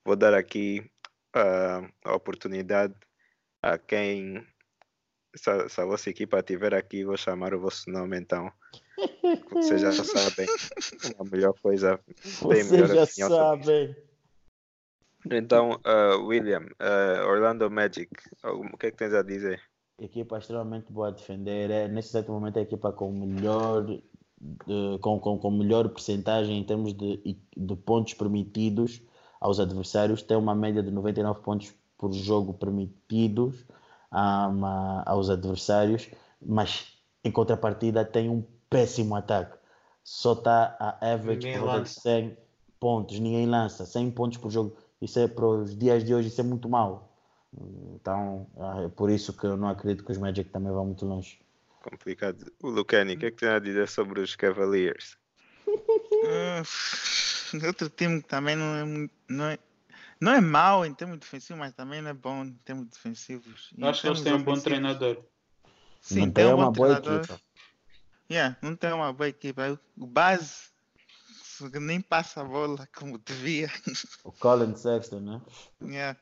Vou 0.05 0.17
dar 0.17 0.35
aqui 0.35 0.91
ah, 1.35 1.89
a 2.05 2.15
oportunidade 2.15 2.95
a 3.63 3.79
quem. 3.79 4.47
Se 5.35 5.51
a, 5.51 5.69
se 5.69 5.81
a 5.81 5.85
vossa 5.87 6.11
equipa 6.11 6.39
estiver 6.39 6.75
aqui, 6.75 7.05
vou 7.05 7.17
chamar 7.17 7.55
o 7.55 7.61
vosso 7.61 7.91
nome 7.91 8.19
então. 8.19 8.53
Vocês 9.51 9.81
já 9.81 9.93
sabem. 10.05 10.47
A 11.19 11.25
melhor 11.25 11.55
coisa. 11.61 11.99
Vocês 12.41 12.91
já 12.91 13.07
sobre 13.07 13.35
sabem. 13.35 14.12
Então, 15.31 15.79
ah, 15.85 16.17
William, 16.17 16.67
ah, 16.79 17.25
Orlando 17.27 17.71
Magic, 17.71 18.11
o 18.45 18.77
que 18.77 18.87
é 18.87 18.91
que 18.91 18.97
tens 18.97 19.15
a 19.15 19.23
dizer? 19.23 19.61
Equipa 19.99 20.39
extremamente 20.39 20.91
boa 20.93 21.09
a 21.09 21.11
defender. 21.13 21.71
É, 21.71 21.87
nesse 21.89 22.09
exato 22.09 22.33
momento, 22.33 22.59
a 22.59 22.63
equipa 22.63 22.93
com 22.93 23.13
melhor, 23.13 23.85
de- 23.85 24.03
com, 25.01 25.21
com, 25.21 25.39
com 25.39 25.51
melhor 25.51 25.89
percentagem 25.91 26.59
em 26.59 26.65
termos 26.65 26.93
de, 26.95 27.39
de 27.57 27.77
pontos 27.77 28.15
permitidos 28.15 29.01
aos 29.41 29.61
adversários. 29.61 30.23
Tem 30.23 30.37
uma 30.37 30.55
média 30.55 30.83
de 30.83 30.91
99 30.91 31.41
pontos 31.43 31.73
por 31.97 32.13
jogo 32.13 32.55
permitidos 32.55 33.65
um, 34.13 34.65
a- 34.67 35.05
aos 35.07 35.31
adversários, 35.31 36.09
mas 36.45 36.97
em 37.23 37.31
contrapartida 37.31 38.05
tem 38.05 38.29
um 38.29 38.43
péssimo 38.69 39.15
ataque. 39.15 39.57
Só 40.03 40.33
está 40.33 40.77
a 40.81 41.13
average 41.13 41.41
de 41.53 41.59
lança. 41.59 42.01
100 42.01 42.37
pontos. 42.81 43.21
Ninguém 43.21 43.47
lança 43.47 43.87
100 43.87 44.11
pontos 44.11 44.39
por 44.39 44.51
jogo. 44.51 44.75
Isso 45.03 45.19
é 45.19 45.27
para 45.27 45.45
os 45.45 45.77
dias 45.77 46.05
de 46.05 46.15
hoje, 46.15 46.29
isso 46.29 46.41
é 46.41 46.45
muito 46.45 46.69
mal. 46.69 47.13
Então, 47.97 48.47
é 48.85 48.89
por 48.89 49.11
isso 49.11 49.37
que 49.37 49.45
eu 49.45 49.57
não 49.57 49.69
acredito 49.69 50.05
que 50.05 50.13
os 50.13 50.17
Magic 50.17 50.49
também 50.51 50.73
vão 50.73 50.87
muito 50.87 51.05
longe. 51.05 51.41
Complicado. 51.83 52.53
O 52.63 52.71
Lucani, 52.71 53.15
o 53.15 53.19
que 53.19 53.27
é 53.27 53.31
que 53.33 53.39
tens 53.39 53.51
a 53.51 53.59
dizer 53.59 53.89
sobre 53.89 54.21
os 54.21 54.37
Cavaliers? 54.37 55.19
ah, 56.25 56.63
outro 57.67 57.91
time 57.91 58.23
que 58.23 58.29
também 58.29 58.55
não 58.55 58.77
é 58.77 58.85
muito. 58.85 59.13
Não 59.29 59.45
é, 59.47 59.59
não 60.21 60.33
é 60.33 60.41
mau 60.41 60.87
em 60.87 60.95
termos 60.95 61.19
defensivos, 61.19 61.59
mas 61.59 61.75
também 61.75 62.01
não 62.01 62.11
é 62.11 62.15
bom 62.15 62.45
em 62.45 62.55
termos 62.65 62.87
defensivos. 62.87 63.75
Eu 63.77 63.89
acho 63.89 64.03
que 64.03 64.07
eles 64.07 64.21
têm 64.21 64.35
um 64.35 64.45
bom 64.45 64.55
treinador. 64.55 65.25
Sim, 66.01 66.21
não 66.21 66.31
tem 66.31 66.45
tem 66.45 66.55
um 66.55 66.57
uma 66.57 66.67
bom 66.67 66.73
boa 66.73 67.01
treinador. 67.01 67.25
equipa. 67.25 67.41
Yeah, 68.31 68.57
não 68.63 68.77
tem 68.77 68.93
uma 68.93 69.13
boa 69.13 69.29
equipa. 69.29 69.79
O 69.99 70.07
base 70.07 70.72
nem 71.81 72.01
passa 72.01 72.41
a 72.41 72.45
bola 72.45 72.89
como 72.97 73.19
devia. 73.19 73.69
O 74.25 74.33
Colin 74.33 74.75
Sexton, 74.77 75.21
né? 75.21 75.41
Yeah. 75.83 76.19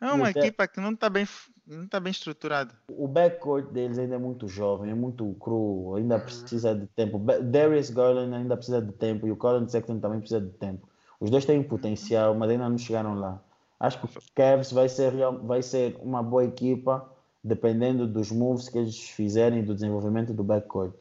É 0.00 0.06
uma 0.12 0.28
Até- 0.30 0.40
equipa 0.40 0.66
que 0.66 0.80
não 0.80 0.92
está 0.92 1.08
bem, 1.08 1.28
não 1.66 1.86
tá 1.86 2.00
bem 2.00 2.10
estruturada. 2.10 2.74
O 2.88 3.06
backcourt 3.06 3.70
deles 3.70 3.98
ainda 3.98 4.16
é 4.16 4.18
muito 4.18 4.48
jovem, 4.48 4.90
é 4.90 4.94
muito 4.94 5.32
cru, 5.38 5.94
ainda 5.96 6.16
Uhum. 6.16 6.20
precisa 6.22 6.74
de 6.74 6.86
tempo. 6.88 7.18
Darius 7.20 7.88
Garland 7.90 8.34
ainda 8.34 8.56
precisa 8.56 8.82
de 8.82 8.92
tempo 8.92 9.26
e 9.26 9.30
o 9.30 9.36
Colin 9.36 9.68
Sexton 9.68 10.00
também 10.00 10.18
precisa 10.18 10.40
de 10.40 10.50
tempo. 10.54 10.88
Os 11.20 11.30
dois 11.30 11.44
têm 11.44 11.62
potencial, 11.62 12.34
mas 12.34 12.50
ainda 12.50 12.68
não 12.68 12.76
chegaram 12.76 13.14
lá. 13.14 13.40
Acho 13.78 14.00
que 14.00 14.06
o 14.18 14.22
Cavs 14.34 14.72
vai 14.72 14.88
ser, 14.88 15.12
vai 15.44 15.62
ser 15.62 15.96
uma 16.00 16.20
boa 16.22 16.44
equipa, 16.44 17.08
dependendo 17.44 18.06
dos 18.06 18.32
moves 18.32 18.68
que 18.68 18.78
eles 18.78 18.98
fizerem 19.10 19.60
e 19.60 19.62
do 19.62 19.72
desenvolvimento 19.74 20.32
do 20.32 20.42
backcourt. 20.42 20.94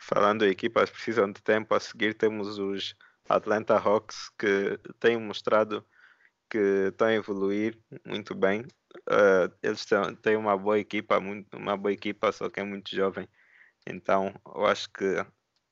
Falando 0.00 0.44
em 0.44 0.50
equipas 0.50 0.88
que 0.88 0.96
precisam 0.96 1.30
de 1.30 1.42
tempo, 1.42 1.74
a 1.74 1.80
seguir 1.80 2.14
temos 2.14 2.58
os 2.58 2.96
Atlanta 3.28 3.76
Hawks 3.76 4.30
que 4.38 4.78
têm 4.98 5.18
mostrado 5.18 5.84
que 6.48 6.88
estão 6.88 7.06
a 7.06 7.14
evoluir 7.14 7.78
muito 8.04 8.34
bem. 8.34 8.62
Uh, 9.08 9.52
eles 9.62 9.86
têm 10.22 10.36
uma 10.36 10.56
boa 10.56 10.78
equipa, 10.78 11.20
muito, 11.20 11.56
uma 11.56 11.76
boa 11.76 11.92
equipa, 11.92 12.32
só 12.32 12.48
que 12.48 12.58
é 12.58 12.64
muito 12.64 12.94
jovem. 12.94 13.28
Então, 13.86 14.34
eu 14.54 14.66
acho 14.66 14.90
que 14.90 15.24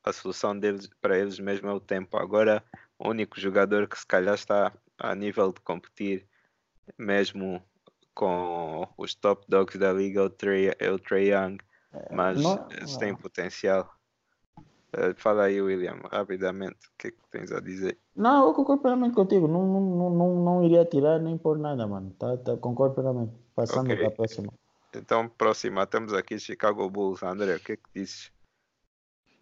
a 0.05 0.13
solução 0.13 0.57
deles 0.57 0.89
para 1.01 1.19
eles 1.19 1.39
mesmo 1.39 1.69
é 1.69 1.73
o 1.73 1.81
tempo. 1.81 2.17
Agora, 2.17 2.63
o 2.99 3.09
único 3.09 3.41
jogador 3.41 3.89
que 3.89 3.99
se 3.99 4.07
calhar 4.07 4.35
está 4.35 4.73
a 4.99 5.15
nível 5.15 5.53
de 5.53 5.61
competir 5.63 6.27
mesmo 6.97 7.63
com 8.15 8.89
os 8.97 9.15
top 9.15 9.45
dogs 9.49 9.79
da 9.79 9.93
liga 9.93 10.21
é 10.21 10.25
o 10.25 10.31
Trey, 10.31 10.73
é 10.79 10.91
o 10.91 10.99
Trey 10.99 11.33
Young, 11.33 11.59
mas 12.11 12.43
não, 12.43 12.69
eles 12.71 12.97
têm 12.97 13.15
potencial. 13.15 13.98
Uh, 14.97 15.15
fala 15.17 15.45
aí, 15.45 15.61
William, 15.61 16.01
rapidamente, 16.11 16.77
o 16.87 16.97
que 16.97 17.09
é 17.09 17.11
que 17.11 17.19
tens 17.31 17.53
a 17.53 17.61
dizer? 17.61 17.99
Não, 18.17 18.47
eu 18.47 18.55
concordo 18.55 18.81
plenamente 18.81 19.15
contigo, 19.15 19.47
não, 19.47 19.63
não, 19.67 20.11
não, 20.11 20.45
não 20.45 20.65
iria 20.65 20.85
tirar 20.85 21.19
nem 21.19 21.37
por 21.37 21.59
nada, 21.59 21.87
mano. 21.87 22.11
Tá, 22.19 22.37
tá, 22.39 22.57
concordo 22.57 22.95
plenamente. 22.95 23.33
Passando 23.55 23.83
okay. 23.83 23.97
para 23.97 24.09
a 24.09 24.11
próxima. 24.11 24.53
Então, 24.95 25.29
próxima, 25.29 25.87
temos 25.87 26.15
aqui 26.15 26.39
Chicago 26.39 26.89
Bulls. 26.89 27.23
André, 27.23 27.57
o 27.57 27.61
que 27.61 27.73
é 27.73 27.77
que 27.77 27.83
dizes? 27.95 28.33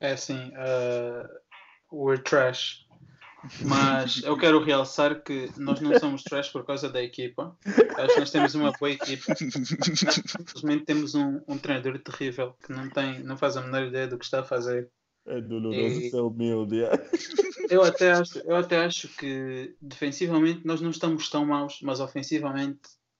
É 0.01 0.12
assim, 0.12 0.53
uh, 0.55 1.28
we're 1.92 2.20
trash. 2.20 2.86
Mas 3.64 4.22
eu 4.24 4.36
quero 4.36 4.62
realçar 4.62 5.22
que 5.22 5.49
nós 5.57 5.80
não 5.80 5.99
somos 5.99 6.22
trash 6.24 6.49
por 6.49 6.64
causa 6.64 6.88
da 6.88 7.03
equipa. 7.03 7.57
Acho 7.97 8.14
que 8.14 8.20
nós 8.20 8.30
temos 8.30 8.55
uma 8.55 8.72
boa 8.72 8.90
equipa. 8.90 9.34
Simplesmente 9.36 10.84
temos 10.84 11.14
um, 11.14 11.40
um 11.47 11.57
treinador 11.57 11.99
terrível 12.01 12.57
que 12.64 12.72
não, 12.72 12.88
tem, 12.90 13.22
não 13.22 13.36
faz 13.36 13.57
a 13.57 13.62
menor 13.62 13.84
ideia 13.84 14.09
do 14.09 14.18
que 14.18 14.24
está 14.24 14.40
a 14.40 14.44
fazer. 14.44 14.90
É 15.27 15.41
doloroso 15.41 16.01
e... 16.01 16.11
ser 16.11 16.20
humilde. 16.20 16.83
Eu 17.68 17.83
até, 17.83 18.12
acho, 18.12 18.39
eu 18.39 18.55
até 18.55 18.85
acho 18.85 19.09
que 19.16 19.74
defensivamente 19.83 20.64
nós 20.64 20.81
não 20.81 20.91
estamos 20.91 21.29
tão 21.29 21.45
maus, 21.45 21.81
mas 21.83 21.99
ofensivamente 21.99 22.79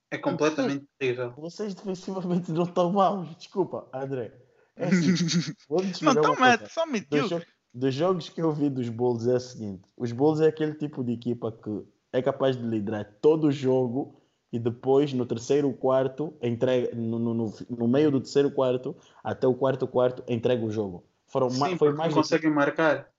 é 0.09 0.17
completamente 0.17 0.87
terrível. 0.97 1.33
Vocês 1.37 1.75
defensivamente 1.75 2.53
não 2.53 2.63
estão 2.63 2.93
maus. 2.93 3.35
Desculpa, 3.37 3.89
André. 3.93 4.33
É 4.77 4.87
assim, 4.87 5.09
não 5.69 6.13
estão 6.13 6.37
mal, 6.37 6.59
só 6.69 6.87
mentiu. 6.87 7.29
Dos, 7.29 7.45
dos 7.75 7.95
jogos 7.95 8.29
que 8.29 8.41
eu 8.41 8.53
vi 8.53 8.71
dos 8.71 8.89
Bulls 8.89 9.27
é 9.27 9.35
o 9.35 9.41
seguinte: 9.41 9.83
os 9.97 10.13
Bulls 10.13 10.41
é 10.41 10.47
aquele 10.47 10.75
tipo 10.75 11.03
de 11.03 11.15
equipa 11.15 11.51
que 11.51 11.85
é 12.13 12.23
capaz 12.23 12.57
de 12.57 12.63
liderar 12.63 13.19
todo 13.21 13.49
o 13.49 13.53
jogo 13.53 14.23
e 14.53 14.59
depois 14.59 15.13
no 15.13 15.27
terceiro 15.27 15.73
quarto 15.73 16.35
entrega 16.41 16.95
no, 16.95 17.19
no, 17.19 17.55
no 17.69 17.89
meio 17.89 18.11
do 18.11 18.21
terceiro 18.21 18.51
quarto 18.51 18.97
até 19.25 19.47
o 19.47 19.55
quarto 19.55 19.89
quarto 19.89 20.23
entrega 20.29 20.65
o 20.65 20.71
jogo. 20.71 21.05
Foram 21.37 21.51
Sim, 21.51 21.76
foi 21.76 21.93
mais 21.93 22.14
conseguem 22.14 22.51
marcar. 22.51 23.11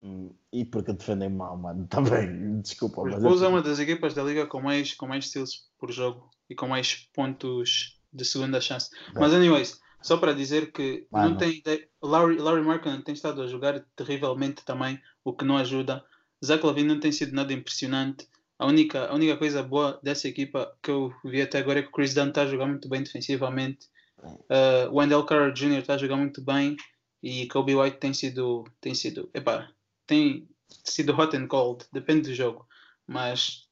Hum, 0.00 0.32
e 0.52 0.64
porque 0.64 0.92
defendem 0.92 1.28
mal, 1.28 1.56
mano. 1.56 1.84
Também, 1.90 2.60
desculpa. 2.60 3.02
Os 3.02 3.20
Bulls 3.20 3.42
é 3.42 3.48
uma 3.48 3.60
das 3.60 3.80
equipas 3.80 4.14
da 4.14 4.22
liga 4.22 4.46
com 4.46 4.60
mais, 4.60 4.94
com 4.94 5.08
mais 5.08 5.26
steals 5.26 5.68
por 5.76 5.90
jogo 5.90 6.30
e 6.48 6.54
com 6.54 6.68
mais 6.68 7.08
pontos 7.12 7.98
de 8.12 8.24
segunda 8.24 8.60
chance. 8.60 8.88
Bem. 9.12 9.14
Mas, 9.16 9.34
anyways, 9.34 9.80
só 10.00 10.16
para 10.16 10.32
dizer 10.32 10.70
que 10.70 11.08
Mano. 11.10 11.30
não 11.30 11.36
tem 11.36 11.60
Larry, 12.00 12.36
Larry 12.36 12.62
Markkinen 12.62 13.02
tem 13.02 13.14
estado 13.14 13.42
a 13.42 13.48
jogar 13.48 13.84
terrivelmente 13.96 14.64
também, 14.64 15.00
o 15.24 15.32
que 15.32 15.44
não 15.44 15.56
ajuda. 15.56 16.04
Zach 16.44 16.64
Lavine 16.64 16.86
não 16.86 17.00
tem 17.00 17.10
sido 17.10 17.34
nada 17.34 17.52
impressionante. 17.52 18.28
A 18.60 18.66
única, 18.66 19.06
a 19.06 19.14
única 19.16 19.36
coisa 19.36 19.60
boa 19.60 19.98
dessa 20.04 20.28
equipa 20.28 20.72
que 20.80 20.92
eu 20.92 21.12
vi 21.24 21.42
até 21.42 21.58
agora 21.58 21.80
é 21.80 21.82
que 21.82 21.88
o 21.88 21.92
Chris 21.92 22.14
Dunn 22.14 22.28
está 22.28 22.42
a 22.42 22.46
jogar 22.46 22.68
muito 22.68 22.88
bem 22.88 23.02
defensivamente. 23.02 23.88
Uh, 24.22 24.94
Wendell 24.96 25.24
Carter 25.24 25.52
Jr. 25.52 25.80
está 25.80 25.94
a 25.94 25.98
jogar 25.98 26.16
muito 26.16 26.40
bem 26.44 26.76
e 27.22 27.46
Kobe 27.48 27.74
White 27.74 27.98
tem 27.98 28.14
sido 28.14 28.64
tem 28.80 28.94
sido 28.94 29.30
epá, 29.34 29.68
tem 30.06 30.48
sido 30.84 31.18
hot 31.18 31.36
and 31.36 31.46
cold, 31.48 31.86
depende 31.92 32.28
do 32.28 32.34
jogo, 32.34 32.66
mas 33.06 33.68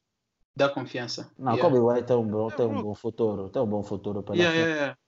dá 0.54 0.68
confiança. 0.68 1.30
Não, 1.38 1.54
yeah. 1.54 1.62
Kobe 1.62 1.80
White 1.80 2.06
tem 2.06 2.16
um 2.16 2.28
bom, 2.28 2.50
tem 2.50 2.66
um 2.66 2.82
bom 2.82 2.94
futuro, 2.94 3.48
tem 3.48 3.62
um 3.62 3.66
bom 3.66 3.82
futuro 3.82 4.22
para 4.22 4.36
yeah, 4.36 4.54
yeah, 4.56 4.74
yeah. 4.74 4.98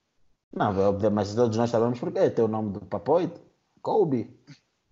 Não, 0.52 0.98
é 1.04 1.10
mas 1.10 1.34
todos 1.34 1.56
nós 1.56 1.70
sabemos 1.70 1.98
porque 1.98 2.30
tem 2.30 2.44
o 2.44 2.48
nome 2.48 2.72
do 2.72 2.80
papoite, 2.80 3.40
Kobe. 3.82 4.36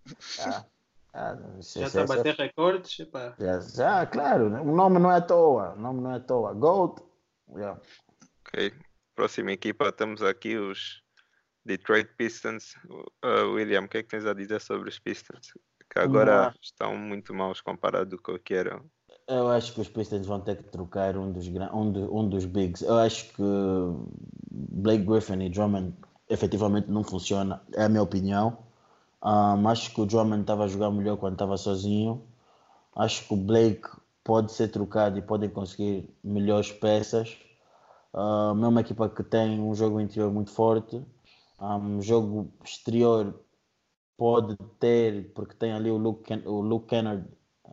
Ah, 0.40 0.64
ah, 1.12 1.36
já 1.60 1.86
está 1.86 2.02
a 2.02 2.06
bater 2.06 2.34
recordes, 2.34 2.96
Já, 3.38 3.60
já, 3.60 4.06
claro, 4.06 4.46
o 4.46 4.74
nome 4.74 4.98
não 4.98 5.10
é 5.10 5.16
à 5.16 5.20
toa, 5.20 5.74
o 5.74 5.80
nome 5.80 6.00
não 6.00 6.12
é 6.12 6.16
à 6.16 6.20
toa. 6.20 6.54
Gold. 6.54 7.02
Yeah. 7.50 7.78
Ok, 8.40 8.72
próxima 9.14 9.52
equipa 9.52 9.90
temos 9.92 10.22
aqui 10.22 10.56
os 10.56 11.02
Detroit 11.68 12.08
Pistons. 12.16 12.74
Uh, 13.22 13.52
William, 13.52 13.82
o 13.82 13.88
que 13.88 13.98
é 13.98 14.02
que 14.02 14.08
tens 14.08 14.24
a 14.24 14.32
dizer 14.32 14.60
sobre 14.60 14.88
os 14.88 14.98
Pistons? 14.98 15.52
Que 15.92 16.00
agora 16.00 16.44
Não. 16.46 16.54
estão 16.62 16.96
muito 16.96 17.34
maus 17.34 17.60
comparado 17.60 18.18
com 18.20 18.32
o 18.32 18.38
que 18.38 18.54
eram. 18.54 18.82
Eu 19.26 19.48
acho 19.50 19.74
que 19.74 19.80
os 19.82 19.88
Pistons 19.88 20.26
vão 20.26 20.40
ter 20.40 20.56
que 20.56 20.64
trocar 20.64 21.16
um 21.16 21.30
dos, 21.30 21.46
um, 21.46 21.92
de, 21.92 21.98
um 22.00 22.28
dos 22.28 22.46
bigs. 22.46 22.82
Eu 22.82 22.96
acho 22.96 23.26
que 23.34 23.42
Blake 24.50 25.04
Griffin 25.04 25.42
e 25.42 25.50
Drummond 25.50 25.94
efetivamente 26.30 26.90
não 26.90 27.04
funciona, 27.04 27.62
é 27.74 27.84
a 27.84 27.88
minha 27.88 28.02
opinião. 28.02 28.58
Um, 29.22 29.68
acho 29.68 29.94
que 29.94 30.00
o 30.00 30.06
Drummond 30.06 30.42
estava 30.42 30.64
a 30.64 30.68
jogar 30.68 30.90
melhor 30.90 31.18
quando 31.18 31.34
estava 31.34 31.56
sozinho. 31.58 32.22
Acho 32.96 33.26
que 33.26 33.34
o 33.34 33.36
Blake 33.36 33.88
pode 34.24 34.52
ser 34.52 34.68
trocado 34.68 35.18
e 35.18 35.22
podem 35.22 35.50
conseguir 35.50 36.08
melhores 36.24 36.72
peças. 36.72 37.36
Uh, 38.14 38.64
é 38.64 38.68
uma 38.68 38.80
equipa 38.80 39.08
que 39.08 39.22
tem 39.22 39.60
um 39.60 39.74
jogo 39.74 40.00
interior 40.00 40.32
muito 40.32 40.50
forte 40.50 41.04
um 41.60 42.00
jogo 42.00 42.52
exterior 42.64 43.38
pode 44.16 44.56
ter, 44.78 45.32
porque 45.34 45.54
tem 45.54 45.72
ali 45.72 45.90
o 45.90 45.96
Luke, 45.96 46.32
o 46.46 46.60
Luke 46.60 46.86
Kennard, 46.86 47.24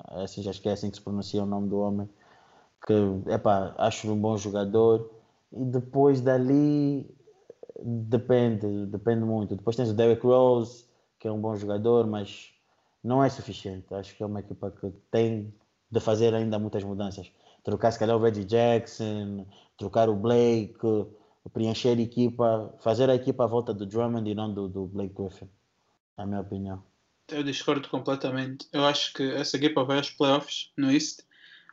assim, 0.09 0.41
já 0.41 0.51
esquecem 0.51 0.89
que 0.89 0.97
se 0.97 1.03
pronuncia 1.03 1.43
o 1.43 1.45
nome 1.45 1.69
do 1.69 1.79
homem, 1.79 2.09
que 2.85 3.31
epá, 3.31 3.73
acho 3.77 4.11
um 4.11 4.19
bom 4.19 4.37
jogador. 4.37 5.11
E 5.51 5.63
depois 5.65 6.21
dali 6.21 7.09
depende, 7.81 8.85
depende 8.87 9.23
muito. 9.25 9.55
Depois 9.55 9.75
tens 9.75 9.89
o 9.89 9.93
Derrick 9.93 10.25
Rose, 10.25 10.85
que 11.19 11.27
é 11.27 11.31
um 11.31 11.39
bom 11.41 11.55
jogador, 11.55 12.05
mas 12.07 12.53
não 13.03 13.23
é 13.23 13.29
suficiente. 13.29 13.93
Acho 13.93 14.15
que 14.15 14.23
é 14.23 14.25
uma 14.25 14.39
equipa 14.39 14.71
que 14.71 14.91
tem 15.11 15.53
de 15.91 15.99
fazer 15.99 16.33
ainda 16.33 16.59
muitas 16.59 16.83
mudanças. 16.83 17.31
Trocar 17.63 17.91
se 17.91 17.99
calhar 17.99 18.15
o 18.15 18.21
Reggie 18.21 18.45
Jackson, 18.45 19.45
trocar 19.77 20.09
o 20.09 20.15
Blake 20.15 20.77
preencher 21.49 21.97
a 21.97 22.01
equipa, 22.01 22.73
fazer 22.79 23.09
a 23.09 23.15
equipa 23.15 23.43
à 23.43 23.47
volta 23.47 23.73
do 23.73 23.85
Drummond 23.85 24.29
e 24.29 24.35
não 24.35 24.53
do, 24.53 24.67
do 24.67 24.87
Blake 24.87 25.13
Griffin, 25.13 25.49
na 26.17 26.25
minha 26.25 26.41
opinião. 26.41 26.83
Eu 27.27 27.43
discordo 27.43 27.87
completamente. 27.89 28.67
Eu 28.71 28.85
acho 28.85 29.13
que 29.13 29.23
essa 29.23 29.57
equipa 29.57 29.83
vai 29.83 29.97
aos 29.97 30.11
playoffs 30.11 30.71
no 30.77 30.91
East. 30.91 31.21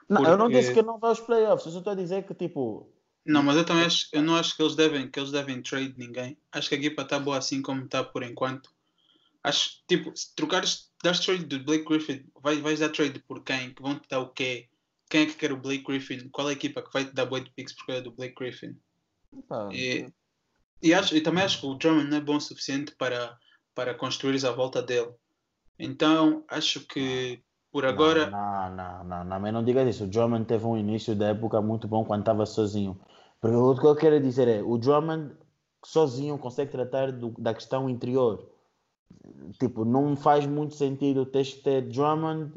Não, 0.09 0.19
porque... 0.19 0.33
eu 0.33 0.37
não 0.37 0.49
disse 0.49 0.73
que 0.73 0.83
não 0.83 0.99
vai 0.99 1.11
aos 1.11 1.21
playoffs, 1.21 1.67
eu 1.67 1.73
só 1.73 1.79
estou 1.79 1.93
a 1.93 1.97
dizer 1.97 2.25
que 2.25 2.35
tipo. 2.35 2.89
Não, 3.25 3.43
mas 3.43 3.57
eu 3.57 3.65
também 3.65 3.85
acho, 3.85 4.09
eu 4.13 4.23
não 4.23 4.35
acho 4.35 4.57
que 4.57 4.63
eles 4.63 4.75
devem, 4.75 5.09
que 5.09 5.19
eles 5.19 5.31
devem 5.31 5.63
trade 5.63 5.95
ninguém. 5.97 6.37
Acho 6.51 6.69
que 6.69 6.75
a 6.75 6.79
equipa 6.79 7.03
está 7.03 7.19
boa 7.19 7.39
assim 7.39 7.63
como 7.63 7.85
está 7.85 8.03
por 8.03 8.23
enquanto. 8.23 8.71
Acho 9.45 9.83
tipo, 9.87 10.17
se 10.17 10.35
trocares, 10.35 10.91
das 11.03 11.21
trade 11.21 11.45
do 11.45 11.63
Blake 11.65 11.85
Griffin, 11.85 12.25
vai, 12.43 12.57
vais 12.61 12.81
dar 12.81 12.89
trade 12.89 13.19
por 13.21 13.43
quem? 13.43 13.75
Que 13.75 13.83
vão 13.83 13.99
te 13.99 14.09
dar 14.09 14.21
o 14.21 14.29
quê? 14.29 14.69
Quem 15.09 15.23
é 15.23 15.27
que 15.27 15.35
quer 15.35 15.53
o 15.53 15.57
Blake 15.57 15.85
Griffin? 15.85 16.29
Qual 16.31 16.49
é 16.49 16.51
a 16.51 16.55
equipa 16.55 16.83
que 16.83 16.93
vai 16.93 17.05
te 17.05 17.13
dar 17.13 17.27
boa 17.27 17.41
de 17.41 17.51
picks 17.51 17.75
por 17.75 17.87
causa 17.87 18.03
do 18.03 18.13
Blake 18.13 18.35
Griffin? 18.35 18.77
E, 19.73 20.07
e, 20.83 20.95
acho, 20.95 21.17
e 21.17 21.21
também 21.21 21.45
acho 21.45 21.61
que 21.61 21.67
o 21.67 21.75
Drummond 21.75 22.11
não 22.11 22.17
é 22.19 22.21
bom 22.21 22.37
o 22.37 22.41
suficiente 22.41 22.95
para, 22.97 23.37
para 23.75 23.95
construir 23.95 24.45
a 24.47 24.53
volta 24.53 24.83
dele. 24.83 25.13
Então 25.79 26.45
acho 26.49 26.87
que 26.87 27.43
por 27.73 27.87
agora. 27.87 28.31
Não, 28.31 28.71
não, 28.77 29.05
não, 29.05 29.25
não, 29.25 29.41
não, 29.41 29.53
não 29.53 29.65
diga 29.65 29.83
isso. 29.89 30.05
O 30.05 30.07
Drummond 30.07 30.45
teve 30.45 30.67
um 30.67 30.77
início 30.77 31.17
da 31.17 31.29
época 31.29 31.61
muito 31.63 31.89
bom 31.89 32.05
quando 32.05 32.21
estava 32.21 32.45
sozinho. 32.45 33.01
Porque 33.41 33.57
o 33.57 33.75
que 33.75 33.87
eu 33.87 33.97
quero 33.97 34.21
dizer 34.21 34.47
é: 34.47 34.63
o 34.63 34.77
Drummond 34.77 35.35
sozinho 35.85 36.39
consegue 36.39 36.71
tratar 36.71 37.11
do, 37.11 37.31
da 37.39 37.55
questão 37.55 37.89
interior. 37.89 38.47
Tipo, 39.59 39.85
não 39.85 40.17
faz 40.17 40.47
muito 40.47 40.75
sentido 40.75 41.27
ter 41.27 41.45
que 41.45 41.57
ter 41.63 41.83
Drummond 41.83 42.53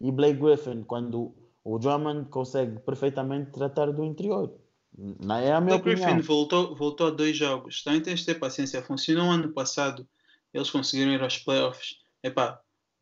e 0.00 0.12
Blake 0.12 0.38
Griffin 0.38 0.82
quando 0.82 1.34
o 1.64 1.78
Drummond 1.78 2.28
consegue 2.28 2.78
perfeitamente 2.80 3.50
tratar 3.50 3.90
do 3.92 4.04
interior. 4.04 4.54
Não 4.96 5.36
é 5.36 5.52
a 5.52 5.60
minha 5.60 5.76
o 5.76 5.78
opinião. 5.78 6.06
Griffin 6.06 6.20
voltou, 6.20 6.74
voltou 6.74 7.06
a 7.08 7.10
dois 7.10 7.36
jogos. 7.36 7.82
Também 7.82 8.00
tens 8.00 8.20
de 8.20 8.26
ter 8.26 8.34
paciência. 8.34 8.82
Funcionou 8.82 9.30
ano 9.30 9.52
passado. 9.52 10.06
Eles 10.52 10.70
conseguiram 10.70 11.12
ir 11.12 11.22
aos 11.22 11.38
playoffs. 11.38 11.96
Epá, 12.22 12.60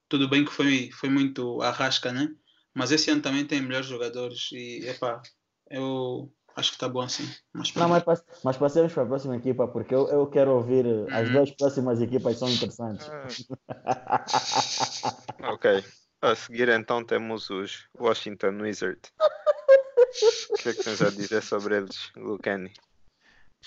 tudo 0.08 0.28
bem 0.28 0.44
que 0.44 0.52
foi, 0.52 0.90
foi 0.92 1.08
muito 1.08 1.60
arrasca, 1.62 2.12
né? 2.12 2.28
Mas 2.74 2.92
esse 2.92 3.10
ano 3.10 3.22
também 3.22 3.44
tem 3.44 3.60
melhores 3.60 3.86
jogadores. 3.86 4.50
E, 4.52 4.86
epá, 4.88 5.20
eu 5.70 6.30
acho 6.54 6.70
que 6.70 6.76
está 6.76 6.88
bom 6.88 7.00
assim. 7.00 7.28
Mas, 7.52 7.72
não, 7.74 7.88
mas, 7.88 8.04
mas 8.44 8.56
passemos 8.56 8.92
para 8.92 9.02
a 9.02 9.06
próxima 9.06 9.36
equipa, 9.36 9.66
porque 9.66 9.94
eu, 9.94 10.08
eu 10.08 10.26
quero 10.26 10.52
ouvir. 10.52 10.86
Uhum. 10.86 11.06
As 11.10 11.30
duas 11.30 11.50
próximas 11.52 12.00
equipas 12.00 12.38
são 12.38 12.48
interessantes. 12.48 13.08
ok. 15.42 15.84
A 16.20 16.34
seguir 16.34 16.68
então 16.68 17.04
temos 17.04 17.48
os 17.48 17.88
Washington 17.98 18.60
Wizards. 18.60 19.12
O 20.50 20.54
que 20.54 20.68
é 20.70 20.74
que 20.74 20.82
tens 20.82 21.02
a 21.02 21.10
dizer 21.10 21.42
sobre 21.42 21.76
eles, 21.76 22.10
Lucani? 22.16 22.72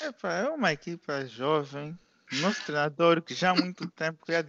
É 0.02 0.44
uma 0.50 0.72
equipa 0.72 1.26
jovem. 1.26 1.98
Nosso 2.34 2.64
treinador, 2.66 3.22
que 3.22 3.34
já 3.34 3.52
há 3.52 3.56
muito 3.56 3.90
tempo, 3.92 4.26
já, 4.26 4.42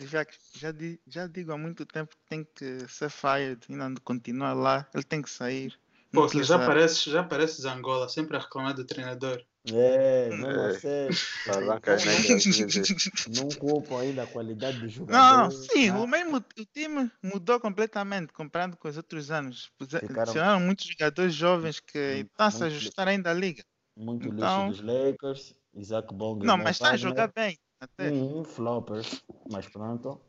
já, 0.55 0.73
já, 1.07 1.27
digo 1.27 1.53
há 1.53 1.59
muito 1.59 1.85
tempo 1.85 2.15
que 2.15 2.29
tem 2.29 2.45
que 2.55 2.89
ser 2.89 3.11
fired 3.11 3.61
e 3.69 3.75
não 3.75 3.93
continuar 3.97 4.55
lá. 4.55 4.89
Ele 4.95 5.03
tem 5.03 5.21
que 5.21 5.29
sair. 5.29 5.77
Pô, 6.13 6.29
já 6.29 6.59
parece, 6.59 7.11
já 7.11 7.25
parece 7.25 7.67
Angola, 7.67 8.09
sempre 8.09 8.37
a 8.37 8.41
reclamar 8.41 8.75
do 8.75 8.85
treinador. 8.85 9.45
É, 9.71 10.29
É. 10.29 10.67
assim. 10.67 11.51
Alancas 11.51 12.05
não, 12.05 12.13
negras, 12.13 12.45
vezes. 12.45 13.27
não 13.29 13.49
culpam 13.49 14.01
ainda 14.01 14.25
a 14.25 14.27
qualidade 14.27 14.81
do 14.81 14.89
jogador. 14.89 15.13
Não, 15.19 15.43
não, 15.45 15.51
sim, 15.53 15.89
tá? 15.91 15.99
o 16.01 16.07
mesmo 16.07 16.37
o 16.39 16.65
time 16.73 17.11
mudou 17.23 17.61
completamente 17.61 18.33
comparado 18.33 18.77
com 18.77 18.89
os 18.89 18.97
outros 18.97 19.31
anos. 19.31 19.71
Adicionaram 19.81 20.59
muitos 20.61 20.87
jogadores 20.87 21.33
jovens 21.35 21.79
que 21.79 21.99
Muito- 22.15 22.31
estão 22.31 22.47
a 22.47 22.51
se 22.51 22.65
ajustar 22.65 23.07
ainda 23.09 23.31
à 23.31 23.35
liga. 23.35 23.63
Muito 23.97 24.29
Então- 24.29 24.69
lixo 24.69 24.83
dos 24.83 24.93
Lakers, 24.95 25.55
Isaac 25.75 26.13
Bonga. 26.13 26.45
Não, 26.45 26.57
mas 26.59 26.77
está 26.77 26.91
a 26.91 26.97
jogar 26.97 27.31
bem. 27.33 27.57
Até. 27.81 28.11
Um 28.11 28.43
floppers, 28.45 29.23
mas 29.51 29.69
pronto. 29.69 30.21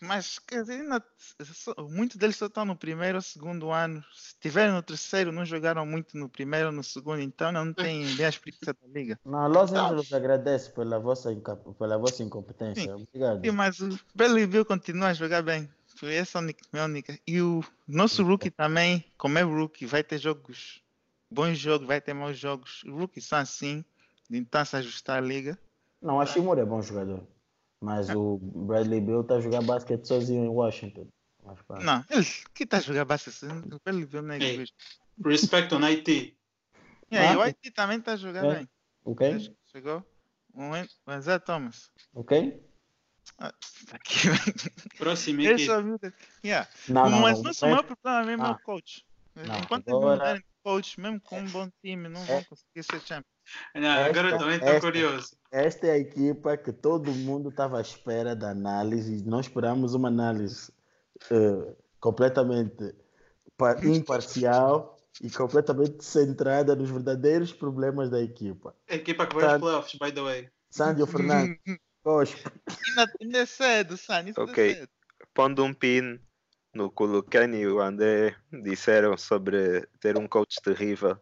Mas 0.00 0.38
quer 0.38 0.62
dizer, 0.62 0.80
ainda, 0.80 1.04
muitos 1.90 2.16
deles 2.16 2.36
só 2.36 2.46
estão 2.46 2.64
no 2.64 2.74
primeiro 2.74 3.18
ou 3.18 3.22
segundo 3.22 3.70
ano. 3.70 4.02
Se 4.14 4.34
tiverem 4.40 4.72
no 4.72 4.82
terceiro, 4.82 5.30
não 5.30 5.44
jogaram 5.44 5.84
muito 5.84 6.16
no 6.16 6.28
primeiro 6.28 6.66
ou 6.68 6.72
no 6.72 6.82
segundo, 6.82 7.20
então 7.20 7.52
não 7.52 7.72
têm 7.72 8.04
bem 8.16 8.26
a 8.26 8.28
experiência 8.30 8.72
da 8.72 8.88
liga. 8.88 9.18
Não, 9.24 9.46
Los 9.46 9.70
Não. 9.70 9.86
Angeles 9.86 10.12
agradece 10.12 10.70
pela 10.70 10.98
vossa, 10.98 11.30
pela 11.78 11.98
vossa 11.98 12.22
incompetência. 12.22 12.96
Obrigado. 12.96 13.44
Sim, 13.44 13.50
mas 13.50 13.80
o 13.80 13.98
Bill 14.14 14.64
continua 14.64 15.08
a 15.08 15.14
jogar 15.14 15.42
bem. 15.42 15.68
Foi 15.96 16.14
essa 16.14 16.38
a 16.38 16.40
única, 16.40 16.60
minha 16.72 16.86
única. 16.86 17.18
E 17.26 17.42
o 17.42 17.62
nosso 17.86 18.24
rookie 18.24 18.50
também, 18.50 19.04
como 19.18 19.38
é 19.38 19.42
rookie, 19.42 19.84
vai 19.84 20.02
ter 20.02 20.16
jogos, 20.16 20.82
bons 21.30 21.58
jogos, 21.58 21.86
vai 21.86 22.00
ter 22.00 22.14
maus 22.14 22.38
jogos. 22.38 22.82
Os 22.84 22.92
rookies 22.92 23.26
são 23.26 23.38
assim, 23.38 23.84
então 24.30 24.64
se 24.64 24.76
ajustar 24.76 25.18
à 25.18 25.20
liga. 25.20 25.58
Não, 26.00 26.18
a 26.18 26.24
Shimura 26.24 26.62
é 26.62 26.64
bom 26.64 26.80
jogador. 26.80 27.22
Mas 27.80 28.10
o 28.10 28.38
Bradley 28.42 29.00
Bill 29.00 29.22
está 29.22 29.36
a 29.36 29.40
jogar 29.40 29.62
basquete 29.62 30.04
sozinho 30.06 30.44
em 30.44 30.48
Washington. 30.48 31.08
Mas, 31.42 31.60
pá. 31.62 31.78
Não, 31.80 32.04
ele 32.10 32.26
que 32.54 32.64
está 32.64 32.76
a 32.76 32.80
jogar 32.80 33.04
basquete, 33.06 33.44
o 33.46 33.80
Bradley 33.82 34.06
Bill 34.06 34.22
não 34.22 34.34
é 34.34 34.38
egoísta. 34.38 34.76
Respect 35.24 35.74
on 35.74 35.80
IT. 35.86 36.36
E 37.10 37.16
aí, 37.16 37.26
Ah. 37.34 37.38
o 37.38 37.42
IT 37.42 37.70
também 37.72 37.98
está 37.98 38.12
a 38.12 38.16
jogar 38.16 38.44
É. 38.44 38.54
bem. 38.56 38.68
Ok? 39.04 39.54
Chegou 39.72 40.04
o 40.54 41.20
Zé 41.20 41.38
Thomas. 41.38 41.90
Ok? 42.14 42.62
Ah, 43.38 43.52
tá 43.88 43.96
aqui. 43.96 44.28
Próximo 44.98 45.40
equipe. 45.40 45.70
Yeah. 46.44 46.68
Não, 46.88 47.08
não, 47.08 47.20
Mas 47.20 47.38
não. 47.38 47.44
nosso 47.44 47.64
maior 47.66 47.82
problema 47.84 48.24
mesmo 48.24 48.44
é 48.44 48.48
Ah. 48.48 48.52
o 48.52 48.58
coach. 48.60 49.06
Não, 49.34 49.58
Enquanto 49.58 49.88
agora- 49.88 50.30
eles 50.32 50.42
não 50.42 50.50
coach, 50.62 51.00
mesmo 51.00 51.20
com 51.22 51.40
um 51.40 51.46
bom 51.46 51.70
time, 51.82 52.08
não 52.08 52.22
vão 52.26 52.36
É. 52.38 52.44
conseguir 52.44 52.82
ser 52.82 53.00
champion. 53.00 53.30
Não, 53.74 53.88
agora 53.90 54.28
eu 54.28 54.34
Esta- 54.34 54.38
também 54.38 54.54
estou 54.56 54.68
esta- 54.68 54.80
curioso. 54.80 55.36
Esta 55.52 55.86
é 55.88 55.90
a 55.92 55.98
equipa 55.98 56.56
que 56.56 56.72
todo 56.72 57.10
mundo 57.12 57.48
estava 57.48 57.78
à 57.78 57.80
espera 57.80 58.36
da 58.36 58.50
análise 58.50 59.16
e 59.16 59.22
nós 59.24 59.46
esperamos 59.46 59.94
uma 59.94 60.08
análise 60.08 60.72
eh, 61.30 61.74
completamente 61.98 62.94
pa- 63.56 63.76
imparcial 63.84 64.96
e 65.20 65.28
completamente 65.30 66.04
centrada 66.04 66.74
nos 66.76 66.88
verdadeiros 66.90 67.52
problemas 67.52 68.08
da 68.08 68.20
equipa. 68.22 68.74
A 68.88 68.94
equipa 68.94 69.26
que 69.26 69.34
vai 69.34 69.44
aos 69.44 69.60
playoffs, 69.60 69.98
by 70.00 70.12
the 70.12 70.22
way. 70.22 70.48
Sândio 70.70 71.04
Fernandes, 71.58 71.58
Cospe, 72.02 72.42
Ainda, 73.20 73.38
é 73.38 73.46
cedo, 73.46 73.96
Sani. 73.96 74.30
Isso 74.30 74.40
Ok. 74.40 74.70
é 74.70 74.74
cedo. 74.76 74.88
Pondo 75.34 75.64
um 75.64 75.74
pin 75.74 76.18
no 76.72 76.90
que 76.90 77.02
o 77.02 77.06
Lucani 77.06 77.58
e 77.58 77.66
o 77.66 77.80
André 77.80 78.36
disseram 78.62 79.16
sobre 79.18 79.86
ter 80.00 80.16
um 80.16 80.26
coach 80.28 80.56
terrível. 80.62 81.18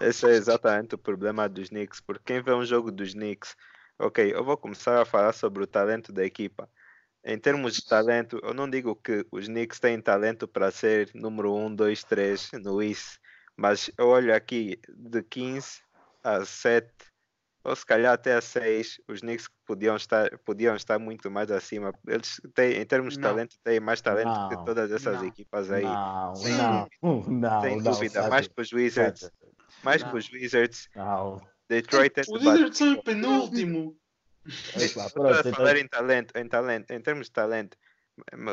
Esse 0.00 0.26
é 0.26 0.30
exatamente 0.30 0.94
o 0.94 0.98
problema 0.98 1.48
dos 1.48 1.68
Knicks, 1.68 2.00
porque 2.00 2.24
quem 2.24 2.42
vê 2.42 2.52
um 2.52 2.64
jogo 2.64 2.90
dos 2.90 3.12
Knicks, 3.14 3.54
ok, 3.98 4.32
eu 4.34 4.44
vou 4.44 4.56
começar 4.56 5.00
a 5.00 5.04
falar 5.04 5.32
sobre 5.32 5.62
o 5.62 5.66
talento 5.66 6.12
da 6.12 6.24
equipa. 6.24 6.68
Em 7.24 7.38
termos 7.38 7.74
de 7.74 7.86
talento, 7.86 8.40
eu 8.42 8.54
não 8.54 8.68
digo 8.68 8.96
que 8.96 9.26
os 9.32 9.46
Knicks 9.46 9.80
têm 9.80 10.00
talento 10.00 10.48
para 10.48 10.70
ser 10.70 11.10
número 11.14 11.54
1, 11.54 11.74
2, 11.74 12.04
3 12.04 12.50
no 12.54 12.82
East, 12.82 13.18
mas 13.56 13.90
eu 13.98 14.08
olho 14.08 14.34
aqui 14.34 14.78
de 14.88 15.22
15 15.22 15.80
a 16.22 16.44
7, 16.44 16.92
ou 17.64 17.74
se 17.74 17.86
calhar 17.86 18.12
até 18.12 18.34
a 18.34 18.42
6, 18.42 18.96
os 19.08 19.20
Knicks 19.20 19.48
podiam 19.66 19.96
estar, 19.96 20.38
podiam 20.40 20.76
estar 20.76 20.98
muito 20.98 21.30
mais 21.30 21.50
acima. 21.50 21.92
Eles 22.06 22.40
têm, 22.54 22.74
em 22.78 22.84
termos 22.84 23.14
de 23.14 23.20
Não. 23.20 23.30
talento, 23.30 23.56
têm 23.64 23.80
mais 23.80 24.02
talento 24.02 24.32
Não, 24.32 24.48
que 24.50 24.64
todas 24.64 24.92
essas 24.92 25.14
não. 25.14 25.26
equipas 25.26 25.70
aí. 25.70 25.82
não, 25.82 26.34
Sem 26.34 26.58
não, 26.58 26.88
não, 27.30 27.60
Sem 27.62 27.82
dúvida, 27.82 28.28
mais 28.28 28.48
que 28.48 28.60
os 28.60 28.72
Wizards. 28.72 29.30
Mais 29.84 30.02
Não. 30.02 30.10
que 30.10 30.16
os 30.16 30.32
Wizards, 30.32 30.88
Não. 30.94 31.40
Detroit 31.68 32.12
é 32.18 32.20
Os 32.22 32.28
Wizards 32.28 32.78
são 32.78 32.92
o 32.94 33.02
penúltimo. 33.02 33.96
Estou 34.76 35.02
a 35.02 35.10
pronto, 35.10 35.38
então- 35.40 35.52
falar 35.54 35.76
em 35.76 35.88
talento, 35.88 36.36
em 36.36 36.48
talento, 36.48 36.90
em 36.90 37.00
termos 37.00 37.26
de 37.26 37.32
talento. 37.32 37.76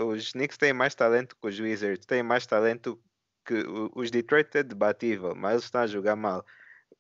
Os 0.08 0.32
Knicks 0.32 0.58
têm 0.58 0.74
mais 0.74 0.96
talento 0.96 1.36
que 1.40 1.48
os 1.48 1.60
Wizards, 1.60 2.06
têm 2.06 2.24
mais 2.24 2.46
talento 2.48 3.00
que 3.46 3.64
os 3.96 4.10
Detroit 4.10 4.50
é 4.58 4.64
debatível, 4.64 5.36
mas 5.36 5.52
eles 5.54 5.64
estão 5.66 5.82
a 5.82 5.88
jogar 5.88 6.16
mal. 6.16 6.46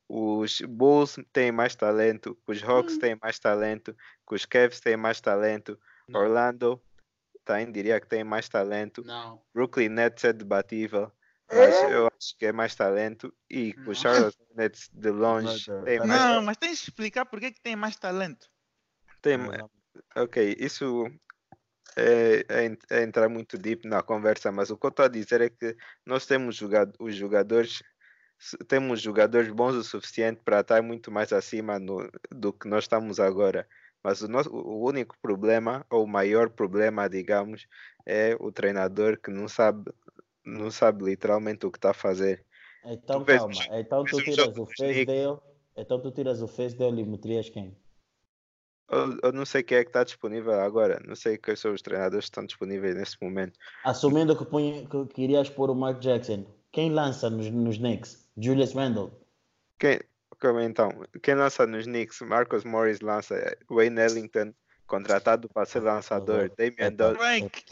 Os 0.10 0.60
Bulls 0.62 1.16
têm 1.32 1.52
mais 1.52 1.76
talento, 1.76 2.38
os 2.46 2.62
Hawks 2.62 2.98
têm 2.98 3.18
mais 3.22 3.40
talento, 3.40 3.96
os 4.30 4.46
Cavs 4.46 4.80
têm 4.82 4.98
mais 4.98 5.22
talento. 5.22 5.80
Orlando 6.14 6.82
também 7.46 7.72
diria 7.72 8.00
que 8.02 8.08
tem 8.08 8.24
mais 8.24 8.50
talento, 8.50 9.02
Não. 9.06 9.42
Brooklyn 9.54 9.88
Nets 9.90 10.24
é 10.26 10.34
debatível, 10.34 11.10
mas 11.52 11.84
É? 11.84 11.94
eu 11.94 12.08
acho 12.08 12.38
que 12.38 12.46
é 12.48 12.52
mais 12.52 12.76
talento 12.76 13.34
e 13.50 13.74
Não. 13.76 13.92
os 13.92 13.98
Charlotte 14.00 14.38
Hornets 14.50 14.90
de 14.94 15.10
longe 15.12 15.46
Mas, 15.46 15.66
têm 15.86 15.98
tá 15.98 16.06
mais 16.08 16.26
Não, 16.26 16.42
mas 16.42 16.58
tens 16.58 16.78
de 16.80 16.84
explicar 16.90 17.26
porque 17.26 17.48
é 17.48 17.52
que 17.52 17.62
tem 17.62 17.76
mais 17.76 17.96
talento. 17.98 18.48
tem, 19.22 19.38
Mas, 19.38 19.62
Ok, 20.16 20.56
isso 20.60 21.06
é, 21.98 22.42
é 22.50 22.78
é 23.00 23.04
entrar 23.04 23.30
muito 23.30 23.58
deep 23.58 23.88
na 23.88 24.02
conversa, 24.04 24.52
mas 24.52 24.70
o 24.72 24.78
que 24.78 24.86
eu 24.86 24.90
estou 24.90 25.06
a 25.06 25.10
dizer 25.10 25.42
é 25.42 25.50
que 25.50 25.76
nós 26.06 26.26
temos 26.26 26.56
jogado, 26.56 26.94
os 27.00 27.16
jogadores, 27.16 27.84
temos 28.68 29.02
jogadores 29.02 29.50
bons 29.52 29.76
o 29.76 29.84
suficiente 29.84 30.42
para 30.44 30.62
estar 30.62 30.82
muito 30.84 31.12
mais 31.12 31.34
acima 31.34 31.80
no- 31.80 32.10
do 32.32 32.54
que 32.54 32.68
nós 32.68 32.86
estamos 32.86 33.20
agora. 33.20 33.68
Mas 34.04 34.22
o, 34.22 34.28
nosso, 34.28 34.50
o 34.52 34.86
único 34.88 35.16
problema, 35.22 35.86
ou 35.90 36.06
o 36.06 36.08
maior 36.08 36.50
problema, 36.52 37.10
digamos, 37.10 37.68
é 38.06 38.36
o 38.40 38.52
treinador 38.52 39.20
que 39.22 39.32
não 39.32 39.48
sabe, 39.48 39.92
não 40.46 40.72
sabe 40.72 41.04
literalmente 41.04 41.66
o 41.66 41.72
que 41.72 41.78
está 41.78 41.92
a 41.92 41.94
fazer. 41.94 42.46
Então 42.86 43.24
Tu 43.24 43.26
calma, 43.26 43.54
então 43.74 44.04
vês 44.04 44.18
tu 44.18 44.24
tiras 44.24 44.48
o 44.48 44.52
dos 44.52 44.70
face 44.76 45.06
Knicks. 45.06 45.06
dele, 45.06 45.38
então 45.78 46.02
tu 46.02 46.12
tiras 46.12 46.42
o 46.42 46.48
face 46.48 46.76
dele 46.76 47.02
e 47.02 47.06
meterias 47.06 47.50
quem? 47.50 47.78
Eu, 48.90 49.18
eu 49.24 49.32
não 49.32 49.46
sei 49.46 49.64
quem 49.64 49.78
é 49.78 49.84
que 49.84 49.90
está 49.90 50.04
disponível 50.04 50.54
agora, 50.60 51.00
não 51.06 51.16
sei 51.16 51.38
quais 51.38 51.60
são 51.60 51.74
os 51.74 51.82
treinadores 51.82 52.26
que 52.26 52.32
estão 52.32 52.46
disponíveis 52.46 52.96
nesse 52.96 53.18
momento. 53.22 53.58
Assumindo 53.86 54.36
que, 54.38 54.44
punha, 54.44 54.86
que 54.86 55.06
querias 55.14 55.50
pôr 55.50 55.70
o 55.70 55.76
Mark 55.76 56.00
Jackson, 56.00 56.46
quem 56.72 56.92
lança 56.92 57.30
nos, 57.30 57.50
nos 57.50 57.78
Knicks? 57.78 58.28
Julius 58.36 58.74
Randle. 58.74 59.12
Quem, 59.80 60.00
então, 60.64 60.90
quem 61.22 61.36
lança 61.36 61.66
nos 61.66 61.86
Knicks? 61.86 62.20
Marcus 62.22 62.66
Morris 62.66 63.00
lança, 63.00 63.36
Wayne 63.70 64.02
Ellington, 64.02 64.54
contratado 64.92 65.48
para 65.50 65.66
ser 65.66 65.80
lançador, 65.80 66.50
Damian 66.58 66.74
Epa. 66.88 66.92
Dodson, 66.92 67.18
Frank, 67.20 67.66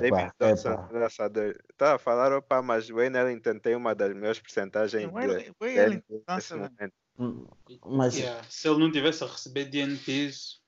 Damian 0.00 0.26
Epa, 0.26 0.34
Dodson, 0.38 0.72
epa. 0.72 0.88
lançador. 0.92 1.58
Tá 1.76 1.94
a 1.94 1.98
falar, 1.98 2.32
opa, 2.32 2.60
mas 2.62 2.88
Wayne 2.88 3.16
Ellington 3.18 3.58
tem 3.58 3.74
uma 3.74 3.94
das 3.94 4.12
melhores 4.12 4.38
percentagens 4.40 5.04
o 5.04 5.08
de, 5.08 5.12
Wayne- 5.14 5.52
Wayne 5.60 6.04
nesse 6.28 6.52
bem. 6.54 6.62
momento. 6.62 6.94
Hum, 7.18 7.46
Mas 7.86 8.16
Yeah. 8.16 8.44
Se 8.48 8.68
ele 8.68 8.78
não 8.78 8.92
tivesse 8.92 9.24
a 9.24 9.26
receber 9.26 9.64
DNPs, 9.64 10.60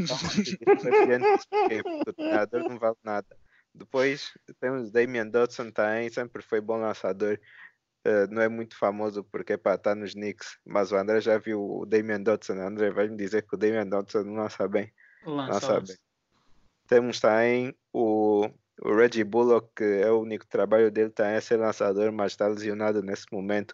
Então, 0.00 0.16
porque 0.18 1.82
o 2.08 2.12
treinador 2.12 2.68
não 2.68 2.78
vale 2.78 2.96
nada. 3.04 3.36
Depois 3.72 4.32
temos 4.60 4.90
Damian 4.90 5.28
Dodson 5.28 5.70
também, 5.70 6.10
sempre 6.10 6.42
foi 6.42 6.60
bom 6.60 6.76
lançador. 6.80 7.38
Eh, 8.04 8.26
não 8.28 8.42
é 8.42 8.48
muito 8.48 8.76
famoso 8.76 9.22
porque 9.22 9.56
pá, 9.56 9.74
está 9.74 9.94
nos 9.94 10.12
Knicks, 10.14 10.58
mas 10.64 10.90
o 10.90 10.96
André 10.96 11.20
já 11.20 11.38
viu 11.38 11.60
o 11.62 11.86
Damian 11.86 12.20
Dodson. 12.20 12.54
O 12.54 12.62
André 12.66 12.90
vai 12.90 13.08
me 13.08 13.16
dizer 13.16 13.42
que 13.46 13.54
o 13.54 13.58
Damian 13.58 13.86
Dodson 13.86 14.22
não 14.24 14.34
lança 14.42 14.66
bem. 14.66 14.92
Lança. 15.24 15.52
Lança 15.52 15.80
bem. 15.80 15.96
Temos 16.86 17.20
também 17.20 17.74
o, 17.92 18.48
o 18.82 18.94
Reggie 18.96 19.22
Bullock, 19.24 19.68
que 19.76 19.84
é 19.84 20.10
o 20.10 20.20
único 20.22 20.46
trabalho 20.46 20.90
dele 20.90 21.10
também 21.10 21.34
é 21.34 21.40
ser 21.40 21.56
lançador, 21.56 22.10
mas 22.12 22.32
está 22.32 22.48
lesionado 22.48 23.02
nesse 23.02 23.26
momento. 23.32 23.72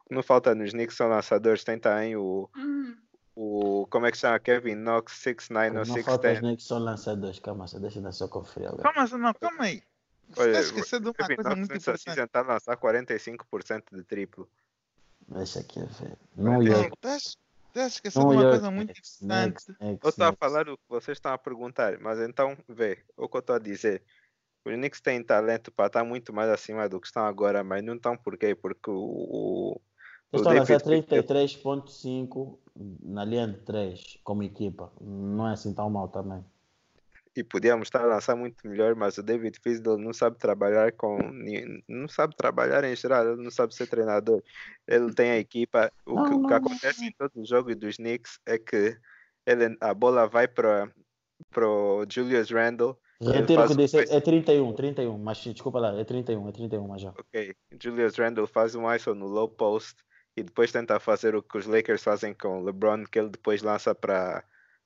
O 0.00 0.08
que 0.08 0.14
não 0.14 0.22
falta 0.22 0.54
nos 0.54 0.70
Knicks 0.72 0.96
são 0.96 1.08
lançadores. 1.08 1.64
Tem 1.64 1.78
também 1.78 2.14
o, 2.16 2.48
Hum. 2.56 2.96
o 3.34 3.86
como 3.90 4.06
é 4.06 4.12
que 4.12 4.18
chama? 4.18 4.38
Kevin 4.38 4.76
Knox, 4.76 5.12
6'9 5.24 5.68
ou 5.78 5.84
não 5.86 6.02
falta 6.02 6.28
os 6.30 6.38
6'10. 6.38 6.40
Knicks 6.40 6.66
são 6.66 6.78
lançadores. 6.78 7.38
Calma, 7.40 7.66
só 7.66 7.78
deixa 7.78 7.98
eu 7.98 8.12
só 8.12 8.28
conferir 8.28 8.68
agora. 8.68 8.82
Calma, 8.92 9.08
não, 9.18 9.34
calma 9.34 9.64
aí. 9.64 9.82
Você 10.28 10.40
Olha, 10.40 10.50
está 10.50 10.60
esquecendo 10.62 11.02
de 11.02 11.08
uma 11.08 11.14
Kevin 11.14 11.34
coisa 11.34 11.50
Knox 11.50 11.58
muito 11.58 11.76
importante. 11.76 12.20
está 12.20 12.40
a 12.40 12.42
lançar 12.42 12.76
45% 12.76 13.84
de 13.96 14.04
triplo. 14.04 14.48
Deixa 15.28 15.60
aqui 15.60 15.80
ver. 15.80 16.16
Ter- 16.60 16.68
York. 16.68 16.96
Estás 17.74 17.94
esquecendo 17.94 18.28
de 18.28 18.36
uma 18.36 18.50
coisa 18.50 18.70
muito 18.70 18.90
importante. 18.90 19.64
Knicks, 19.64 19.76
Knicks, 19.78 20.04
Eu 20.04 20.10
estou 20.10 20.26
a 20.26 20.32
falar 20.34 20.68
o 20.68 20.76
que 20.76 20.84
vocês 20.88 21.16
estão 21.16 21.32
a 21.32 21.38
perguntar, 21.38 21.98
mas 22.00 22.18
então 22.20 22.54
vê 22.68 22.98
o 23.16 23.26
que 23.28 23.36
eu 23.36 23.40
estou 23.40 23.56
a 23.56 23.58
dizer. 23.58 24.02
Os 24.64 24.74
Knicks 24.74 25.00
têm 25.00 25.24
talento 25.24 25.72
para 25.72 25.86
estar 25.86 26.04
muito 26.04 26.32
mais 26.34 26.50
acima 26.50 26.86
do 26.88 27.00
que 27.00 27.06
estão 27.06 27.24
agora, 27.24 27.64
mas 27.64 27.82
não 27.82 27.94
estão 27.94 28.14
por 28.16 28.36
quê? 28.36 28.54
Porque 28.54 28.90
o, 28.90 28.94
o, 28.94 29.72
o 30.32 30.36
estão 30.36 30.52
a 30.52 30.56
lançar 30.56 30.78
David 30.82 31.06
Fischer- 31.08 31.24
33.5 31.24 32.58
na 33.02 33.24
linha 33.24 33.48
de 33.48 33.58
3 33.58 34.18
como 34.22 34.42
equipa. 34.42 34.92
Não 35.00 35.48
é 35.48 35.52
assim 35.54 35.72
tão 35.74 35.88
mal 35.88 36.08
também. 36.08 36.44
E 37.34 37.42
podíamos 37.42 37.86
estar 37.86 38.02
a 38.02 38.06
lançar 38.06 38.36
muito 38.36 38.66
melhor, 38.66 38.94
mas 38.94 39.16
o 39.16 39.22
David 39.22 39.58
Fizdle 39.62 39.96
não 39.96 40.12
sabe 40.12 40.38
trabalhar 40.38 40.92
com 40.92 41.18
não 41.88 42.06
sabe 42.06 42.36
trabalhar 42.36 42.84
em 42.84 42.94
geral, 42.94 43.32
ele 43.32 43.42
não 43.42 43.50
sabe 43.50 43.74
ser 43.74 43.86
treinador. 43.86 44.42
Ele 44.86 45.12
tem 45.14 45.30
a 45.30 45.38
equipa. 45.38 45.90
O, 46.04 46.14
Não, 46.14 46.24
que, 46.24 46.34
o 46.34 46.42
que 46.42 46.48
não, 46.48 46.56
acontece 46.56 47.04
em 47.04 47.12
todos 47.12 47.36
os 47.36 47.48
jogos 47.48 47.74
dos 47.76 47.96
Knicks 47.96 48.38
é 48.44 48.58
que 48.58 48.96
ele, 49.46 49.76
a 49.80 49.94
bola 49.94 50.26
vai 50.26 50.46
para 50.46 50.90
para 51.50 51.68
o 51.68 52.04
Julius 52.08 52.50
Randle. 52.50 52.96
Retiro 53.20 53.64
o 53.64 53.68
que 53.68 53.76
disse, 53.76 53.98
é 53.98 54.20
31, 54.20 54.72
31, 54.72 55.18
mas 55.18 55.38
desculpa 55.38 55.78
lá, 55.78 55.98
é 55.98 56.04
31, 56.04 56.48
é 56.48 56.52
31, 56.52 56.88
mas 56.88 57.02
já. 57.02 57.10
ok. 57.10 57.54
Julius 57.80 58.16
Randle 58.16 58.46
faz 58.46 58.74
um 58.74 58.92
ISO 58.92 59.14
no 59.14 59.26
low 59.26 59.48
post 59.48 60.02
e 60.36 60.42
depois 60.42 60.72
tenta 60.72 60.98
fazer 60.98 61.34
o 61.34 61.42
que 61.42 61.58
os 61.58 61.66
Lakers 61.66 62.02
fazem 62.02 62.34
com 62.34 62.60
o 62.60 62.64
LeBron, 62.64 63.04
que 63.04 63.18
ele 63.18 63.28
depois 63.28 63.62
lança 63.62 63.94
para 63.94 64.44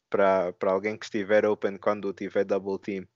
para 0.09 0.55
alguém 0.63 0.97
que 0.97 1.05
estiver 1.05 1.45
open 1.45 1.77
quando 1.79 2.13
tiver 2.13 2.45
double 2.45 2.79
team. 2.79 3.07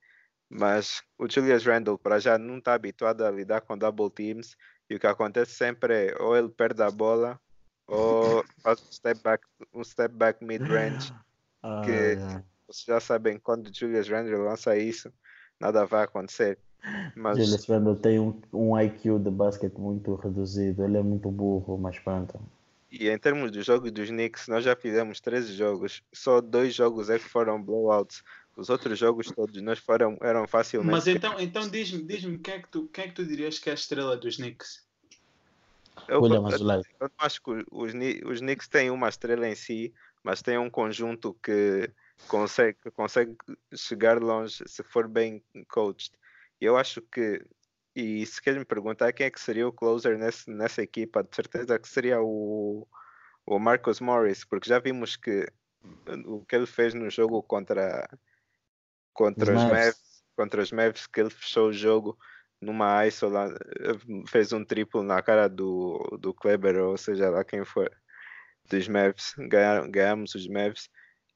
Mas 0.49 1.01
o 1.17 1.29
Julius 1.29 1.65
Randle 1.65 1.97
para 1.97 2.19
já 2.19 2.37
não 2.37 2.57
está 2.57 2.73
habituado 2.73 3.23
a 3.23 3.31
lidar 3.31 3.61
com 3.61 3.77
double 3.77 4.09
teams 4.09 4.55
e 4.89 4.95
o 4.95 4.99
que 4.99 5.07
acontece 5.07 5.53
sempre 5.53 6.07
é 6.07 6.21
ou 6.21 6.35
ele 6.35 6.49
perde 6.49 6.83
a 6.83 6.91
bola 6.91 7.39
ou 7.87 8.43
faz 8.61 8.81
um 8.81 8.91
step 8.91 9.21
back, 9.23 9.43
um 9.73 9.83
step 9.83 10.13
back 10.13 10.43
mid 10.43 10.61
range. 10.61 11.13
Ah, 11.63 11.81
Que-. 11.85 12.17
Vocês 12.67 12.85
já 12.85 12.99
sabem 12.99 13.37
quando 13.37 13.67
o 13.67 13.73
Julius 13.73 14.07
Randle 14.07 14.43
lança 14.43 14.77
isso, 14.77 15.11
nada 15.59 15.85
vai 15.85 16.03
acontecer. 16.03 16.57
Mas 17.15 17.37
Julius 17.37 17.65
Randle 17.67 17.95
tem 17.95 18.19
um, 18.19 18.41
um 18.51 18.79
IQ 18.79 19.19
de 19.19 19.29
basquete 19.29 19.77
muito 19.77 20.15
reduzido, 20.15 20.83
ele 20.83 20.97
é 20.97 21.03
muito 21.03 21.29
burro, 21.29 21.77
mas 21.77 21.99
pronto. 21.99 22.39
E 22.91 23.09
em 23.09 23.17
termos 23.17 23.51
dos 23.51 23.65
jogos 23.65 23.91
dos 23.91 24.09
Knicks, 24.09 24.47
nós 24.47 24.63
já 24.63 24.75
fizemos 24.75 25.21
13 25.21 25.53
jogos, 25.53 26.03
só 26.11 26.41
dois 26.41 26.75
jogos 26.75 27.09
é 27.09 27.17
que 27.17 27.27
foram 27.27 27.61
blowouts. 27.61 28.23
Os 28.55 28.69
outros 28.69 28.99
jogos 28.99 29.31
todos 29.31 29.61
nós 29.61 29.79
foram, 29.79 30.17
eram 30.21 30.45
facilmente. 30.45 30.91
Mas 30.91 31.07
então, 31.07 31.39
então 31.39 31.69
diz-me 31.69 32.03
diz 32.03 32.21
quem, 32.43 32.53
é 32.55 32.59
que 32.59 32.67
tu, 32.67 32.89
quem 32.91 33.05
é 33.05 33.07
que 33.07 33.13
tu 33.13 33.25
dirias 33.25 33.57
que 33.57 33.69
é 33.69 33.71
a 33.71 33.75
estrela 33.75 34.17
dos 34.17 34.35
Knicks? 34.35 34.85
eu, 36.07 36.21
William 36.21 36.41
eu, 36.41 36.47
Azulay. 36.47 36.81
eu 36.99 37.07
não 37.07 37.25
acho 37.25 37.41
que 37.41 37.51
os, 37.71 37.93
os 38.25 38.39
Knicks 38.39 38.67
têm 38.67 38.91
uma 38.91 39.09
estrela 39.09 39.47
em 39.47 39.55
si, 39.55 39.93
mas 40.23 40.41
têm 40.41 40.57
um 40.57 40.69
conjunto 40.69 41.35
que 41.43 41.89
consegue, 42.27 42.77
que 42.83 42.91
consegue 42.91 43.35
chegar 43.73 44.21
longe 44.21 44.63
se 44.65 44.83
for 44.83 45.07
bem 45.07 45.41
coached. 45.69 46.11
E 46.59 46.65
Eu 46.65 46.77
acho 46.77 47.01
que, 47.01 47.43
e 47.95 48.25
se 48.25 48.41
queres 48.41 48.59
me 48.59 48.65
perguntar 48.65 49.11
quem 49.11 49.25
é 49.25 49.31
que 49.31 49.39
seria 49.39 49.67
o 49.67 49.73
closer 49.73 50.17
nesse, 50.17 50.49
nessa 50.49 50.81
equipa, 50.81 51.23
de 51.23 51.35
certeza 51.35 51.77
que 51.77 51.87
seria 51.87 52.21
o, 52.21 52.87
o 53.45 53.59
Marcus 53.59 53.99
Morris, 53.99 54.45
porque 54.45 54.69
já 54.69 54.79
vimos 54.79 55.15
que 55.15 55.47
o 56.25 56.45
que 56.45 56.55
ele 56.55 56.65
fez 56.65 56.93
no 56.93 57.09
jogo 57.09 57.41
contra, 57.43 58.07
contra 59.13 59.55
Os 59.55 59.63
os 59.63 59.69
Mavs. 59.69 60.23
Contra 60.35 60.61
os 60.61 60.71
Mavs, 60.71 61.07
que 61.07 61.19
ele 61.19 61.29
fechou 61.29 61.69
o 61.69 61.73
jogo 61.73 62.17
numa 62.61 63.05
ISO 63.05 63.27
lá, 63.27 63.47
eh, 63.47 64.25
fez 64.27 64.53
um 64.53 64.63
triplo 64.63 65.03
na 65.03 65.21
cara 65.21 65.49
do, 65.49 66.17
do 66.19 66.33
Kleber, 66.33 66.77
ou 66.77 66.97
seja 66.97 67.29
lá 67.29 67.43
quem 67.43 67.65
for, 67.65 67.91
dos 68.69 68.87
Mavs, 68.87 69.33
ganhamos 69.91 70.35
os 70.35 70.47
Mavs. 70.47 70.89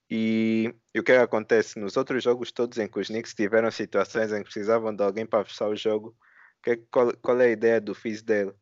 E, 0.10 0.74
e 0.94 1.00
o 1.00 1.04
que 1.04 1.12
é 1.12 1.18
que 1.18 1.24
acontece? 1.24 1.80
Nos 1.80 1.98
outros 1.98 2.24
jogos 2.24 2.52
todos 2.52 2.78
em 2.78 2.88
que 2.88 3.00
os 3.00 3.08
Knicks 3.08 3.34
tiveram 3.34 3.72
situações 3.72 4.32
em 4.32 4.38
que 4.38 4.44
precisavam 4.44 4.96
de 4.96 5.04
alguém 5.04 5.26
para 5.26 5.44
fechar 5.44 5.68
o 5.68 5.76
jogo, 5.76 6.16
que, 6.66 6.78
qual, 6.92 7.16
qual 7.22 7.40
é 7.40 7.46
a 7.46 7.52
ideia 7.52 7.80
do 7.80 7.94
Fizz 7.94 8.24
dele? 8.24 8.54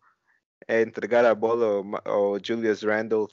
É 0.68 0.82
entregar 0.82 1.26
a 1.26 1.34
bola 1.34 1.66
ao, 2.06 2.34
ao 2.36 2.40
Julius 2.44 2.84
Randle 2.84 3.28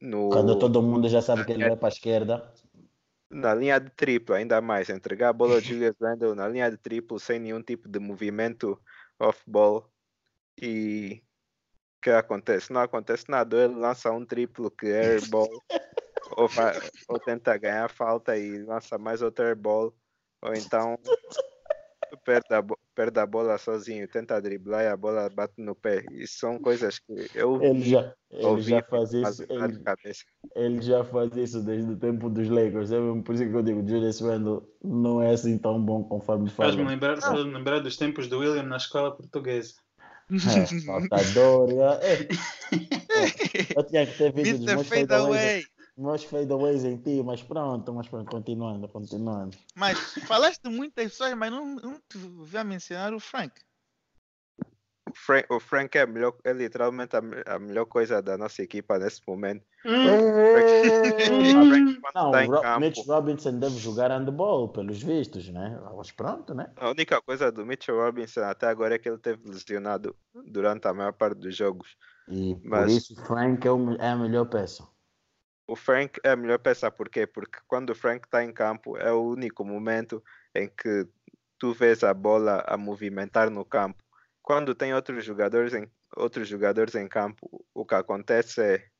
no, 0.00 0.30
Quando 0.30 0.58
todo 0.58 0.82
mundo 0.82 1.08
já 1.08 1.20
sabe 1.20 1.44
que 1.44 1.52
ele 1.52 1.64
vai 1.68 1.76
para 1.76 1.88
a 1.88 1.90
esquerda. 1.90 2.54
na 3.30 3.54
linha 3.54 3.78
de 3.80 3.90
triplo, 3.90 4.34
ainda 4.34 4.60
mais, 4.60 4.88
entregar 4.88 5.30
a 5.30 5.32
bola 5.32 5.54
ao 5.56 5.60
Julius 5.60 5.96
Randle 6.00 6.34
na 6.34 6.48
linha 6.48 6.70
de 6.70 6.76
triplo 6.78 7.18
sem 7.18 7.38
nenhum 7.40 7.62
tipo 7.62 7.88
de 7.88 7.98
movimento 7.98 8.80
off-ball 9.18 9.90
e 10.60 11.22
o 11.98 12.02
que 12.02 12.10
acontece? 12.10 12.72
Não 12.72 12.80
acontece 12.82 13.26
nada, 13.30 13.56
ele 13.64 13.74
lança 13.74 14.10
um 14.12 14.24
triplo 14.26 14.70
que 14.70 14.86
é 14.86 15.14
airball 15.14 15.62
ou, 16.36 16.48
fa- 16.48 16.80
ou 17.08 17.18
tenta 17.20 17.56
ganhar 17.58 17.88
falta 17.90 18.36
e 18.36 18.58
lança 18.62 18.98
mais 18.98 19.22
outro 19.22 19.44
airball 19.44 19.94
ou 20.42 20.54
então 20.54 20.96
perde 22.24 22.54
a, 22.54 22.62
bo- 22.62 22.78
perde 22.94 23.18
a 23.20 23.26
bola 23.26 23.58
sozinho, 23.58 24.08
tenta 24.08 24.40
driblar 24.40 24.84
e 24.84 24.88
a 24.88 24.96
bola 24.96 25.28
bate 25.28 25.54
no 25.58 25.74
pé. 25.74 26.04
Isso 26.12 26.38
são 26.38 26.58
coisas 26.58 26.98
que 26.98 27.30
eu 27.34 27.60
Ele 27.62 27.82
já, 27.82 28.14
ele 28.30 28.46
ouvi, 28.46 28.70
já 28.70 28.82
faz 28.82 29.12
isso. 29.12 29.42
Ele, 29.48 29.78
cabeça. 29.80 30.24
ele 30.54 30.82
já 30.82 31.04
faz 31.04 31.36
isso 31.36 31.62
desde 31.62 31.92
o 31.92 31.96
tempo 31.98 32.30
dos 32.30 32.48
Lakers. 32.48 32.92
É 32.92 33.00
mesmo 33.00 33.22
por 33.22 33.34
isso 33.34 33.48
que 33.48 33.54
eu 33.54 33.62
digo, 33.62 33.86
Julius 33.86 34.20
Randle 34.20 34.68
não 34.82 35.20
é 35.20 35.32
assim 35.32 35.58
tão 35.58 35.82
bom 35.84 36.04
conforme 36.04 36.48
Faz-me 36.48 36.82
falam. 36.84 36.90
lembrar, 36.90 37.20
faz 37.20 37.44
lembrar 37.44 37.80
dos 37.80 37.96
tempos 37.96 38.28
do 38.28 38.38
William 38.38 38.62
na 38.64 38.76
escola 38.76 39.14
portuguesa. 39.16 39.74
É, 40.30 40.80
faltador. 40.86 41.70
É, 42.02 42.14
é. 42.14 42.28
Eu 43.76 43.82
tinha 43.84 44.06
que 44.06 44.16
ter 44.16 44.32
visto 44.32 44.54
Mr. 44.56 44.74
meus 44.74 44.88
fadeaways, 44.88 45.06
Fadeaway. 45.08 45.64
Meus 45.96 46.24
fadeaways 46.24 46.84
em 46.84 46.96
ti, 46.96 47.22
mas 47.22 47.42
pronto, 47.42 47.92
mas 47.92 48.08
pronto, 48.08 48.30
continuando, 48.30 48.88
continuando. 48.88 49.56
Mas 49.74 49.98
falaste 50.26 50.68
muitas 50.68 51.04
pessoas, 51.04 51.34
mas 51.34 51.50
não, 51.50 51.76
não 51.76 51.94
te 52.08 52.18
vi 52.18 52.58
a 52.58 52.64
mencionar 52.64 53.14
o 53.14 53.20
Frank. 53.20 53.54
O 55.08 55.14
Frank, 55.16 55.46
o 55.52 55.60
Frank 55.60 55.96
é, 55.96 56.02
a 56.02 56.06
melhor, 56.06 56.34
é 56.42 56.52
literalmente 56.52 57.14
a, 57.14 57.20
a 57.54 57.58
melhor 57.58 57.84
coisa 57.86 58.20
da 58.20 58.36
nossa 58.36 58.62
equipa 58.62 58.98
nesse 58.98 59.20
momento. 59.28 59.64
O 59.84 60.50
Frank, 60.50 61.94
Não, 62.14 62.40
em 62.40 62.48
Ro- 62.48 62.60
campo, 62.62 62.80
Mitch 62.80 63.06
Robinson 63.06 63.58
deve 63.58 63.76
jogar 63.78 64.10
handball, 64.10 64.68
pelos 64.70 65.00
vistos, 65.02 65.48
né? 65.50 65.78
Mas 65.96 66.10
pronto, 66.10 66.54
né? 66.54 66.72
a 66.76 66.90
única 66.90 67.20
coisa 67.22 67.52
do 67.52 67.64
Mitchell 67.64 67.96
Robinson 68.00 68.40
até 68.40 68.66
agora 68.66 68.94
é 68.96 68.98
que 68.98 69.08
ele 69.08 69.18
teve 69.18 69.48
lesionado 69.48 70.16
durante 70.46 70.88
a 70.88 70.94
maior 70.94 71.12
parte 71.12 71.38
dos 71.38 71.54
jogos. 71.54 71.96
E 72.26 72.54
por 72.56 72.68
Mas- 72.68 72.92
isso 72.92 73.14
Frank 73.24 73.64
é, 73.66 73.70
o 73.70 73.92
é 74.00 74.08
a 74.08 74.16
melhor 74.16 74.46
peça. 74.46 74.88
O 75.66 75.74
Frank 75.76 76.20
é 76.22 76.30
a 76.30 76.36
melhor 76.36 76.58
peça, 76.58 76.90
por 76.90 77.08
quê? 77.08 77.26
Porque 77.26 77.58
quando 77.66 77.90
o 77.90 77.94
Frank 77.94 78.26
está 78.26 78.44
em 78.44 78.52
campo 78.52 78.96
é 78.98 79.12
o 79.12 79.22
único 79.22 79.64
momento 79.64 80.22
em 80.54 80.68
que 80.68 81.08
tu 81.58 81.72
vês 81.72 82.04
a 82.04 82.12
bola 82.12 82.62
a 82.66 82.76
movimentar 82.76 83.50
no 83.50 83.64
campo. 83.64 84.02
Quando 84.42 84.74
tem 84.74 84.92
outros 84.94 85.24
jogadores 85.24 85.72
em, 85.72 85.90
outros 86.16 86.48
jogadores 86.48 86.94
em 86.94 87.08
campo, 87.08 87.64
o 87.72 87.86
que 87.86 87.94
acontece 87.94 88.60
é, 88.60 88.90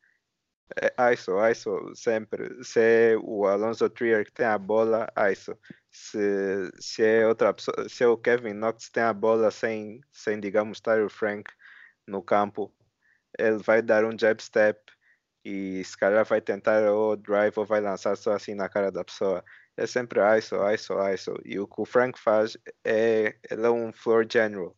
é 0.99 1.13
ISO, 1.13 1.33
ISO 1.51 1.95
sempre. 1.95 2.65
Se 2.65 2.81
é 2.81 3.17
o 3.19 3.47
Alonso 3.47 3.91
Trier 3.91 4.25
que 4.25 4.33
tem 4.33 4.47
a 4.47 4.57
bola, 4.57 5.07
ISO. 5.31 5.59
Se, 5.91 6.71
se 6.81 7.05
é 7.05 7.27
outra 7.27 7.53
pessoa, 7.53 7.89
se 7.89 8.05
é 8.05 8.07
o 8.09 8.17
Kevin 8.17 8.55
Knox 8.55 8.87
que 8.87 8.93
tem 8.93 9.03
a 9.03 9.13
bola 9.13 9.51
sem, 9.51 10.01
sem 10.13 10.41
digamos, 10.41 10.79
estar 10.79 11.01
o 11.03 11.11
Frank 11.11 11.53
no 12.07 12.23
campo, 12.23 12.73
ele 13.39 13.59
vai 13.59 13.83
dar 13.83 14.05
um 14.05 14.19
jab 14.19 14.43
step 14.43 14.94
e 15.45 15.85
se 15.85 15.97
calhar 15.97 16.25
vai 16.25 16.41
tentar 16.41 16.91
ou 16.91 17.17
drive 17.17 17.53
ou 17.59 17.67
vai 17.67 17.81
lançar 17.81 18.17
só 18.17 18.33
assim 18.33 18.55
na 18.55 18.69
cara 18.69 18.91
da 18.91 19.05
pessoa. 19.05 19.45
É 19.77 19.87
sempre 19.87 20.21
ISO, 20.39 20.57
ISO, 20.73 20.95
ISO. 21.13 21.35
E 21.45 21.59
o 21.59 21.67
que 21.67 21.81
o 21.81 21.85
Frank 21.85 22.19
faz 22.19 22.57
é, 22.85 23.37
ele 23.51 23.67
é 23.67 23.71
um 23.71 23.93
floor 23.93 24.27
general. 24.31 24.75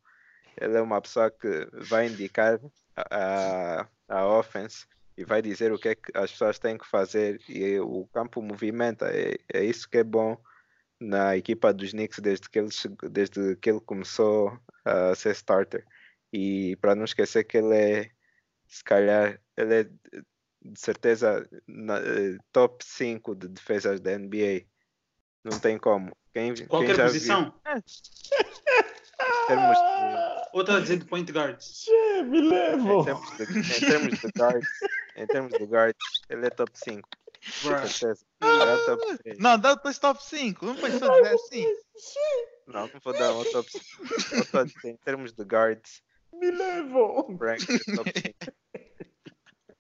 Ele 0.61 0.77
é 0.77 0.81
uma 0.81 1.01
pessoa 1.01 1.31
que 1.31 1.69
vai 1.73 2.09
indicar 2.09 2.59
a, 2.97 3.87
a, 4.09 4.27
offense 4.27 4.87
e 5.17 5.25
vai 5.25 5.43
dizer 5.43 5.73
o 5.73 5.79
que 5.79 5.91
é 5.91 5.95
que 5.95 6.11
as 6.15 6.33
pessoas 6.33 6.59
têm 6.59 6.79
que 6.79 6.87
fazer 6.89 7.41
e 7.49 7.79
o 7.79 8.07
campo 8.13 8.43
movimenta. 8.43 9.07
É, 9.15 9.37
é 9.53 9.65
isso 9.65 9.89
que 9.89 9.99
é 9.99 10.05
bom 10.05 10.37
na 10.99 11.37
equipa 11.37 11.73
dos 11.73 11.91
Knicks 11.93 12.19
desde 12.21 12.49
que 12.49 12.59
ele, 12.59 12.71
desde 13.11 13.57
que 13.57 13.71
ele 13.71 13.81
começou 13.81 14.59
a 14.85 15.15
ser 15.15 15.33
starter. 15.33 15.85
E 16.33 16.77
para 16.77 16.95
não 16.95 17.05
esquecer 17.05 17.45
que 17.45 17.59
ele 17.59 17.75
é, 17.77 18.11
se 18.67 18.83
calhar, 18.83 19.41
ele 19.57 19.83
é 19.83 19.91
de 20.73 20.81
certeza 20.81 21.49
na, 21.67 21.99
eh, 21.99 22.39
top 22.53 22.85
5 22.85 23.35
de 23.35 23.49
defesas 23.49 24.01
da 24.01 24.19
NBA. 24.19 24.67
Não 25.45 25.59
tem 25.61 25.79
como. 25.79 26.11
Quem, 26.33 26.53
quem 26.55 26.67
Qualquer 26.67 26.97
já 26.97 27.05
posição. 27.05 27.43
Viu, 27.65 27.77
em 27.77 29.47
termos 29.47 29.79
de, 29.79 30.49
Ou 30.53 30.61
está 30.61 30.77
a 30.77 30.81
dizer 30.81 30.99
de 30.99 31.05
point 31.07 31.31
guards. 31.33 31.85
Che, 31.85 32.23
me 32.25 32.39
em 32.39 32.49
levo! 32.49 33.05
termos 33.05 33.37
de, 33.37 33.45
em 33.45 33.89
termos 33.89 34.21
de 34.21 34.29
guards, 34.39 34.69
em 35.17 35.27
termos 35.27 35.53
de 35.53 35.65
guards, 35.65 36.07
ele 36.29 36.47
é 36.47 36.51
top 36.51 36.71
5, 36.75 37.09
Bruh. 37.63 37.81
com 37.81 37.87
certeza. 37.87 38.25
Ele 38.43 38.63
é 38.73 38.85
top 38.85 39.19
3. 39.19 39.39
Não, 39.39 39.59
dá 39.59 39.81
os 39.85 39.99
top 39.99 40.23
5. 40.23 40.67
Não 40.67 40.77
pode 40.77 40.99
só 40.99 41.09
dizer 41.21 41.35
assim. 41.35 41.67
Não, 42.67 42.81
não 42.89 43.01
vou 43.03 43.13
dar 43.13 43.33
um 43.33 43.45
top 43.45 43.71
5. 43.71 43.85
Eu 44.35 44.41
estou 44.43 44.61
a 44.61 44.65
dizer, 44.65 44.89
em 44.89 44.97
termos 44.97 45.33
de 45.33 45.43
guards, 45.45 46.03
Me 46.33 46.51
levo! 46.51 47.35
Frank 47.39 47.65
é 47.65 47.97
top 47.97 48.13
5. 48.15 48.56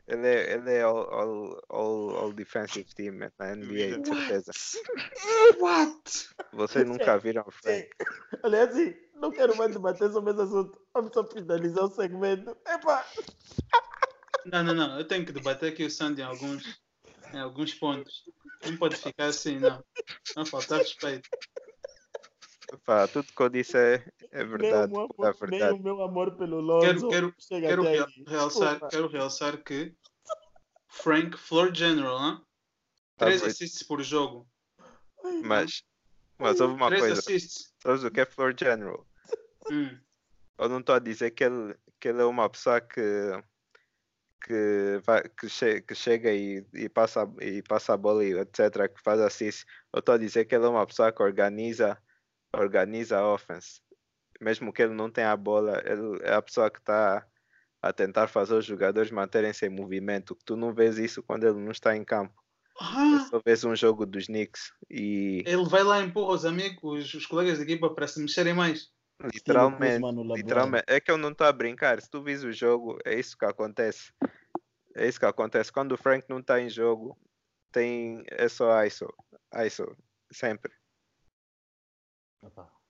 Ele 0.08 0.26
é, 0.26 0.52
ele 0.52 0.72
é 0.72 0.82
all, 0.82 0.98
all, 1.12 1.64
all, 1.68 2.16
all 2.16 2.32
defensive 2.32 2.94
team 2.94 3.18
na 3.38 3.56
NBA, 3.56 3.98
de 3.98 4.08
certeza. 4.08 4.52
What? 5.58 6.28
Vocês 6.52 6.86
nunca 6.88 7.18
viram 7.18 7.44
o 7.46 7.50
Frank. 7.50 7.90
Olha 8.44 8.64
assim, 8.64 8.94
não 9.16 9.32
quero 9.32 9.56
mais 9.56 9.72
debater 9.72 10.10
sobre 10.12 10.32
esse 10.32 10.42
assunto. 10.42 10.80
Vamos 10.94 11.12
só 11.12 11.24
finalizar 11.24 11.84
o 11.84 11.90
segmento. 11.90 12.56
Epa! 12.66 13.04
Não, 14.44 14.62
não, 14.62 14.74
não. 14.74 14.98
Eu 14.98 15.08
tenho 15.08 15.26
que 15.26 15.32
debater 15.32 15.72
aqui 15.72 15.84
o 15.84 15.90
Sandy 15.90 16.20
em 16.20 16.24
alguns, 16.24 16.80
em 17.34 17.38
alguns 17.38 17.74
pontos. 17.74 18.24
Não 18.64 18.76
pode 18.76 18.96
ficar 18.96 19.26
assim, 19.26 19.58
não. 19.58 19.84
Não 20.36 20.46
faltar 20.46 20.78
respeito. 20.78 21.28
Pá, 22.84 23.06
tudo 23.08 23.32
que 23.32 23.42
eu 23.42 23.48
disse 23.48 23.76
é, 23.76 24.04
é 24.32 24.44
verdade. 24.44 24.92
nem, 24.92 25.02
o 25.02 25.08
pura 25.08 25.30
meu, 25.32 25.48
nem 25.48 25.50
verdade. 25.60 25.74
o 25.74 25.82
meu 25.82 26.02
amor 26.02 26.36
pelo 26.36 26.56
Quero, 26.80 26.94
Lonzo 27.00 27.08
quero, 27.08 27.34
chega 27.38 27.68
quero 27.68 27.82
real- 27.82 28.06
aí. 28.06 28.24
realçar, 28.26 28.88
quero 28.88 29.06
realçar 29.08 29.62
que 29.62 29.94
Frank, 30.88 31.36
floor 31.36 31.74
general, 31.74 32.18
hein? 32.18 32.40
Tá 33.16 33.26
três 33.26 33.42
assists 33.42 33.82
por 33.82 34.02
jogo. 34.02 34.48
Mas, 35.42 35.82
mas 36.38 36.60
houve 36.60 36.74
uma 36.74 36.88
três 36.88 37.02
coisa. 37.02 37.18
assists. 37.20 37.72
Sabes 37.82 38.04
o 38.04 38.10
que 38.10 38.20
é 38.20 38.26
Floor 38.26 38.54
General? 38.58 39.06
Hum. 39.70 39.98
Eu 40.58 40.68
não 40.68 40.80
estou 40.80 40.94
a 40.94 40.98
dizer 40.98 41.30
que 41.32 41.44
ele, 41.44 41.74
que 42.00 42.08
ele 42.08 42.20
é 42.20 42.24
uma 42.24 42.48
pessoa 42.48 42.80
que, 42.80 43.00
que, 44.44 45.00
vai, 45.04 45.22
que, 45.28 45.48
che- 45.48 45.80
que 45.82 45.94
chega 45.94 46.32
e, 46.32 46.64
e, 46.74 46.88
passa, 46.88 47.24
a- 47.24 47.44
e 47.44 47.62
passa 47.62 47.94
a 47.94 47.96
bola 47.96 48.24
e 48.24 48.32
etc. 48.38 48.88
Que 48.88 49.00
faz 49.02 49.20
assist. 49.20 49.64
Eu 49.92 50.00
estou 50.00 50.14
a 50.14 50.18
dizer 50.18 50.44
que 50.44 50.54
ele 50.54 50.64
é 50.64 50.68
uma 50.68 50.86
pessoa 50.86 51.12
que 51.12 51.22
organiza, 51.22 52.00
organiza 52.58 53.18
a 53.18 53.32
offense. 53.32 53.80
Mesmo 54.40 54.72
que 54.72 54.82
ele 54.82 54.94
não 54.94 55.10
tenha 55.10 55.32
a 55.32 55.36
bola, 55.36 55.82
ele 55.84 56.20
é 56.22 56.34
a 56.34 56.42
pessoa 56.42 56.70
que 56.70 56.78
está 56.78 57.26
a 57.82 57.92
tentar 57.92 58.28
fazer 58.28 58.54
os 58.54 58.64
jogadores 58.64 59.10
manterem-se 59.10 59.66
em 59.66 59.70
movimento. 59.70 60.36
Tu 60.44 60.56
não 60.56 60.74
vês 60.74 60.98
isso 60.98 61.22
quando 61.22 61.44
ele 61.44 61.58
não 61.58 61.70
está 61.70 61.96
em 61.96 62.04
campo. 62.04 62.34
Ah, 62.78 63.26
Só 63.30 63.40
vês 63.44 63.64
um 63.64 63.74
jogo 63.74 64.04
dos 64.04 64.26
Knicks 64.26 64.70
e 64.90 65.42
ele 65.46 65.64
vai 65.64 65.82
lá 65.82 66.00
e 66.00 66.06
empurra 66.06 66.34
os 66.34 66.44
amigos, 66.44 67.14
os 67.14 67.24
colegas 67.24 67.56
de 67.56 67.64
equipa 67.64 67.88
para 67.88 68.06
se 68.06 68.20
mexerem 68.20 68.52
mais. 68.52 68.90
literalmente. 69.32 70.04
Literalmente, 70.34 70.84
é 70.86 71.00
que 71.00 71.10
eu 71.10 71.16
não 71.16 71.30
estou 71.30 71.46
a 71.46 71.52
brincar. 71.52 72.00
Se 72.02 72.10
tu 72.10 72.22
vis 72.22 72.44
o 72.44 72.52
jogo, 72.52 72.98
é 73.04 73.18
isso 73.18 73.36
que 73.36 73.46
acontece. 73.46 74.12
É 74.94 75.08
isso 75.08 75.18
que 75.18 75.26
acontece. 75.26 75.72
Quando 75.72 75.92
o 75.92 75.96
Frank 75.96 76.26
não 76.28 76.40
está 76.40 76.60
em 76.60 76.68
jogo, 76.68 77.18
tem 77.72 78.22
é 78.28 78.48
só 78.48 78.84
ISO. 78.84 79.12
ISO, 79.64 79.96
sempre. 80.30 80.72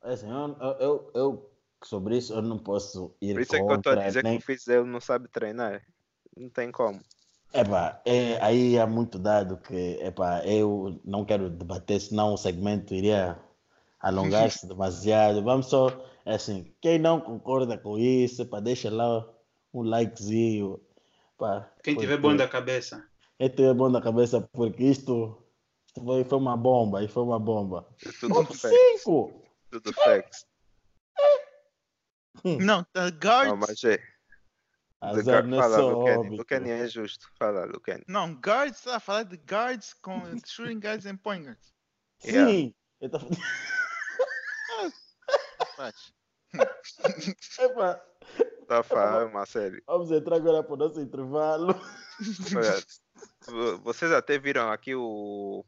É 0.03 0.13
assim, 0.13 0.29
eu, 0.29 0.77
eu, 0.79 1.11
eu, 1.15 1.51
sobre 1.85 2.17
isso 2.17 2.33
eu 2.33 2.43
não 2.43 2.59
posso 2.59 3.15
ir 3.21 3.35
Por 3.35 3.43
isso 3.43 3.57
é 3.57 3.59
que 3.59 3.73
eu 3.73 3.77
estou 3.77 3.93
a 3.93 4.07
dizer 4.07 4.23
nem... 4.23 4.39
que 4.39 4.45
o 4.45 4.47
Fizeu 4.47 4.87
não 4.87 5.01
sabe 5.01 5.29
treinar. 5.29 5.83
Não 6.37 6.49
tem 6.49 6.71
como. 6.71 7.01
Epá, 7.53 8.01
é, 8.05 8.39
aí 8.43 8.79
há 8.79 8.87
muito 8.87 9.19
dado 9.19 9.57
que 9.57 9.99
epá, 10.03 10.45
eu 10.45 11.01
não 11.05 11.25
quero 11.25 11.49
debater, 11.49 12.01
senão 12.01 12.35
o 12.35 12.37
segmento 12.37 12.95
iria 12.95 13.39
alongar-se 14.01 14.67
demasiado. 14.69 15.43
Vamos 15.43 15.67
só, 15.67 15.89
é 16.25 16.35
assim, 16.35 16.75
quem 16.81 16.99
não 16.99 17.21
concorda 17.21 17.79
com 17.79 17.99
isso, 17.99 18.43
epá, 18.43 18.61
deixa 18.61 18.91
lá 18.91 19.27
um 19.73 19.83
likezinho. 19.83 20.81
Epá, 21.35 21.71
quem 21.83 21.95
porque... 21.95 22.07
tiver 22.07 22.21
bom 22.21 22.37
da 22.37 22.47
cabeça. 22.47 23.05
Quem 23.39 23.49
tiver 23.49 23.75
bom 23.75 23.91
da 23.91 24.03
cabeça, 24.03 24.41
porque 24.53 24.85
isto 24.85 25.43
foi, 25.95 26.25
foi 26.25 26.39
uma 26.39 26.57
bomba, 26.57 27.03
e 27.03 27.09
foi 27.09 27.23
uma 27.23 27.39
bomba. 27.39 27.87
Tudo 28.21 28.55
cinco 28.55 29.46
to 29.71 29.81
the 29.81 29.93
facts. 29.93 30.45
Não, 32.45 32.87
the 32.93 33.11
guards. 33.13 33.49
Não, 33.49 33.57
mas 33.57 33.83
é. 33.85 33.99
The 35.01 35.23
guard, 35.23 35.51
fala, 35.51 35.79
Lucani. 35.79 36.37
Lucani 36.37 36.71
é 36.71 36.89
justo. 36.89 37.31
Fala, 37.39 37.65
Lucani. 37.67 38.05
Não, 38.09 38.35
guards, 38.35 38.81
tá 38.81 38.99
falando 38.99 39.31
de 39.31 39.37
guards 39.37 39.95
com 39.95 40.21
shooting 40.47 40.81
guards 40.81 41.07
and 41.07 41.17
point 41.19 41.45
guards. 41.45 41.73
Yeah. 42.25 42.51
Sim. 42.51 42.75
Eu 43.01 43.11
tô... 43.11 43.19
Epa. 47.59 48.01
Tá 48.67 48.83
falando 48.83 49.31
uma 49.31 49.47
série. 49.47 49.83
Vamos 49.87 50.11
entrar 50.11 50.37
agora 50.37 50.63
pro 50.63 50.77
nosso 50.77 51.01
intervalo. 51.01 51.75
Vocês 53.83 54.11
até 54.13 54.39
viram 54.39 54.71
aqui 54.73 54.95
o 54.95 55.65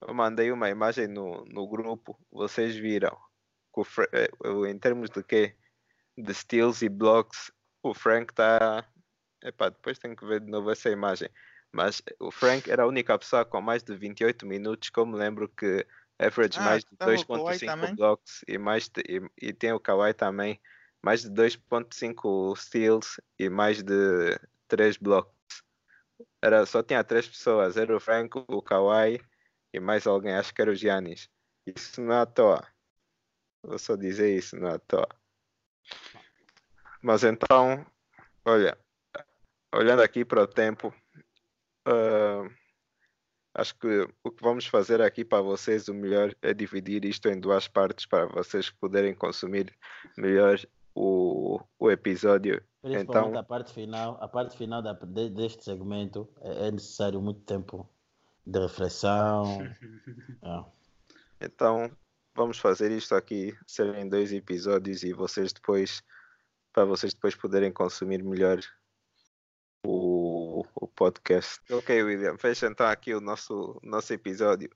eu 0.00 0.14
mandei 0.14 0.52
uma 0.52 0.68
imagem 0.68 1.06
no, 1.08 1.44
no 1.46 1.66
grupo, 1.68 2.18
vocês 2.30 2.74
viram. 2.76 3.16
o- 4.44 4.66
em 4.66 4.78
termos 4.78 5.10
de 5.10 5.22
quê? 5.22 5.54
De 6.16 6.32
steals 6.34 6.82
e 6.82 6.88
blocks, 6.88 7.50
o 7.82 7.94
Frank 7.94 8.32
está. 8.32 8.86
Epá, 9.42 9.68
depois 9.68 9.98
tenho 9.98 10.16
que 10.16 10.24
ver 10.26 10.40
de 10.40 10.50
novo 10.50 10.70
essa 10.70 10.90
imagem. 10.90 11.28
Mas 11.72 12.02
o 12.18 12.30
Frank 12.30 12.70
era 12.70 12.84
a 12.84 12.86
única 12.86 13.18
pessoa 13.18 13.44
com 13.44 13.60
mais 13.60 13.82
de 13.82 13.94
28 13.94 14.46
minutos, 14.46 14.88
que 14.88 14.98
eu 14.98 15.06
me 15.06 15.16
lembro 15.16 15.48
que 15.48 15.86
average 16.18 16.58
Ah, 16.58 16.64
mais 16.64 16.84
de 16.84 16.96
tava 16.96 17.12
o 17.12 17.26
Kawhi 17.26 17.58
2.5 17.58 17.66
também? 17.66 17.94
blocks 17.96 18.44
e, 18.48 18.58
mais 18.58 18.88
de- 18.88 19.02
e, 19.06 19.48
e 19.48 19.52
tem 19.52 19.72
o 19.72 19.80
Kawhi 19.80 20.14
também, 20.14 20.60
mais 21.02 21.22
de 21.22 21.28
2.5 21.30 22.56
steals 22.56 23.20
e 23.38 23.50
mais 23.50 23.82
de 23.82 23.92
3 24.68 24.96
blocks 24.96 25.36
era, 26.42 26.64
só 26.66 26.82
tinha 26.82 27.04
três 27.04 27.28
pessoas, 27.28 27.76
era 27.76 27.94
o 27.94 28.00
Franco, 28.00 28.44
o 28.48 28.62
Kawhi 28.62 29.20
e 29.76 29.80
mais 29.80 30.06
alguém, 30.06 30.32
acho 30.34 30.54
que 30.54 30.62
era 30.62 30.70
o 30.70 30.74
Giannis. 30.74 31.28
Isso 31.66 32.00
não 32.00 32.12
é 32.14 32.20
à 32.20 32.26
toa. 32.26 32.66
Vou 33.62 33.78
só 33.78 33.94
dizer 33.96 34.36
isso, 34.36 34.56
não 34.56 34.68
é 34.68 34.74
à 34.74 34.78
toa. 34.78 35.08
Mas 37.02 37.22
então, 37.24 37.84
olha, 38.44 38.76
olhando 39.74 40.02
aqui 40.02 40.24
para 40.24 40.42
o 40.42 40.46
tempo, 40.46 40.92
ah, 41.86 42.48
acho 43.54 43.74
que 43.78 43.86
o 44.24 44.30
que 44.30 44.42
vamos 44.42 44.66
fazer 44.66 45.00
aqui 45.02 45.24
para 45.24 45.42
vocês, 45.42 45.88
o 45.88 45.94
melhor 45.94 46.34
é 46.42 46.52
dividir 46.54 47.04
isto 47.04 47.28
em 47.28 47.38
duas 47.38 47.68
partes 47.68 48.06
para 48.06 48.26
vocês 48.26 48.70
poderem 48.70 49.14
consumir 49.14 49.74
melhor 50.16 50.58
o, 50.94 51.60
o 51.78 51.90
episódio. 51.90 52.62
Principalmente 52.82 53.28
Então- 53.28 53.38
a 53.38 53.42
parte 53.42 53.72
final, 53.72 54.16
a 54.22 54.28
parte 54.28 54.56
final 54.56 54.80
da- 54.82 54.92
de- 54.92 55.30
deste 55.30 55.64
segmento 55.64 56.28
é, 56.40 56.68
é 56.68 56.70
necessário 56.70 57.20
muito 57.20 57.40
tempo 57.40 57.88
de 58.46 58.58
reflexão. 58.60 59.62
É. 60.42 60.64
Então, 61.38 61.90
vamos 62.34 62.58
fazer 62.58 62.90
isto 62.90 63.14
aqui 63.14 63.54
ser 63.66 63.94
em 63.94 64.08
dois 64.08 64.32
episódios 64.32 65.02
e 65.02 65.12
vocês 65.12 65.52
depois, 65.52 66.02
para 66.72 66.86
vocês 66.86 67.12
depois 67.12 67.34
poderem 67.34 67.70
consumir 67.70 68.22
melhor 68.22 68.58
o, 69.84 70.64
o 70.74 70.88
podcast. 70.88 71.60
Ok, 71.70 72.02
William, 72.02 72.38
fecha 72.38 72.68
então 72.68 72.86
aqui 72.86 73.14
o 73.14 73.20
nosso, 73.20 73.78
nosso 73.82 74.14
episódio. 74.14 74.70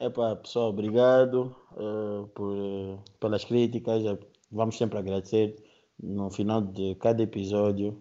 Epá, 0.00 0.36
pessoal, 0.36 0.68
obrigado 0.70 1.56
eh, 1.72 2.28
por, 2.34 2.56
eh, 2.56 2.98
pelas 3.18 3.44
críticas. 3.44 4.04
eh, 4.04 4.18
Vamos 4.50 4.78
sempre 4.78 4.98
agradecer 4.98 5.56
no 6.00 6.30
final 6.30 6.60
de 6.60 6.94
cada 6.96 7.20
episódio 7.22 8.00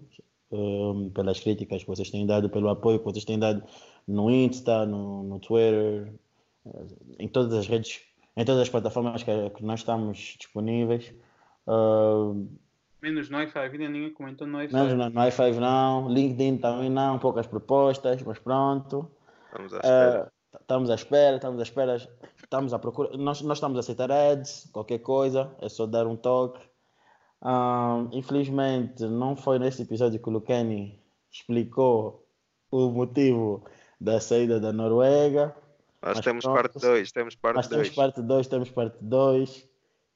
eh, 0.52 1.10
pelas 1.14 1.40
críticas 1.40 1.82
que 1.82 1.88
vocês 1.88 2.12
têm 2.12 2.28
dado, 2.28 2.50
pelo 2.52 2.70
apoio 2.70 3.00
que 3.00 3.06
vocês 3.06 3.26
têm 3.26 3.40
dado 3.40 3.64
no 4.08 4.30
Insta, 4.30 4.86
no, 4.86 5.24
no 5.24 5.40
Twitter, 5.40 6.14
eh, 6.66 6.86
em 7.20 7.28
todas 7.28 7.54
as 7.54 7.68
redes, 7.68 8.02
em 8.36 8.46
todas 8.46 8.62
as 8.62 8.70
plataformas 8.70 9.24
que, 9.24 9.50
que 9.52 9.64
nós 9.64 9.80
estamos 9.80 10.36
disponíveis. 10.38 11.14
Eh, 11.68 12.46
Menos 13.02 13.30
no 13.30 13.38
Wi-Fi, 13.38 13.60
ainda 13.60 13.90
ninguém 13.90 14.14
comentou 14.14 14.48
no 14.48 14.58
Wi-Fi. 14.58 14.74
Não, 14.74 14.88
no, 14.90 15.10
no 15.10 15.22
i5 15.22 15.60
não, 15.60 16.10
LinkedIn 16.10 16.58
também 16.58 16.90
não, 16.90 17.20
poucas 17.20 17.46
propostas, 17.46 18.22
mas 18.24 18.40
pronto. 18.40 19.12
Vamos 19.54 19.74
à 19.74 19.78
espera. 19.78 20.32
Eh, 20.54 20.58
estamos 20.60 20.90
à 20.90 20.96
espera, 20.96 21.36
estamos 21.36 21.60
à 21.60 21.64
espera, 21.64 21.96
estamos 22.42 22.74
à 22.74 22.80
procura. 22.80 23.16
Nós, 23.16 23.42
nós 23.42 23.58
estamos 23.58 23.78
a 23.78 23.82
aceitar 23.82 24.12
ads, 24.12 24.70
qualquer 24.72 25.00
coisa, 25.00 25.56
é 25.62 25.70
só 25.70 25.86
dar 25.86 26.08
um 26.08 26.16
toque. 26.16 26.60
Ah, 27.42 28.08
infelizmente, 28.12 29.04
não 29.04 29.36
foi 29.36 29.60
nesse 29.60 29.84
episódio 29.84 30.20
que 30.20 30.28
o 30.28 30.32
Lucani 30.32 31.00
explicou 31.32 32.26
o 32.72 32.90
motivo 32.90 33.66
da 34.00 34.20
saída 34.20 34.60
da 34.60 34.74
Noruega. 34.74 35.56
Nós 36.02 36.20
temos 36.20 36.44
pronto. 36.44 36.56
parte 36.56 36.80
2, 36.80 37.12
temos 37.12 37.36
parte 37.36 37.56
Mas 37.56 37.68
temos 37.68 37.88
2. 37.88 37.96
parte 37.96 38.22
2, 38.22 38.48
temos 38.48 38.70
parte 38.70 38.98
2 39.02 39.68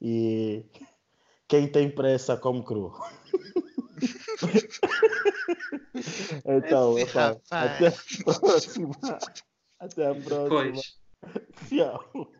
e 0.01 0.65
quem 1.47 1.67
tem 1.67 1.89
pressa 1.89 2.37
come 2.37 2.63
cru. 2.63 2.93
então, 6.45 6.95
rapaz. 7.05 7.37
até 7.51 7.87
a 7.87 8.39
próxima. 8.39 8.91
Até 9.79 10.07
a 10.07 10.15
próxima. 10.15 10.49
Pois. 10.49 10.99
Tchau. 11.67 12.31